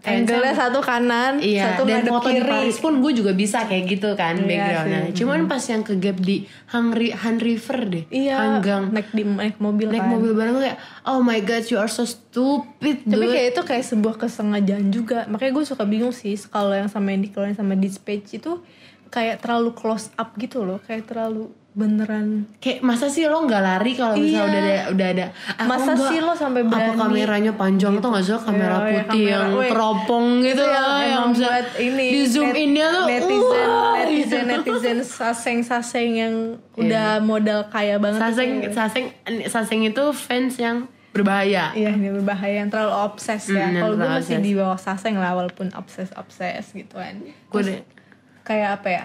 angle-nya 0.02 0.54
satu 0.54 0.80
kanan, 0.80 1.38
Iya, 1.38 1.76
satu 1.76 1.84
dan 1.84 2.02
foto 2.04 2.28
di 2.28 2.38
kiri. 2.38 2.48
Paris 2.48 2.78
pun 2.78 2.94
gue 2.98 3.12
juga 3.12 3.32
bisa 3.32 3.64
kayak 3.64 3.84
gitu 3.86 4.10
kan 4.14 4.36
Iya 4.36 4.48
backgroundnya. 4.48 5.00
sih. 5.06 5.16
Cuman 5.18 5.40
pas 5.46 5.60
yang 5.62 5.82
ke 5.82 5.94
gap 5.96 6.18
di 6.18 6.38
Hungry 6.68 7.12
Han 7.12 7.38
River 7.38 7.80
deh, 7.86 8.04
Iya, 8.08 8.36
Hanggang, 8.38 8.90
naik 8.90 9.10
di 9.10 9.24
naik 9.24 9.58
mobil 9.58 9.88
naik 9.88 10.00
kan. 10.00 10.10
mobil 10.10 10.32
bareng 10.32 10.56
kayak, 10.58 10.78
oh 11.04 11.20
my 11.20 11.40
god, 11.40 11.64
you 11.66 11.76
are 11.76 11.88
so 11.88 12.02
stupid, 12.02 13.04
Tapi 13.04 13.12
dude. 13.20 13.30
kayak 13.30 13.48
itu 13.50 13.62
kayak 13.64 13.84
sebuah 13.84 14.16
kesengajaan 14.18 14.88
juga. 14.90 15.28
Makanya 15.28 15.52
gue 15.54 15.66
suka 15.66 15.84
bingung 15.84 16.12
sih 16.12 16.34
kalau 16.46 16.72
yang 16.72 16.88
sama 16.88 17.12
yang 17.12 17.22
dikeluarin 17.22 17.54
sama 17.54 17.74
dispatch 17.74 18.32
itu 18.34 18.64
kayak 19.12 19.38
terlalu 19.38 19.70
close 19.72 20.10
up 20.16 20.32
gitu 20.36 20.64
loh, 20.64 20.80
kayak 20.80 21.06
terlalu 21.06 21.52
beneran 21.72 22.52
Kayak 22.58 22.80
masa 22.82 23.08
sih 23.08 23.24
lo 23.24 23.38
nggak 23.42 23.62
lari 23.62 23.92
kalau 23.94 24.12
Iya. 24.14 24.44
misalnya 24.44 24.44
udah 24.44 24.60
ada 24.62 24.78
udah 24.92 25.08
ada 25.10 25.26
Aku 25.56 25.70
Masa 25.70 25.92
nggak- 25.94 26.10
sih 26.10 26.20
lo 26.20 26.34
sampai 26.34 26.62
apa 26.62 26.72
berani 26.74 26.98
kameranya 26.98 27.54
panjang 27.54 27.94
tuh 27.98 28.08
nggak 28.10 28.24
sih 28.26 28.36
kamera 28.38 28.76
Iya, 28.76 28.76
iya, 28.76 28.82
putih 28.82 29.08
kamera. 29.08 29.32
yang 29.32 29.48
Weh, 29.54 29.70
teropong 29.70 30.26
gitu 30.42 30.52
itu 30.52 30.64
ya 30.66 30.84
yang 31.06 31.26
bisa 31.32 31.48
buat 31.48 31.68
ini 31.78 32.06
di 32.10 32.22
zoom 32.26 32.48
net- 32.50 32.60
innya 32.60 32.88
tuh 32.90 33.04
netizen 33.06 33.40
wah, 33.64 33.94
netizen 33.98 34.20
gitu. 34.42 34.52
netizen 34.52 34.98
saseng 35.02 35.60
saseng 35.62 36.10
yang 36.14 36.34
udah 36.76 37.08
modal 37.22 37.60
kaya 37.66 37.96
banget 37.98 38.20
Iya. 38.20 38.26
saseng 38.26 38.50
itu. 38.58 38.74
saseng 38.74 39.06
saseng 39.46 39.80
itu 39.86 40.04
fans 40.12 40.54
yang 40.58 40.78
berbahaya 41.12 41.72
Iya 41.74 41.92
ini 41.94 42.08
berbahaya 42.14 42.56
yang 42.58 42.70
terlalu 42.70 42.92
obses 43.02 43.44
ya. 43.46 43.68
Yang 43.70 43.80
Kalau 43.82 43.96
gue 43.98 44.08
masih 44.10 44.20
obses. 44.34 44.44
di 44.44 44.52
bawah 44.54 44.76
saseng 44.78 45.16
lah 45.16 45.32
walaupun 45.34 45.72
obses 45.72 46.12
obses 46.14 46.68
gitu 46.70 46.96
kan. 46.96 47.16
gue 47.22 47.64
Kayak 48.52 48.70
apa 48.74 48.88
ya? 48.90 49.04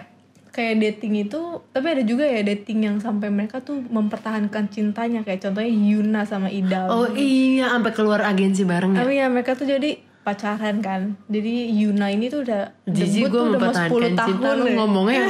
Kayak 0.49 0.75
dating 0.81 1.15
itu, 1.21 1.41
tapi 1.69 1.87
ada 1.87 2.03
juga 2.03 2.25
ya 2.25 2.41
dating 2.43 2.79
yang 2.83 2.97
sampai 2.97 3.29
mereka 3.29 3.61
tuh 3.61 3.79
mempertahankan 3.79 4.67
cintanya 4.67 5.21
kayak 5.21 5.39
contohnya 5.41 5.69
Yuna 5.69 6.25
sama 6.25 6.49
Idal. 6.49 6.89
oh 6.89 7.07
iya 7.13 7.71
sampai 7.71 7.93
keluar 7.93 8.25
agensi 8.25 8.65
bareng 8.65 8.91
ya 8.91 8.99
Tapi 8.99 9.13
ya 9.15 9.27
mereka 9.29 9.53
tuh 9.53 9.69
jadi 9.69 10.01
pacaran 10.23 10.81
kan. 10.81 11.15
Jadi 11.27 11.53
Yuna 11.73 12.09
ini 12.09 12.27
tuh 12.27 12.43
udah 12.43 12.73
Jijik 12.85 13.29
debut 13.29 13.31
gue 13.31 13.43
udah 13.47 13.61
mau 13.61 13.69
10 13.69 13.85
mempertahankan 13.85 14.11
tahun 14.11 14.29
cinta 14.33 14.49
lu 14.51 14.65
deh. 14.65 14.75
ngomongnya 14.75 15.21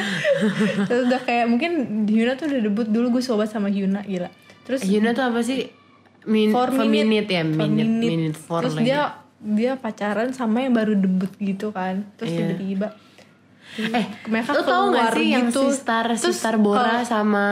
Terus 0.88 1.02
udah 1.06 1.20
kayak 1.20 1.46
mungkin 1.46 1.70
Yuna 2.06 2.32
tuh 2.34 2.46
udah 2.46 2.60
debut 2.62 2.86
dulu 2.86 3.06
gue 3.12 3.22
sobat 3.22 3.48
sama 3.48 3.68
Yuna 3.68 4.00
gila. 4.02 4.30
Terus 4.62 4.80
Yuna 4.82 5.12
tuh 5.12 5.24
apa 5.24 5.40
sih 5.40 5.66
Min, 6.22 6.52
for 6.52 6.68
for 6.68 6.84
minute, 6.84 7.08
minute 7.24 7.30
ya 7.30 7.42
minute 7.42 7.64
minute. 7.80 7.96
minute 8.06 8.36
for 8.36 8.60
terus 8.60 8.76
lagi. 8.76 8.86
dia 8.86 9.16
dia 9.40 9.72
pacaran 9.74 10.30
sama 10.30 10.60
yang 10.60 10.76
baru 10.76 10.92
debut 10.92 11.32
gitu 11.34 11.72
kan 11.72 12.04
terus 12.14 12.28
Iya. 12.30 12.52
tiba-tiba 12.52 12.92
eh 13.78 14.06
mereka 14.26 14.50
tau 14.58 14.90
gak 14.90 15.14
sih 15.14 15.28
yang 15.28 15.46
gitu. 15.46 15.68
Sistar 15.68 16.10
Terus 16.10 16.20
Sistar 16.26 16.56
Bora 16.56 16.98
kalau- 16.98 17.04
sama 17.04 17.46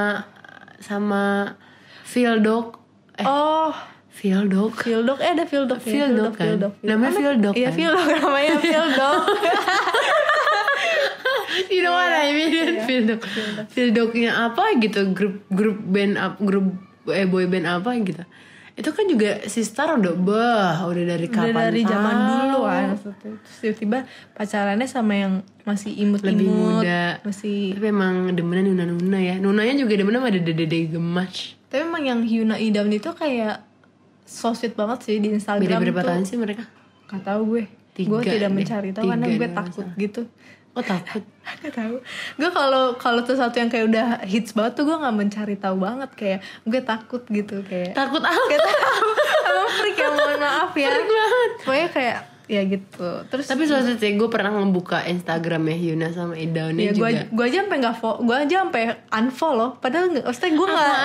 sama 0.79 1.55
Phildog 2.03 2.79
eh 3.15 3.25
oh. 3.25 3.71
Phildog 4.09 4.73
Fieldog 4.75 5.19
eh 5.19 5.31
ada 5.31 5.45
Fieldog 5.45 5.79
ya, 5.79 5.87
Fieldog 5.87 6.33
kan? 6.35 6.45
Fieldog, 6.49 6.73
Namanya 6.81 7.09
Apa? 7.09 7.21
Fieldog 7.21 7.55
iya 7.55 7.69
kan? 7.69 7.77
Fieldog 7.77 8.07
namanya 8.11 8.55
Fieldog 8.65 9.23
you 11.71 11.81
know 11.81 11.93
what 11.93 12.11
I 12.11 12.31
mean? 12.31 12.51
Iya. 12.51 12.83
Phildog 12.83 13.21
Phildognya 13.69 14.31
apa 14.45 14.75
gitu? 14.77 15.13
Grup 15.13 15.35
grup 15.49 15.79
band 15.81 16.15
up 16.15 16.35
grup 16.39 16.75
eh 17.09 17.25
boy 17.25 17.47
band 17.47 17.65
apa 17.65 17.89
gitu 17.99 18.23
itu 18.79 18.91
kan 18.95 19.05
juga 19.11 19.43
Sistar 19.51 19.99
udah 19.99 20.15
bah 20.15 20.87
udah 20.87 21.05
dari 21.05 21.27
udah 21.27 21.35
kapan 21.35 21.63
dari 21.67 21.83
zaman 21.83 22.15
dulu 22.31 22.59
kan 22.63 22.89
tiba-tiba 23.59 23.99
pacarannya 24.39 24.87
sama 24.87 25.19
yang 25.19 25.43
masih 25.67 25.91
imut-imut 25.99 26.23
lebih 26.31 26.49
muda. 26.49 27.19
masih 27.27 27.75
tapi 27.75 27.87
emang 27.91 28.31
demenan 28.33 28.71
Nuna 28.71 28.85
Nuna 28.87 29.19
ya. 29.19 29.37
Nunanya 29.43 29.75
juga 29.75 29.99
demenan 29.99 30.23
sama 30.23 30.31
dede 30.31 30.53
dede 30.55 30.79
gemas. 30.95 31.59
Tapi 31.69 31.85
emang 31.85 32.03
yang 32.07 32.21
Hyuna 32.25 32.57
Idam 32.57 32.89
itu 32.89 33.11
kayak 33.13 33.67
so 34.25 34.55
sweet 34.55 34.73
banget 34.79 35.05
sih 35.05 35.21
di 35.21 35.35
Instagram 35.35 35.69
beda 35.69 35.85
berapa 35.85 36.03
tahun 36.15 36.25
sih 36.25 36.39
mereka? 36.41 36.65
Gak 37.11 37.27
tau 37.27 37.45
gue. 37.45 37.69
Tiga 37.99 38.09
Gue 38.15 38.23
tidak 38.23 38.49
deh. 38.49 38.57
mencari 38.63 38.89
tahu 38.95 39.05
karena 39.11 39.27
gue 39.27 39.49
takut 39.51 39.87
gitu 39.99 40.23
oh 40.75 40.85
takut. 40.85 41.23
Gak 41.65 41.73
tahu. 41.73 41.97
Gue 42.37 42.51
kalau 42.53 42.85
kalau 43.01 43.21
sesuatu 43.25 43.57
yang 43.57 43.73
kayak 43.73 43.89
udah 43.89 44.07
hits 44.29 44.53
banget 44.53 44.77
tuh 44.77 44.85
gue 44.85 44.97
gak 45.01 45.17
mencari 45.17 45.57
tahu 45.57 45.77
banget. 45.81 46.11
Kayak 46.13 46.39
gue 46.69 46.81
takut 46.85 47.23
gitu 47.33 47.65
kayak. 47.65 47.97
Takut 47.97 48.21
apa? 48.21 48.43
Gak 48.53 48.61
tahu 48.61 49.09
Emang 49.49 49.71
freak 49.81 49.97
ya 49.97 50.09
mohon 50.13 50.37
maaf 50.37 50.73
ya. 50.77 50.89
Freak 50.93 51.09
banget. 51.09 51.51
Pokoknya 51.65 51.89
kayak 51.89 52.19
ya 52.49 52.65
gitu. 52.65 53.11
Terus 53.29 53.45
tapi 53.45 53.69
suatu 53.69 53.93
sih 54.01 54.17
gue 54.17 54.29
pernah 54.33 54.49
ngebuka 54.57 55.05
Instagramnya 55.05 55.77
Hyuna 55.77 56.09
sama 56.17 56.33
Ida 56.35 56.73
ya 56.73 56.97
juga. 56.97 57.29
gue 57.29 57.45
aja 57.45 57.59
sampai 57.61 57.77
nggak 57.85 57.97
follow 58.01 58.19
gue 58.25 58.37
aja 58.41 58.57
sampai 58.65 58.83
unfollow. 59.13 59.69
Padahal 59.79 60.05
nggak 60.17 60.25
maksudnya 60.25 60.53
gue 60.57 60.67
nggak 60.73 60.97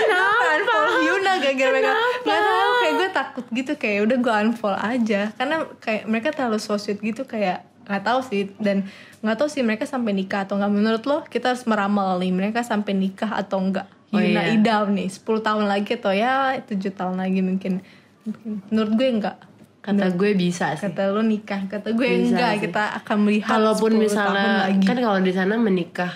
kenapa? 0.00 0.44
unfollow 0.56 0.96
Yuna 1.04 1.32
gara-gara 1.36 1.70
mereka. 1.72 1.92
Nggak 2.24 2.40
tahu 2.40 2.70
kayak 2.72 2.94
gue 2.96 3.08
takut 3.12 3.44
gitu 3.52 3.72
kayak 3.76 3.98
udah 4.08 4.16
gue 4.16 4.32
unfollow 4.48 4.80
aja. 4.80 5.20
Karena 5.36 5.56
kayak 5.78 6.02
mereka 6.08 6.28
terlalu 6.32 6.58
so 6.58 6.76
sweet 6.80 6.98
gitu 7.04 7.28
kayak 7.28 7.69
nggak 7.82 8.02
tahu 8.02 8.20
sih 8.22 8.42
dan 8.56 8.84
nggak 9.20 9.36
tahu 9.36 9.48
sih 9.48 9.60
mereka 9.60 9.84
sampai 9.84 10.12
nikah 10.12 10.44
atau 10.44 10.56
nggak. 10.56 10.70
Menurut 10.70 11.02
lo 11.04 11.16
kita 11.24 11.52
harus 11.52 11.64
meramal 11.64 12.16
nih 12.16 12.30
mereka 12.30 12.60
sampai 12.60 12.92
nikah 12.92 13.32
atau 13.34 13.58
enggak 13.58 13.88
Oh, 14.10 14.18
Yuna 14.18 14.42
iya. 14.42 14.54
Idam 14.54 14.90
nih 14.90 15.06
10 15.06 15.22
tahun 15.38 15.64
lagi 15.64 15.94
atau 15.94 16.10
ya 16.10 16.58
7 16.58 16.74
tahun 16.90 17.14
lagi 17.16 17.40
mungkin. 17.40 17.78
Mungkin. 18.20 18.50
menurut 18.68 18.92
gue 18.94 19.08
enggak 19.08 19.36
kata 19.80 20.12
gue 20.12 20.30
bisa 20.34 20.74
sih. 20.74 20.86
kata 20.86 21.08
lo 21.08 21.22
nikah 21.22 21.64
kata 21.64 21.94
gue 21.94 22.04
Bisa 22.20 22.26
enggak 22.28 22.52
sih. 22.52 22.60
kita 22.66 22.84
akan 23.00 23.16
melihat 23.22 23.48
kalaupun 23.48 23.90
10 23.90 23.94
tahun 23.94 24.02
misalnya 24.02 24.50
kan 24.82 24.96
kalau 24.98 25.18
di 25.20 25.32
sana 25.32 25.54
menikah 25.56 26.12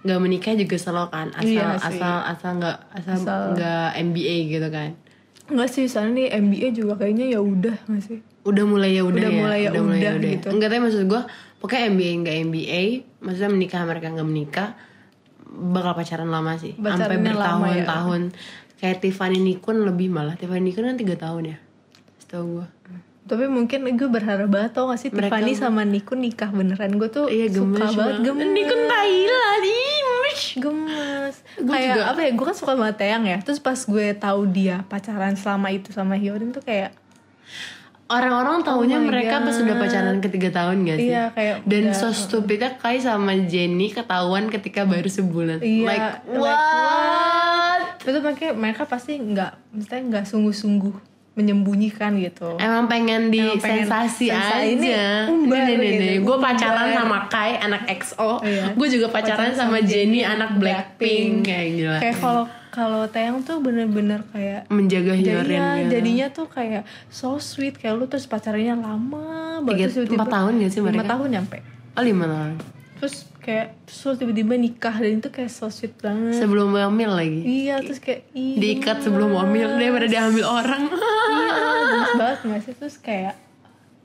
nggak 0.00 0.16
menikah 0.16 0.52
juga 0.54 0.76
selalu 0.76 1.08
kan 1.08 1.28
asal 1.30 1.44
Iya 1.44 1.66
sih. 1.76 1.88
asal 1.92 2.16
asal 2.24 2.50
nggak 2.56 2.78
asal 2.94 3.14
Asal- 3.16 3.50
nggak 3.52 3.88
MBA 4.00 4.36
gitu 4.48 4.68
kan 4.70 4.90
Enggak 5.50 5.68
sih, 5.68 5.84
soalnya 5.84 6.12
nih 6.16 6.28
MBA 6.32 6.68
juga 6.72 6.94
kayaknya 6.96 7.26
ya 7.28 7.40
udah 7.40 7.76
nggak 7.84 8.02
sih? 8.02 8.18
udah 8.40 8.64
mulai 8.64 8.96
ya 8.96 9.02
udah, 9.02 9.20
Udah 9.20 9.28
ya? 9.28 9.36
mulai 9.36 9.60
ya 9.60 9.70
udah 9.70 10.16
gitu. 10.16 10.48
enggak 10.48 10.68
tapi 10.68 10.80
maksud 10.80 11.04
gue 11.04 11.22
pokoknya 11.58 11.92
MBA 11.92 12.12
nggak 12.18 12.36
MBA 12.42 12.82
maksudnya 13.20 13.50
menikah 13.50 13.80
mereka 13.84 14.06
nggak 14.08 14.24
menikah 14.24 14.68
bakal 15.52 15.92
pacaran 15.92 16.26
lama 16.26 16.56
sih. 16.56 16.72
Sampai 16.72 17.16
ya. 17.16 17.24
bertahun-tahun. 17.26 18.22
Kayak 18.76 18.96
Tiffany 18.98 19.38
Nikun 19.38 19.84
lebih 19.84 20.08
malah. 20.08 20.34
Tiffany 20.34 20.64
Nikun 20.64 20.86
kan 20.86 20.96
tiga 20.96 21.14
tahun 21.14 21.42
ya 21.48 21.58
setahu 22.18 22.46
gue 22.56 22.66
Tapi 23.22 23.44
mungkin 23.46 23.78
gue 23.90 24.08
berharap 24.08 24.46
banget 24.46 24.72
tau 24.72 24.86
gak 24.86 24.98
sih 24.98 25.10
Mereka- 25.10 25.36
Tiffany 25.36 25.52
sama 25.52 25.82
Niku 25.82 26.14
nikah 26.14 26.48
beneran. 26.48 26.94
Gue 26.94 27.06
tuh 27.08 27.26
iya 27.26 27.44
suka 27.44 27.76
gemes 27.76 27.92
banget 27.92 28.16
gemes. 28.24 28.48
Nikun 28.48 28.80
Thailand 28.86 29.62
imes 29.62 30.09
Gemes 30.56 31.36
Gue 31.56 31.70
Kayak 31.70 31.94
juga. 31.94 32.04
apa 32.08 32.20
ya 32.20 32.30
Gue 32.32 32.44
kan 32.44 32.56
suka 32.56 32.72
banget 32.74 32.96
Taeyang 32.96 33.24
ya 33.24 33.38
Terus 33.40 33.58
pas 33.58 33.78
gue 33.78 34.06
tahu 34.14 34.40
dia 34.46 34.82
pacaran 34.84 35.34
selama 35.34 35.68
itu 35.68 35.90
sama 35.90 36.14
Hyorin 36.14 36.50
tuh 36.50 36.60
kayak 36.60 36.96
Orang-orang 38.06 38.66
taunya 38.66 38.98
Oh 38.98 39.06
mereka 39.06 39.38
pas 39.38 39.54
God. 39.54 39.62
udah 39.62 39.76
pacaran 39.78 40.18
ketiga 40.18 40.50
tahun 40.52 40.82
gak 40.82 40.98
sih? 40.98 41.08
Iya, 41.08 41.24
kayak 41.30 41.56
Dan 41.62 41.82
udah- 41.86 41.94
so 41.94 42.10
stupidnya 42.10 42.74
Kai 42.74 42.98
sama 42.98 43.38
Jenny 43.40 43.86
ketahuan 43.88 44.50
ketika 44.50 44.82
baru 44.82 45.06
sebulan. 45.06 45.62
Iya, 45.62 45.86
Like, 45.86 46.08
like, 46.26 46.40
what? 46.42 47.82
Itu 48.02 48.18
makanya 48.18 48.52
mereka 48.52 48.82
pasti 48.84 49.14
nggak 49.14 49.52
Maksudnya 49.70 50.00
nggak 50.02 50.24
sungguh-sungguh 50.26 50.94
menyembunyikan 51.32 52.16
gitu 52.16 52.54
Emang 52.56 52.84
pengen 52.84 53.28
di 53.28 53.38
Emang 53.38 53.58
pengen 53.58 53.86
sensasi 53.86 54.28
sensasi. 54.28 54.66
Ini 54.72 54.88
aja. 54.88 55.04
nih, 55.26 55.66
gitu, 55.78 56.02
nih. 56.02 56.18
Gue 56.20 56.36
pacaran 56.36 56.88
sama 56.90 57.18
Kai, 57.26 57.52
anak 57.56 57.82
XO. 57.96 58.42
Iya. 58.42 58.74
Gue 58.74 58.88
juga 58.88 59.06
pacaran, 59.08 59.52
sama, 59.52 59.78
Jenny, 59.80 60.20
anak 60.20 60.58
Blackpink. 60.58 61.42
Kayak 61.42 61.66
gila. 61.72 61.96
Kayak 61.98 62.16
kalau 62.18 62.44
kalau 62.70 63.02
Taeyang 63.04 63.42
tuh 63.42 63.58
bener-bener 63.58 64.22
kayak 64.28 64.66
Menjaga 64.68 65.14
jadinya 65.14 65.74
gitu. 65.76 65.90
jadinya 65.90 66.26
tuh 66.30 66.46
kayak 66.46 66.82
so 67.08 67.34
sweet 67.36 67.74
kayak 67.74 67.94
lu 67.94 68.06
terus 68.06 68.24
pacarannya 68.24 68.78
lama 68.78 69.58
banget 69.60 69.90
tiba-tiba 69.90 70.14
empat 70.16 70.30
tahun 70.30 70.52
gak 70.56 70.70
sih 70.70 70.78
lima 70.80 70.90
mereka? 70.94 71.10
tahun 71.10 71.28
nyampe 71.32 71.56
Oh 71.90 72.02
lima 72.04 72.24
tahun. 72.24 72.54
terus 72.94 73.14
kayak 73.40 73.66
terus 73.82 74.14
tiba-tiba 74.14 74.54
nikah 74.54 74.94
dan 74.94 75.18
itu 75.18 75.28
kayak 75.28 75.50
so 75.50 75.66
sweet 75.66 75.98
banget 75.98 76.38
Sebelum 76.38 76.70
hamil 76.72 77.10
lagi. 77.10 77.40
iya 77.42 77.82
terus 77.82 77.98
kayak 77.98 78.30
iya 78.30 78.54
Diikat 78.56 79.02
sebelum 79.02 79.34
hamil 79.34 79.66
daripada 79.74 80.06
diambil 80.06 80.44
orang. 80.46 80.82
iya 81.90 81.98
gemes 81.98 82.12
banget 82.14 82.38
gak 82.44 82.62
sih 82.62 82.74
terus 82.74 82.96
kayak 82.96 83.34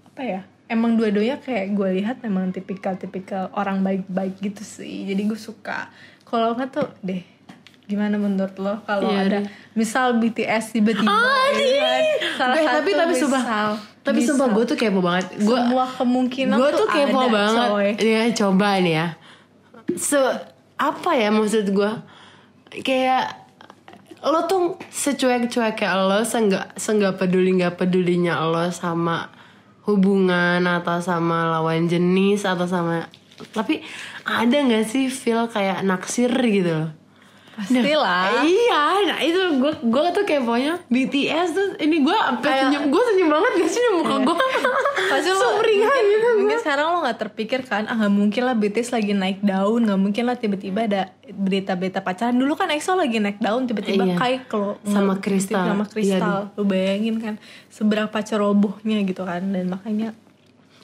apa 0.06 0.22
ya 0.22 0.42
emang 0.66 0.98
dua-duanya 0.98 1.38
kayak 1.38 1.72
gue 1.72 1.90
lihat 1.96 2.18
emang 2.22 2.50
tipikal-tipikal 2.50 3.54
orang 3.54 3.80
baik-baik 3.80 4.42
gitu 4.42 4.66
sih. 4.66 5.06
Jadi 5.06 5.22
gue 5.24 5.38
suka. 5.38 5.94
Kalau 6.24 6.52
nggak 6.52 6.70
tuh 6.72 6.90
deh 7.00 7.22
gimana 7.86 8.18
menurut 8.18 8.58
lo? 8.58 8.82
Kalau 8.82 9.06
Iya, 9.06 9.22
ada 9.22 9.40
misal 9.72 10.18
BTS 10.18 10.74
tiba-tiba 10.74 11.06
gitu 11.54 11.78
kan, 11.78 12.02
salah 12.34 12.56
Eh, 12.56 12.66
satu 12.66 12.76
tapi 12.76 12.92
tapi 12.92 13.14
sumpah 13.14 13.44
misal, 13.44 13.68
tapi 14.02 14.18
misal. 14.18 14.30
sumpah 14.34 14.48
gue 14.50 14.64
tuh 14.66 14.76
kepo 14.76 15.00
banget. 15.00 15.26
Gue 15.38 15.54
semua 15.56 15.86
kemungkinan 15.86 16.58
gue 16.58 16.70
tuh 16.74 16.88
kepo 16.90 17.20
ada, 17.20 17.30
banget. 17.30 17.68
coy. 17.70 17.90
ya 18.02 18.22
coba 18.34 18.68
nih 18.82 18.94
ya. 18.96 19.08
Se 19.94 20.18
apa 20.76 21.12
ya 21.14 21.30
maksud 21.30 21.70
gue 21.70 21.92
kayak 22.82 23.45
lo 24.26 24.50
tuh 24.50 24.82
secuek-cuek 24.90 25.78
kayak 25.78 25.96
lo 26.02 26.26
seenggak 26.26 26.74
seenggak 26.82 27.22
peduli 27.22 27.62
nggak 27.62 27.78
pedulinya 27.78 28.42
lo 28.42 28.66
sama 28.74 29.30
hubungan 29.86 30.66
atau 30.66 30.98
sama 30.98 31.46
lawan 31.46 31.86
jenis 31.86 32.42
atau 32.42 32.66
sama 32.66 33.06
tapi 33.54 33.86
ada 34.26 34.58
nggak 34.58 34.90
sih 34.90 35.14
feel 35.14 35.46
kayak 35.46 35.86
naksir 35.86 36.34
gitu? 36.42 36.74
loh 36.74 37.05
pastilah. 37.56 38.24
Iya, 38.42 38.84
nah 39.06 39.20
itu 39.20 39.40
gue 39.56 39.74
gue 39.82 40.04
tuh 40.12 40.24
keponya 40.24 40.74
BTS 40.86 41.48
tuh 41.50 41.68
ini 41.78 42.00
gue 42.00 42.12
sampai 42.14 42.44
Kayak- 42.46 42.62
senyum 42.68 42.84
gue 42.88 43.02
senyum 43.06 43.30
banget 43.30 43.52
gak 43.56 43.70
sih 43.70 43.82
muka 43.92 44.16
gue 44.22 44.36
Pasti 45.06 45.30
lo 45.30 45.38
sumringah 45.40 45.88
mungkin, 45.88 46.12
gitu 46.12 46.28
mungkin 46.36 46.58
sekarang 46.60 46.86
lo 46.88 46.98
nggak 47.02 47.20
terpikir 47.20 47.60
kan 47.62 47.86
ah 47.86 47.96
nggak 47.96 48.12
mungkin 48.12 48.42
lah 48.44 48.56
BTS 48.56 48.90
lagi 48.92 49.14
naik 49.14 49.40
daun 49.42 49.82
nggak 49.84 49.98
mungkin 49.98 50.24
lah 50.24 50.36
tiba-tiba 50.36 50.80
ada 50.84 51.02
berita-berita 51.26 52.00
pacaran. 52.00 52.34
Dulu 52.34 52.54
kan 52.54 52.68
EXO 52.68 52.94
lagi 52.94 53.18
naik 53.18 53.38
daun 53.38 53.64
tiba-tiba 53.64 54.04
Iya. 54.04 54.16
kayak 54.16 54.52
lo 54.52 54.76
Sama 54.84 55.18
Kristal. 55.18 55.64
sama 55.66 55.86
Iya, 55.86 55.92
kristal. 56.18 56.40
lo 56.52 56.64
bayangin 56.64 57.16
kan 57.18 57.34
seberapa 57.70 58.18
cerobohnya 58.20 59.00
gitu 59.02 59.24
kan 59.24 59.46
dan 59.46 59.66
makanya 59.68 60.12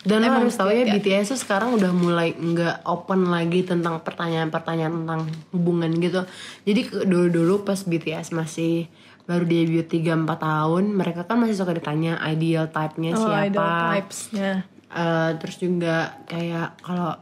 Dan 0.01 0.25
lo 0.25 0.33
Emang 0.33 0.45
harus 0.45 0.57
tahu 0.57 0.73
ya 0.73 0.97
BTS 0.97 1.37
tuh 1.37 1.39
sekarang 1.45 1.77
udah 1.77 1.93
mulai 1.93 2.33
nggak 2.33 2.89
open 2.89 3.29
lagi 3.29 3.61
tentang 3.61 4.01
pertanyaan-pertanyaan 4.01 5.05
tentang 5.05 5.21
hubungan 5.53 5.93
gitu. 6.01 6.25
Jadi 6.65 7.05
dulu-dulu 7.05 7.61
pas 7.61 7.77
BTS 7.77 8.33
masih 8.33 8.89
baru 9.29 9.45
debut 9.45 9.85
3-4 9.85 10.25
tahun, 10.25 10.83
mereka 10.97 11.29
kan 11.29 11.37
masih 11.37 11.53
suka 11.53 11.77
ditanya 11.77 12.17
ideal 12.25 12.65
type-nya 12.73 13.13
oh, 13.13 13.21
siapa. 13.29 13.45
idol 13.47 13.69
types-nya 13.69 14.51
Eh, 14.91 15.31
terus 15.39 15.55
juga 15.55 16.19
kayak 16.27 16.83
kalau 16.83 17.15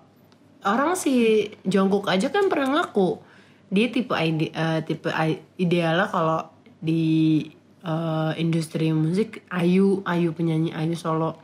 orang 0.66 0.98
si 0.98 1.46
Jungkook 1.70 2.10
aja 2.10 2.34
kan 2.34 2.50
pernah 2.50 2.82
ngaku 2.82 3.22
dia 3.70 3.94
tipe 3.94 4.18
ide 4.18 4.50
eh, 4.50 4.82
tipe 4.82 5.14
idealnya 5.62 6.10
kalau 6.10 6.50
di 6.82 7.46
eh, 7.84 8.32
industri 8.42 8.92
musik 8.92 9.44
Ayu 9.52 10.04
Ayu 10.04 10.36
penyanyi 10.36 10.76
Ayu 10.76 10.96
solo. 11.00 11.40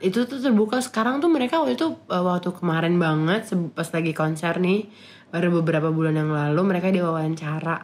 Itu 0.00 0.26
tuh 0.26 0.42
terbuka. 0.42 0.82
Sekarang 0.82 1.22
tuh 1.22 1.30
mereka 1.30 1.62
waktu 1.62 1.78
itu 1.78 1.94
eh, 2.10 2.22
waktu 2.22 2.50
kemarin 2.54 2.98
banget 2.98 3.50
pas 3.74 3.88
lagi 3.90 4.12
konser 4.14 4.58
nih 4.58 4.90
baru 5.30 5.62
beberapa 5.62 5.94
bulan 5.94 6.18
yang 6.18 6.34
lalu 6.34 6.60
mereka 6.66 6.90
diwawancara 6.90 7.76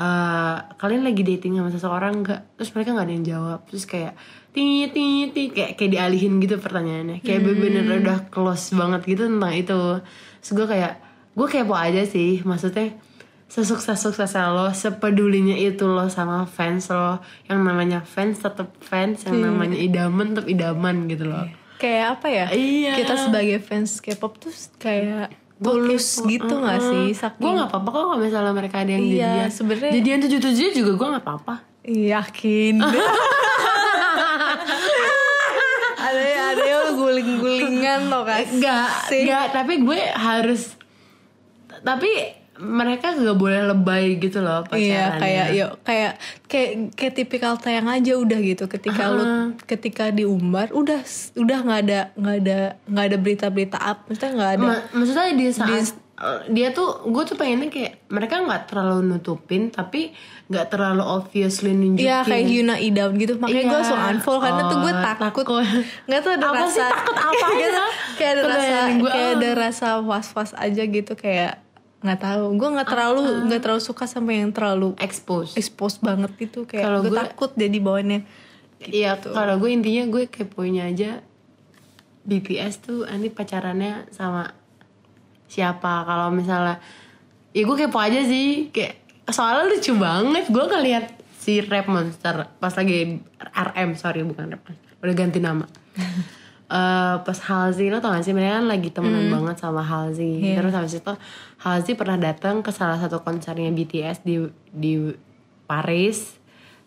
eh, 0.00 0.56
kalian 0.74 1.02
lagi 1.06 1.22
dating 1.22 1.60
sama 1.60 1.70
seseorang 1.70 2.14
nggak? 2.26 2.40
Terus 2.58 2.70
mereka 2.74 2.88
nggak 2.96 3.06
ada 3.06 3.14
yang 3.14 3.26
jawab. 3.26 3.60
Terus 3.70 3.84
kayak 3.86 4.14
tit 4.50 4.90
tit 4.90 5.30
tit 5.30 5.50
kayak 5.54 5.78
kayak 5.78 5.90
dialihin 5.94 6.42
gitu 6.42 6.58
pertanyaannya. 6.58 7.22
Kayak 7.22 7.40
bener-bener 7.46 8.02
udah 8.02 8.18
close 8.32 8.74
banget 8.74 9.06
gitu 9.06 9.30
tentang 9.30 9.54
itu. 9.54 9.82
Terus 10.42 10.50
gue 10.56 10.66
kayak 10.66 10.94
gue 11.38 11.46
kepo 11.46 11.74
aja 11.78 12.02
sih. 12.02 12.42
Maksudnya 12.42 13.09
sesukses 13.50 13.98
suksesnya 13.98 14.48
lo 14.48 14.70
sepedulinya 14.70 15.52
itu 15.52 15.82
lo 15.82 16.06
sama 16.06 16.46
fans 16.46 16.86
lo. 16.88 17.18
Yang 17.44 17.60
namanya 17.60 17.98
fans 18.00 18.38
tetap 18.38 18.70
fans 18.78 19.26
yang 19.26 19.42
namanya 19.42 19.74
idaman 19.74 20.32
tetap 20.32 20.46
idaman 20.46 21.04
gitu 21.06 21.26
loh 21.26 21.50
kayak 21.76 22.06
apa 22.14 22.26
ya? 22.28 22.46
Iya. 22.50 22.92
kita 22.94 23.14
sebagai 23.18 23.56
fans 23.58 23.98
K-pop 23.98 24.36
tuh 24.36 24.52
kayak 24.76 25.32
tulus 25.56 26.20
gitu 26.22 26.54
nggak 26.54 26.76
sih? 26.78 27.06
Saking 27.10 27.40
gue 27.40 27.50
nggak 27.50 27.68
apa-apa 27.68 27.88
kok 27.88 28.02
kalau 28.06 28.18
misalnya 28.18 28.52
mereka 28.52 28.76
ada 28.80 28.92
yang 28.92 29.00
Iya, 29.00 29.16
jadian. 29.18 29.48
sebenarnya- 29.50 29.92
jadian 29.96 30.18
tujuh 30.20 30.40
tujuh 30.40 30.68
juga 30.74 30.92
gue 30.94 31.08
nggak 31.10 31.24
apa-apa. 31.24 31.54
Yakin. 31.82 32.74
Ada 36.00 36.22
ada 36.52 36.64
yang 36.64 36.96
guling-gulingan 36.96 38.00
loh 38.08 38.24
kan 38.24 38.42
Enggak, 38.42 38.88
enggak, 39.06 39.44
tapi 39.52 39.72
gue 39.78 40.00
harus 40.10 40.74
tapi 41.80 42.10
mereka 42.62 43.10
gak 43.10 43.34
boleh 43.34 43.64
lebay 43.66 44.14
gitu 44.16 44.38
loh 44.38 44.60
Iya 44.68 44.68
pacarannya. 45.10 45.18
kayak 45.18 45.46
yuk 45.52 45.70
kayak 45.80 46.12
kayak 46.44 46.70
kayak 46.92 47.14
tipikal 47.14 47.54
tayang 47.54 47.86
aja 47.86 48.12
udah 48.14 48.38
gitu. 48.38 48.64
Ketika 48.66 49.08
lu 49.08 49.24
ketika 49.62 50.04
diumbar 50.08 50.68
udah 50.70 51.00
udah 51.34 51.58
nggak 51.58 51.80
ada 51.82 52.00
nggak 52.14 52.36
ada 52.38 52.58
nggak 52.84 53.04
ada 53.06 53.16
berita-berita 53.16 53.78
up 53.78 54.04
maksudnya 54.04 54.32
nggak 54.34 54.52
ada 54.52 54.66
Ma- 54.66 54.84
maksudnya 54.92 55.32
di 55.32 55.46
saat 55.48 55.88
eh, 56.20 56.40
dia 56.48 56.68
tuh 56.70 56.88
gue 57.06 57.22
tuh 57.24 57.34
pengennya 57.34 57.66
kayak 57.66 58.04
mereka 58.06 58.38
nggak 58.38 58.62
terlalu 58.66 59.08
nutupin 59.08 59.68
tapi 59.68 60.12
nggak 60.46 60.66
terlalu 60.68 61.00
obviously 61.00 61.70
nunjukin. 61.70 62.04
Iya 62.04 62.20
kayak 62.22 62.44
Yuna 62.44 62.76
Idam 62.76 63.14
gitu. 63.14 63.38
Makanya 63.38 63.56
gue 63.56 63.70
Iya. 63.70 63.76
langsung 63.78 64.00
unfollow 64.02 64.40
karena 64.40 64.62
tuh 64.66 64.78
gue 64.78 64.92
Oh, 64.92 65.00
takut. 65.00 65.44
nggak 66.04 66.20
tuh 66.20 66.32
ada 66.32 66.44
Apa 66.44 66.56
rasa 66.58 66.68
sih 66.68 66.82
takut 66.84 67.16
apa 67.16 67.30
tahu, 67.72 67.90
kayak 68.16 68.32
ada 68.32 68.42
rasa 68.44 68.76
gue, 68.92 69.08
kayak 69.08 69.30
ada 69.32 69.50
rasa 69.56 69.88
was 69.98 70.28
was 70.30 70.52
aja 70.54 70.82
gitu 70.82 71.12
kayak 71.14 71.62
nggak 72.00 72.16
tahu 72.18 72.44
gue 72.56 72.68
nggak 72.70 72.88
terlalu 72.88 73.20
Ah. 73.20 73.44
nggak 73.44 73.60
terlalu 73.60 73.82
suka 73.82 74.04
sama 74.04 74.32
yang 74.32 74.50
terlalu 74.50 74.96
expose 74.96 75.52
expose 75.54 76.00
banget 76.00 76.32
gitu 76.36 76.64
kayak 76.64 76.82
Kalau 76.82 76.98
gue 77.00 77.12
takut 77.12 77.50
jadi 77.52 77.76
bawaannya 77.76 78.20
Iya, 78.80 79.20
Gitu. 79.20 79.28
kalau 79.30 79.60
gue 79.60 79.68
intinya 79.68 80.08
gue 80.08 80.24
keponya 80.26 80.88
aja 80.88 81.20
BTS 82.22 82.74
tuh 82.80 83.04
nanti 83.04 83.28
pacarannya 83.28 84.08
sama 84.08 84.56
siapa. 85.46 86.04
Kalau 86.04 86.28
misalnya, 86.30 86.80
ya 87.50 87.60
gue 87.60 87.76
kepo 87.76 87.96
aja 87.96 88.22
sih. 88.22 88.70
Kayak 88.70 88.96
soalnya 89.26 89.68
lucu 89.68 89.92
banget. 89.94 90.44
Gue 90.46 90.64
ngeliat 90.64 91.12
si 91.36 91.60
Rap 91.60 91.88
Monster 91.88 92.48
pas 92.56 92.72
lagi 92.72 93.20
RM, 93.36 93.90
sorry 93.94 94.20
bukan 94.22 94.48
Rap 94.48 94.62
Monster. 94.62 94.90
Udah 94.96 95.14
ganti 95.14 95.40
nama. 95.40 95.64
Eh, 96.70 97.16
pas 97.26 97.38
Halsey 97.50 97.90
lo 97.90 97.98
tau 97.98 98.14
gak 98.14 98.22
sih? 98.22 98.30
Mereka 98.30 98.62
kan 98.62 98.66
lagi 98.70 98.94
temenan 98.94 99.26
banget 99.26 99.58
sama 99.58 99.82
Halsey. 99.82 100.54
Terus 100.54 100.70
habis 100.70 100.94
itu 101.02 101.12
Halsey 101.66 101.98
pernah 101.98 102.14
datang 102.14 102.62
ke 102.62 102.70
salah 102.70 102.94
satu 102.94 103.26
konsernya 103.26 103.74
BTS 103.74 104.22
di 104.22 104.38
di 104.70 105.10
Paris. 105.66 106.38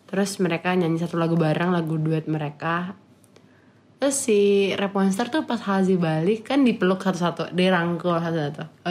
Terus 0.08 0.40
mereka 0.40 0.72
nyanyi 0.72 1.04
satu 1.04 1.20
lagu 1.20 1.36
bareng 1.36 1.68
lagu 1.68 2.00
duet 2.00 2.24
mereka. 2.24 2.96
Terus 4.00 4.16
si 4.16 4.72
Rap 4.72 4.96
Monster 4.96 5.28
tuh 5.28 5.44
pas 5.44 5.60
Halsey 5.60 6.00
balik 6.00 6.48
kan 6.48 6.64
dipeluk 6.64 7.04
satu-satu 7.04 7.52
dirangkul 7.52 8.16
satu-satu. 8.16 8.88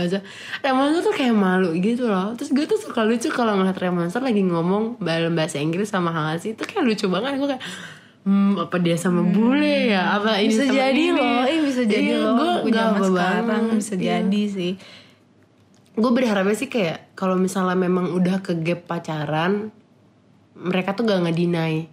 Monster 0.78 1.02
tuh 1.10 1.14
kayak 1.18 1.34
malu 1.34 1.74
gitu 1.82 2.06
loh. 2.06 2.38
Terus 2.38 2.54
gue 2.54 2.70
tuh 2.70 2.78
suka 2.78 3.02
lucu 3.02 3.34
kalau 3.34 3.58
ngeliat 3.58 3.82
Rap 3.82 3.98
Monster 3.98 4.22
lagi 4.22 4.46
ngomong 4.46 5.02
dalam 5.02 5.34
bahasa 5.34 5.58
Inggris 5.58 5.90
sama 5.90 6.14
Halsey. 6.14 6.54
Itu 6.54 6.70
kayak 6.70 6.86
lucu 6.86 7.10
banget. 7.10 7.42
Gue 7.42 7.50
kayak 7.58 7.66
Hmm, 8.24 8.56
apa 8.56 8.80
dia 8.80 8.96
sama 8.96 9.20
bule 9.22 9.92
ya? 9.92 10.16
Apa 10.16 10.40
ini 10.40 10.48
bisa 10.48 10.64
jadi 10.66 10.96
ini? 10.96 11.12
loh 11.14 11.44
eh 11.44 11.60
bisa 11.60 11.82
jadi 11.84 12.08
Iya, 12.10 12.18
loh 12.18 12.32
gue 12.64 12.72
gak 12.72 12.88
apa 12.90 13.04
sekarang 13.04 13.64
bisa 13.76 13.94
Iya. 13.94 14.04
jadi 14.24 14.42
sih 14.48 14.74
gue 15.94 16.12
berharapnya 16.12 16.56
sih 16.56 16.66
kayak 16.68 17.14
kalau 17.14 17.36
misalnya 17.36 17.76
memang 17.76 18.10
udah 18.12 18.40
ke 18.40 18.58
gap 18.58 18.88
pacaran 18.88 19.70
mereka 20.56 20.92
tuh 20.92 21.04
gak 21.04 21.22
ngedinai 21.22 21.86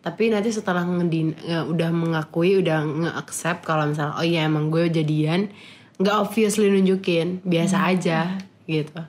tapi 0.00 0.28
nanti 0.28 0.50
setelah 0.50 0.82
ngedin 0.82 1.34
udah 1.66 1.90
mengakui 1.90 2.54
udah 2.56 2.82
nge-accept 2.82 3.62
kalau 3.62 3.86
misalnya 3.86 4.14
oh 4.14 4.22
iya 4.22 4.44
emang 4.44 4.68
gue 4.68 4.86
jadian 4.86 5.48
nggak 5.96 6.16
obviously 6.18 6.66
nunjukin 6.66 7.40
biasa 7.42 7.76
aja 7.88 8.38
gitu 8.64 9.02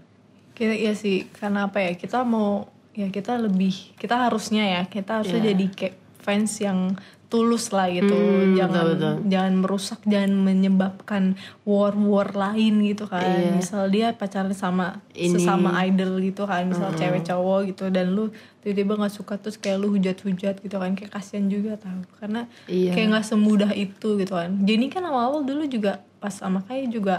kita 0.54 0.74
ya 0.74 0.92
sih 0.92 1.30
karena 1.32 1.66
apa 1.66 1.80
ya 1.80 1.94
kita 1.94 2.22
mau 2.22 2.68
ya 2.92 3.08
kita 3.08 3.36
lebih 3.38 3.96
kita 3.96 4.16
harusnya 4.22 4.64
ya 4.70 4.82
kita 4.86 5.20
harusnya 5.20 5.40
Iya. 5.42 5.50
jadi 5.52 5.66
kayak 5.72 5.96
fans 6.22 6.58
yang 6.58 6.96
tulus 7.28 7.72
lah 7.72 7.88
gitu. 7.88 8.12
Hmm, 8.12 8.60
jangan 8.60 8.76
betul-betul. 8.92 9.14
jangan 9.32 9.54
merusak 9.56 10.00
jangan 10.04 10.32
menyebabkan 10.36 11.24
war 11.64 11.96
war 11.96 12.28
lain 12.30 12.84
gitu 12.84 13.08
kan. 13.08 13.24
Iya. 13.24 13.56
misal 13.56 13.88
dia 13.88 14.12
pacaran 14.12 14.52
sama 14.52 15.00
Ini. 15.16 15.40
sesama 15.40 15.80
idol 15.82 16.20
gitu 16.20 16.44
kan. 16.44 16.68
Misal 16.68 16.92
cewek 16.92 17.24
cowok 17.24 17.72
gitu. 17.72 17.88
Dan 17.88 18.12
lu 18.12 18.36
tiba-tiba 18.60 19.00
nggak 19.00 19.16
suka 19.16 19.40
terus 19.40 19.56
kayak 19.56 19.80
lu 19.80 19.96
hujat-hujat 19.96 20.60
gitu 20.60 20.76
kan. 20.76 20.92
Kayak 20.92 21.12
kasihan 21.16 21.48
juga 21.48 21.80
tahu 21.80 22.04
karena 22.20 22.52
Iya. 22.68 22.92
kayak 22.92 23.08
nggak 23.16 23.26
semudah 23.26 23.72
itu 23.72 24.10
gitu 24.20 24.34
kan. 24.36 24.52
Jenny 24.68 24.92
kan 24.92 25.08
awal-awal 25.08 25.48
dulu 25.48 25.64
juga 25.66 26.04
pas 26.20 26.36
sama 26.36 26.68
kayak 26.68 26.92
juga 26.92 27.16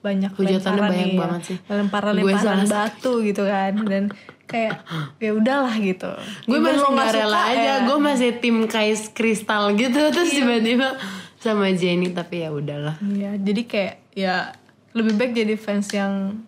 banyak 0.00 0.32
Hujatannya 0.34 0.82
banyak 0.82 1.08
nih, 1.12 1.20
banget 1.20 1.40
sih. 1.46 1.56
lemparan 1.68 2.12
lemparan 2.16 2.64
batu 2.66 3.20
gitu 3.20 3.44
kan. 3.44 3.72
Dan 3.84 4.10
kayak 4.52 4.84
ya 5.16 5.32
udahlah 5.32 5.72
gitu. 5.80 6.12
Gue 6.44 6.60
masih 6.60 6.84
nggak 6.84 7.08
suka 7.08 7.16
rela 7.16 7.40
aja. 7.48 7.60
ya. 7.64 7.74
gue 7.88 7.98
masih 7.98 8.30
tim 8.38 8.68
kais 8.68 9.08
kristal 9.16 9.72
gitu. 9.72 9.96
Terus 10.14 10.30
tiba-tiba 10.36 11.00
sama 11.40 11.72
Jenny 11.72 12.12
tapi 12.12 12.44
ya 12.44 12.52
udahlah. 12.52 13.00
Iya 13.00 13.40
jadi 13.40 13.62
kayak 13.64 13.94
ya 14.12 14.52
lebih 14.92 15.16
baik 15.16 15.32
jadi 15.32 15.54
fans 15.56 15.88
yang 15.90 16.44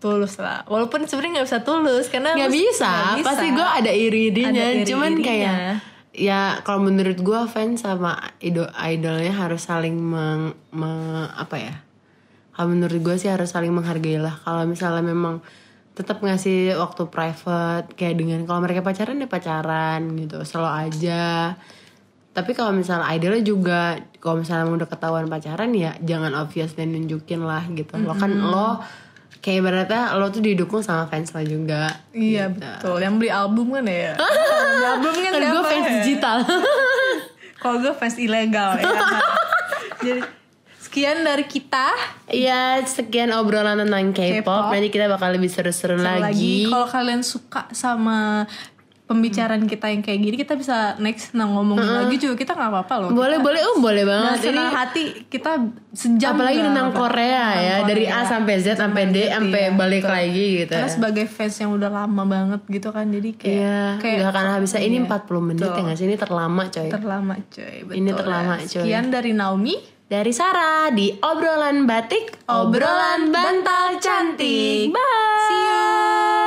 tulus 0.00 0.40
lah. 0.40 0.64
Walaupun 0.68 1.04
sebenarnya 1.04 1.40
nggak 1.40 1.48
bisa 1.48 1.60
tulus 1.64 2.06
karena 2.08 2.32
nggak 2.36 2.52
bisa. 2.52 2.92
bisa. 3.20 3.26
pasti 3.26 3.46
gue 3.52 3.66
ada 3.66 3.92
iri-irinya. 3.92 4.64
Ada 4.72 4.84
cuman 4.88 5.12
kayak 5.20 5.56
ya 6.16 6.64
kalau 6.64 6.88
menurut 6.88 7.20
gue 7.20 7.40
fans 7.52 7.84
sama 7.84 8.16
idol 8.40 8.72
idolnya 8.72 9.32
harus 9.36 9.68
saling 9.68 9.96
meng, 9.96 10.56
me- 10.72 11.32
apa 11.36 11.56
ya? 11.60 11.74
Kalau 12.56 12.72
menurut 12.72 13.00
gue 13.04 13.16
sih 13.20 13.28
harus 13.28 13.52
saling 13.52 13.72
menghargai 13.72 14.16
lah. 14.16 14.40
Kalau 14.40 14.64
misalnya 14.64 15.04
memang 15.04 15.44
tetap 15.96 16.20
ngasih 16.20 16.76
waktu 16.76 17.08
private 17.08 17.96
kayak 17.96 18.20
dengan 18.20 18.44
kalau 18.44 18.60
mereka 18.60 18.84
pacaran 18.84 19.16
ya 19.16 19.28
pacaran 19.28 20.00
gitu 20.20 20.44
slow 20.44 20.68
aja 20.68 21.56
tapi 22.36 22.52
kalau 22.52 22.76
misalnya 22.76 23.08
idolnya 23.16 23.40
juga 23.40 23.96
kalau 24.20 24.44
misalnya 24.44 24.68
udah 24.68 24.88
ketahuan 24.92 25.24
pacaran 25.24 25.72
ya 25.72 25.96
jangan 26.04 26.36
obvious 26.36 26.76
dan 26.76 26.92
nunjukin 26.92 27.40
lah 27.40 27.64
gitu 27.72 27.96
lo 27.96 28.12
kan 28.12 28.28
lo 28.28 28.84
kayak 29.40 29.64
ibaratnya 29.64 30.12
lo 30.20 30.28
tuh 30.28 30.44
didukung 30.44 30.84
sama 30.84 31.08
fans 31.08 31.32
lo 31.32 31.40
juga 31.40 31.88
Iya 32.12 32.52
betul. 32.52 33.00
Yang 33.00 33.14
beli 33.16 33.30
album 33.32 33.66
kan 33.72 33.88
ya. 33.88 34.12
beli 34.76 34.84
album 34.84 35.14
kan 35.16 35.32
kan 35.32 35.42
gue 35.48 35.62
fans 35.64 35.86
ya? 35.86 35.92
digital 36.02 36.36
Kalau 37.56 37.76
gue 37.80 37.94
fans 37.96 38.16
ilegal 38.20 38.70
ya. 38.84 38.84
Jadi 40.04 40.20
sekian 40.96 41.20
dari 41.20 41.44
kita. 41.44 41.92
Iya 42.26 42.80
sekian 42.82 43.28
obrolan 43.30 43.76
tentang 43.76 44.16
K-pop 44.16 44.72
nanti 44.72 44.88
kita 44.88 45.06
bakal 45.06 45.28
lebih 45.28 45.46
seru-seru 45.46 46.00
Seru 46.00 46.08
lagi, 46.18 46.64
Kalau 46.64 46.88
kalian 46.88 47.20
suka 47.20 47.68
sama 47.70 48.48
pembicaraan 49.04 49.62
kita 49.62 49.86
yang 49.86 50.00
kayak 50.00 50.18
gini, 50.18 50.34
kita 50.34 50.56
bisa 50.56 50.96
next 50.96 51.30
nah 51.30 51.44
ngomong 51.44 51.78
lagi 51.78 52.16
juga 52.16 52.34
kita 52.34 52.56
nggak 52.56 52.70
apa-apa 52.72 52.94
loh. 52.98 53.10
boleh 53.12 53.38
boleh 53.38 53.60
oh 53.62 53.76
boleh 53.78 54.02
banget 54.02 54.50
ini 54.50 54.58
hati 54.58 55.02
kita 55.28 55.62
sejam 55.92 56.32
apalagi 56.32 56.58
tentang 56.58 56.90
apa- 56.90 56.98
Korea 56.98 57.44
tentang 57.46 57.62
ya 57.62 57.76
dari 57.86 58.04
A 58.04 58.10
Korea. 58.10 58.26
sampai 58.26 58.54
Z 58.56 58.66
sampai 58.74 59.02
D 59.06 59.16
sampai 59.28 59.62
iya, 59.62 59.70
balik 59.70 60.02
betul. 60.02 60.10
lagi 60.10 60.44
gitu 60.58 60.72
Karena 60.74 60.90
sebagai 60.90 61.24
fans 61.28 61.54
yang 61.54 61.70
udah 61.70 61.90
lama 61.92 62.22
banget 62.26 62.60
gitu 62.66 62.88
kan, 62.90 63.06
jadi 63.06 63.30
kayak 63.30 63.54
Iya, 63.54 63.78
kayak 64.00 64.14
nggak 64.16 64.32
akan 64.32 64.46
habisnya 64.50 64.80
ini 64.82 64.96
Iya, 64.96 65.06
40 65.06 65.38
menit 65.44 65.60
betul. 65.62 65.70
ya 65.70 65.82
nggak 65.84 65.94
sih 65.94 66.06
ini 66.06 66.16
terlama 66.16 66.62
coy. 66.66 66.88
terlama 66.88 67.34
coy. 67.46 67.76
Betul 67.84 67.94
Ini 67.94 68.10
terlama, 68.10 68.54
ya. 68.54 68.64
coy. 68.64 68.70
Sekian 68.80 69.04
dari 69.06 69.30
Naomi. 69.30 69.76
Dari 70.06 70.30
Sarah 70.30 70.86
di 70.94 71.10
obrolan 71.18 71.82
batik, 71.82 72.46
obrolan 72.46 73.34
bantal 73.34 73.98
cantik. 73.98 74.94
Bye. 74.94 75.02
See 75.50 75.62
you. 75.66 76.45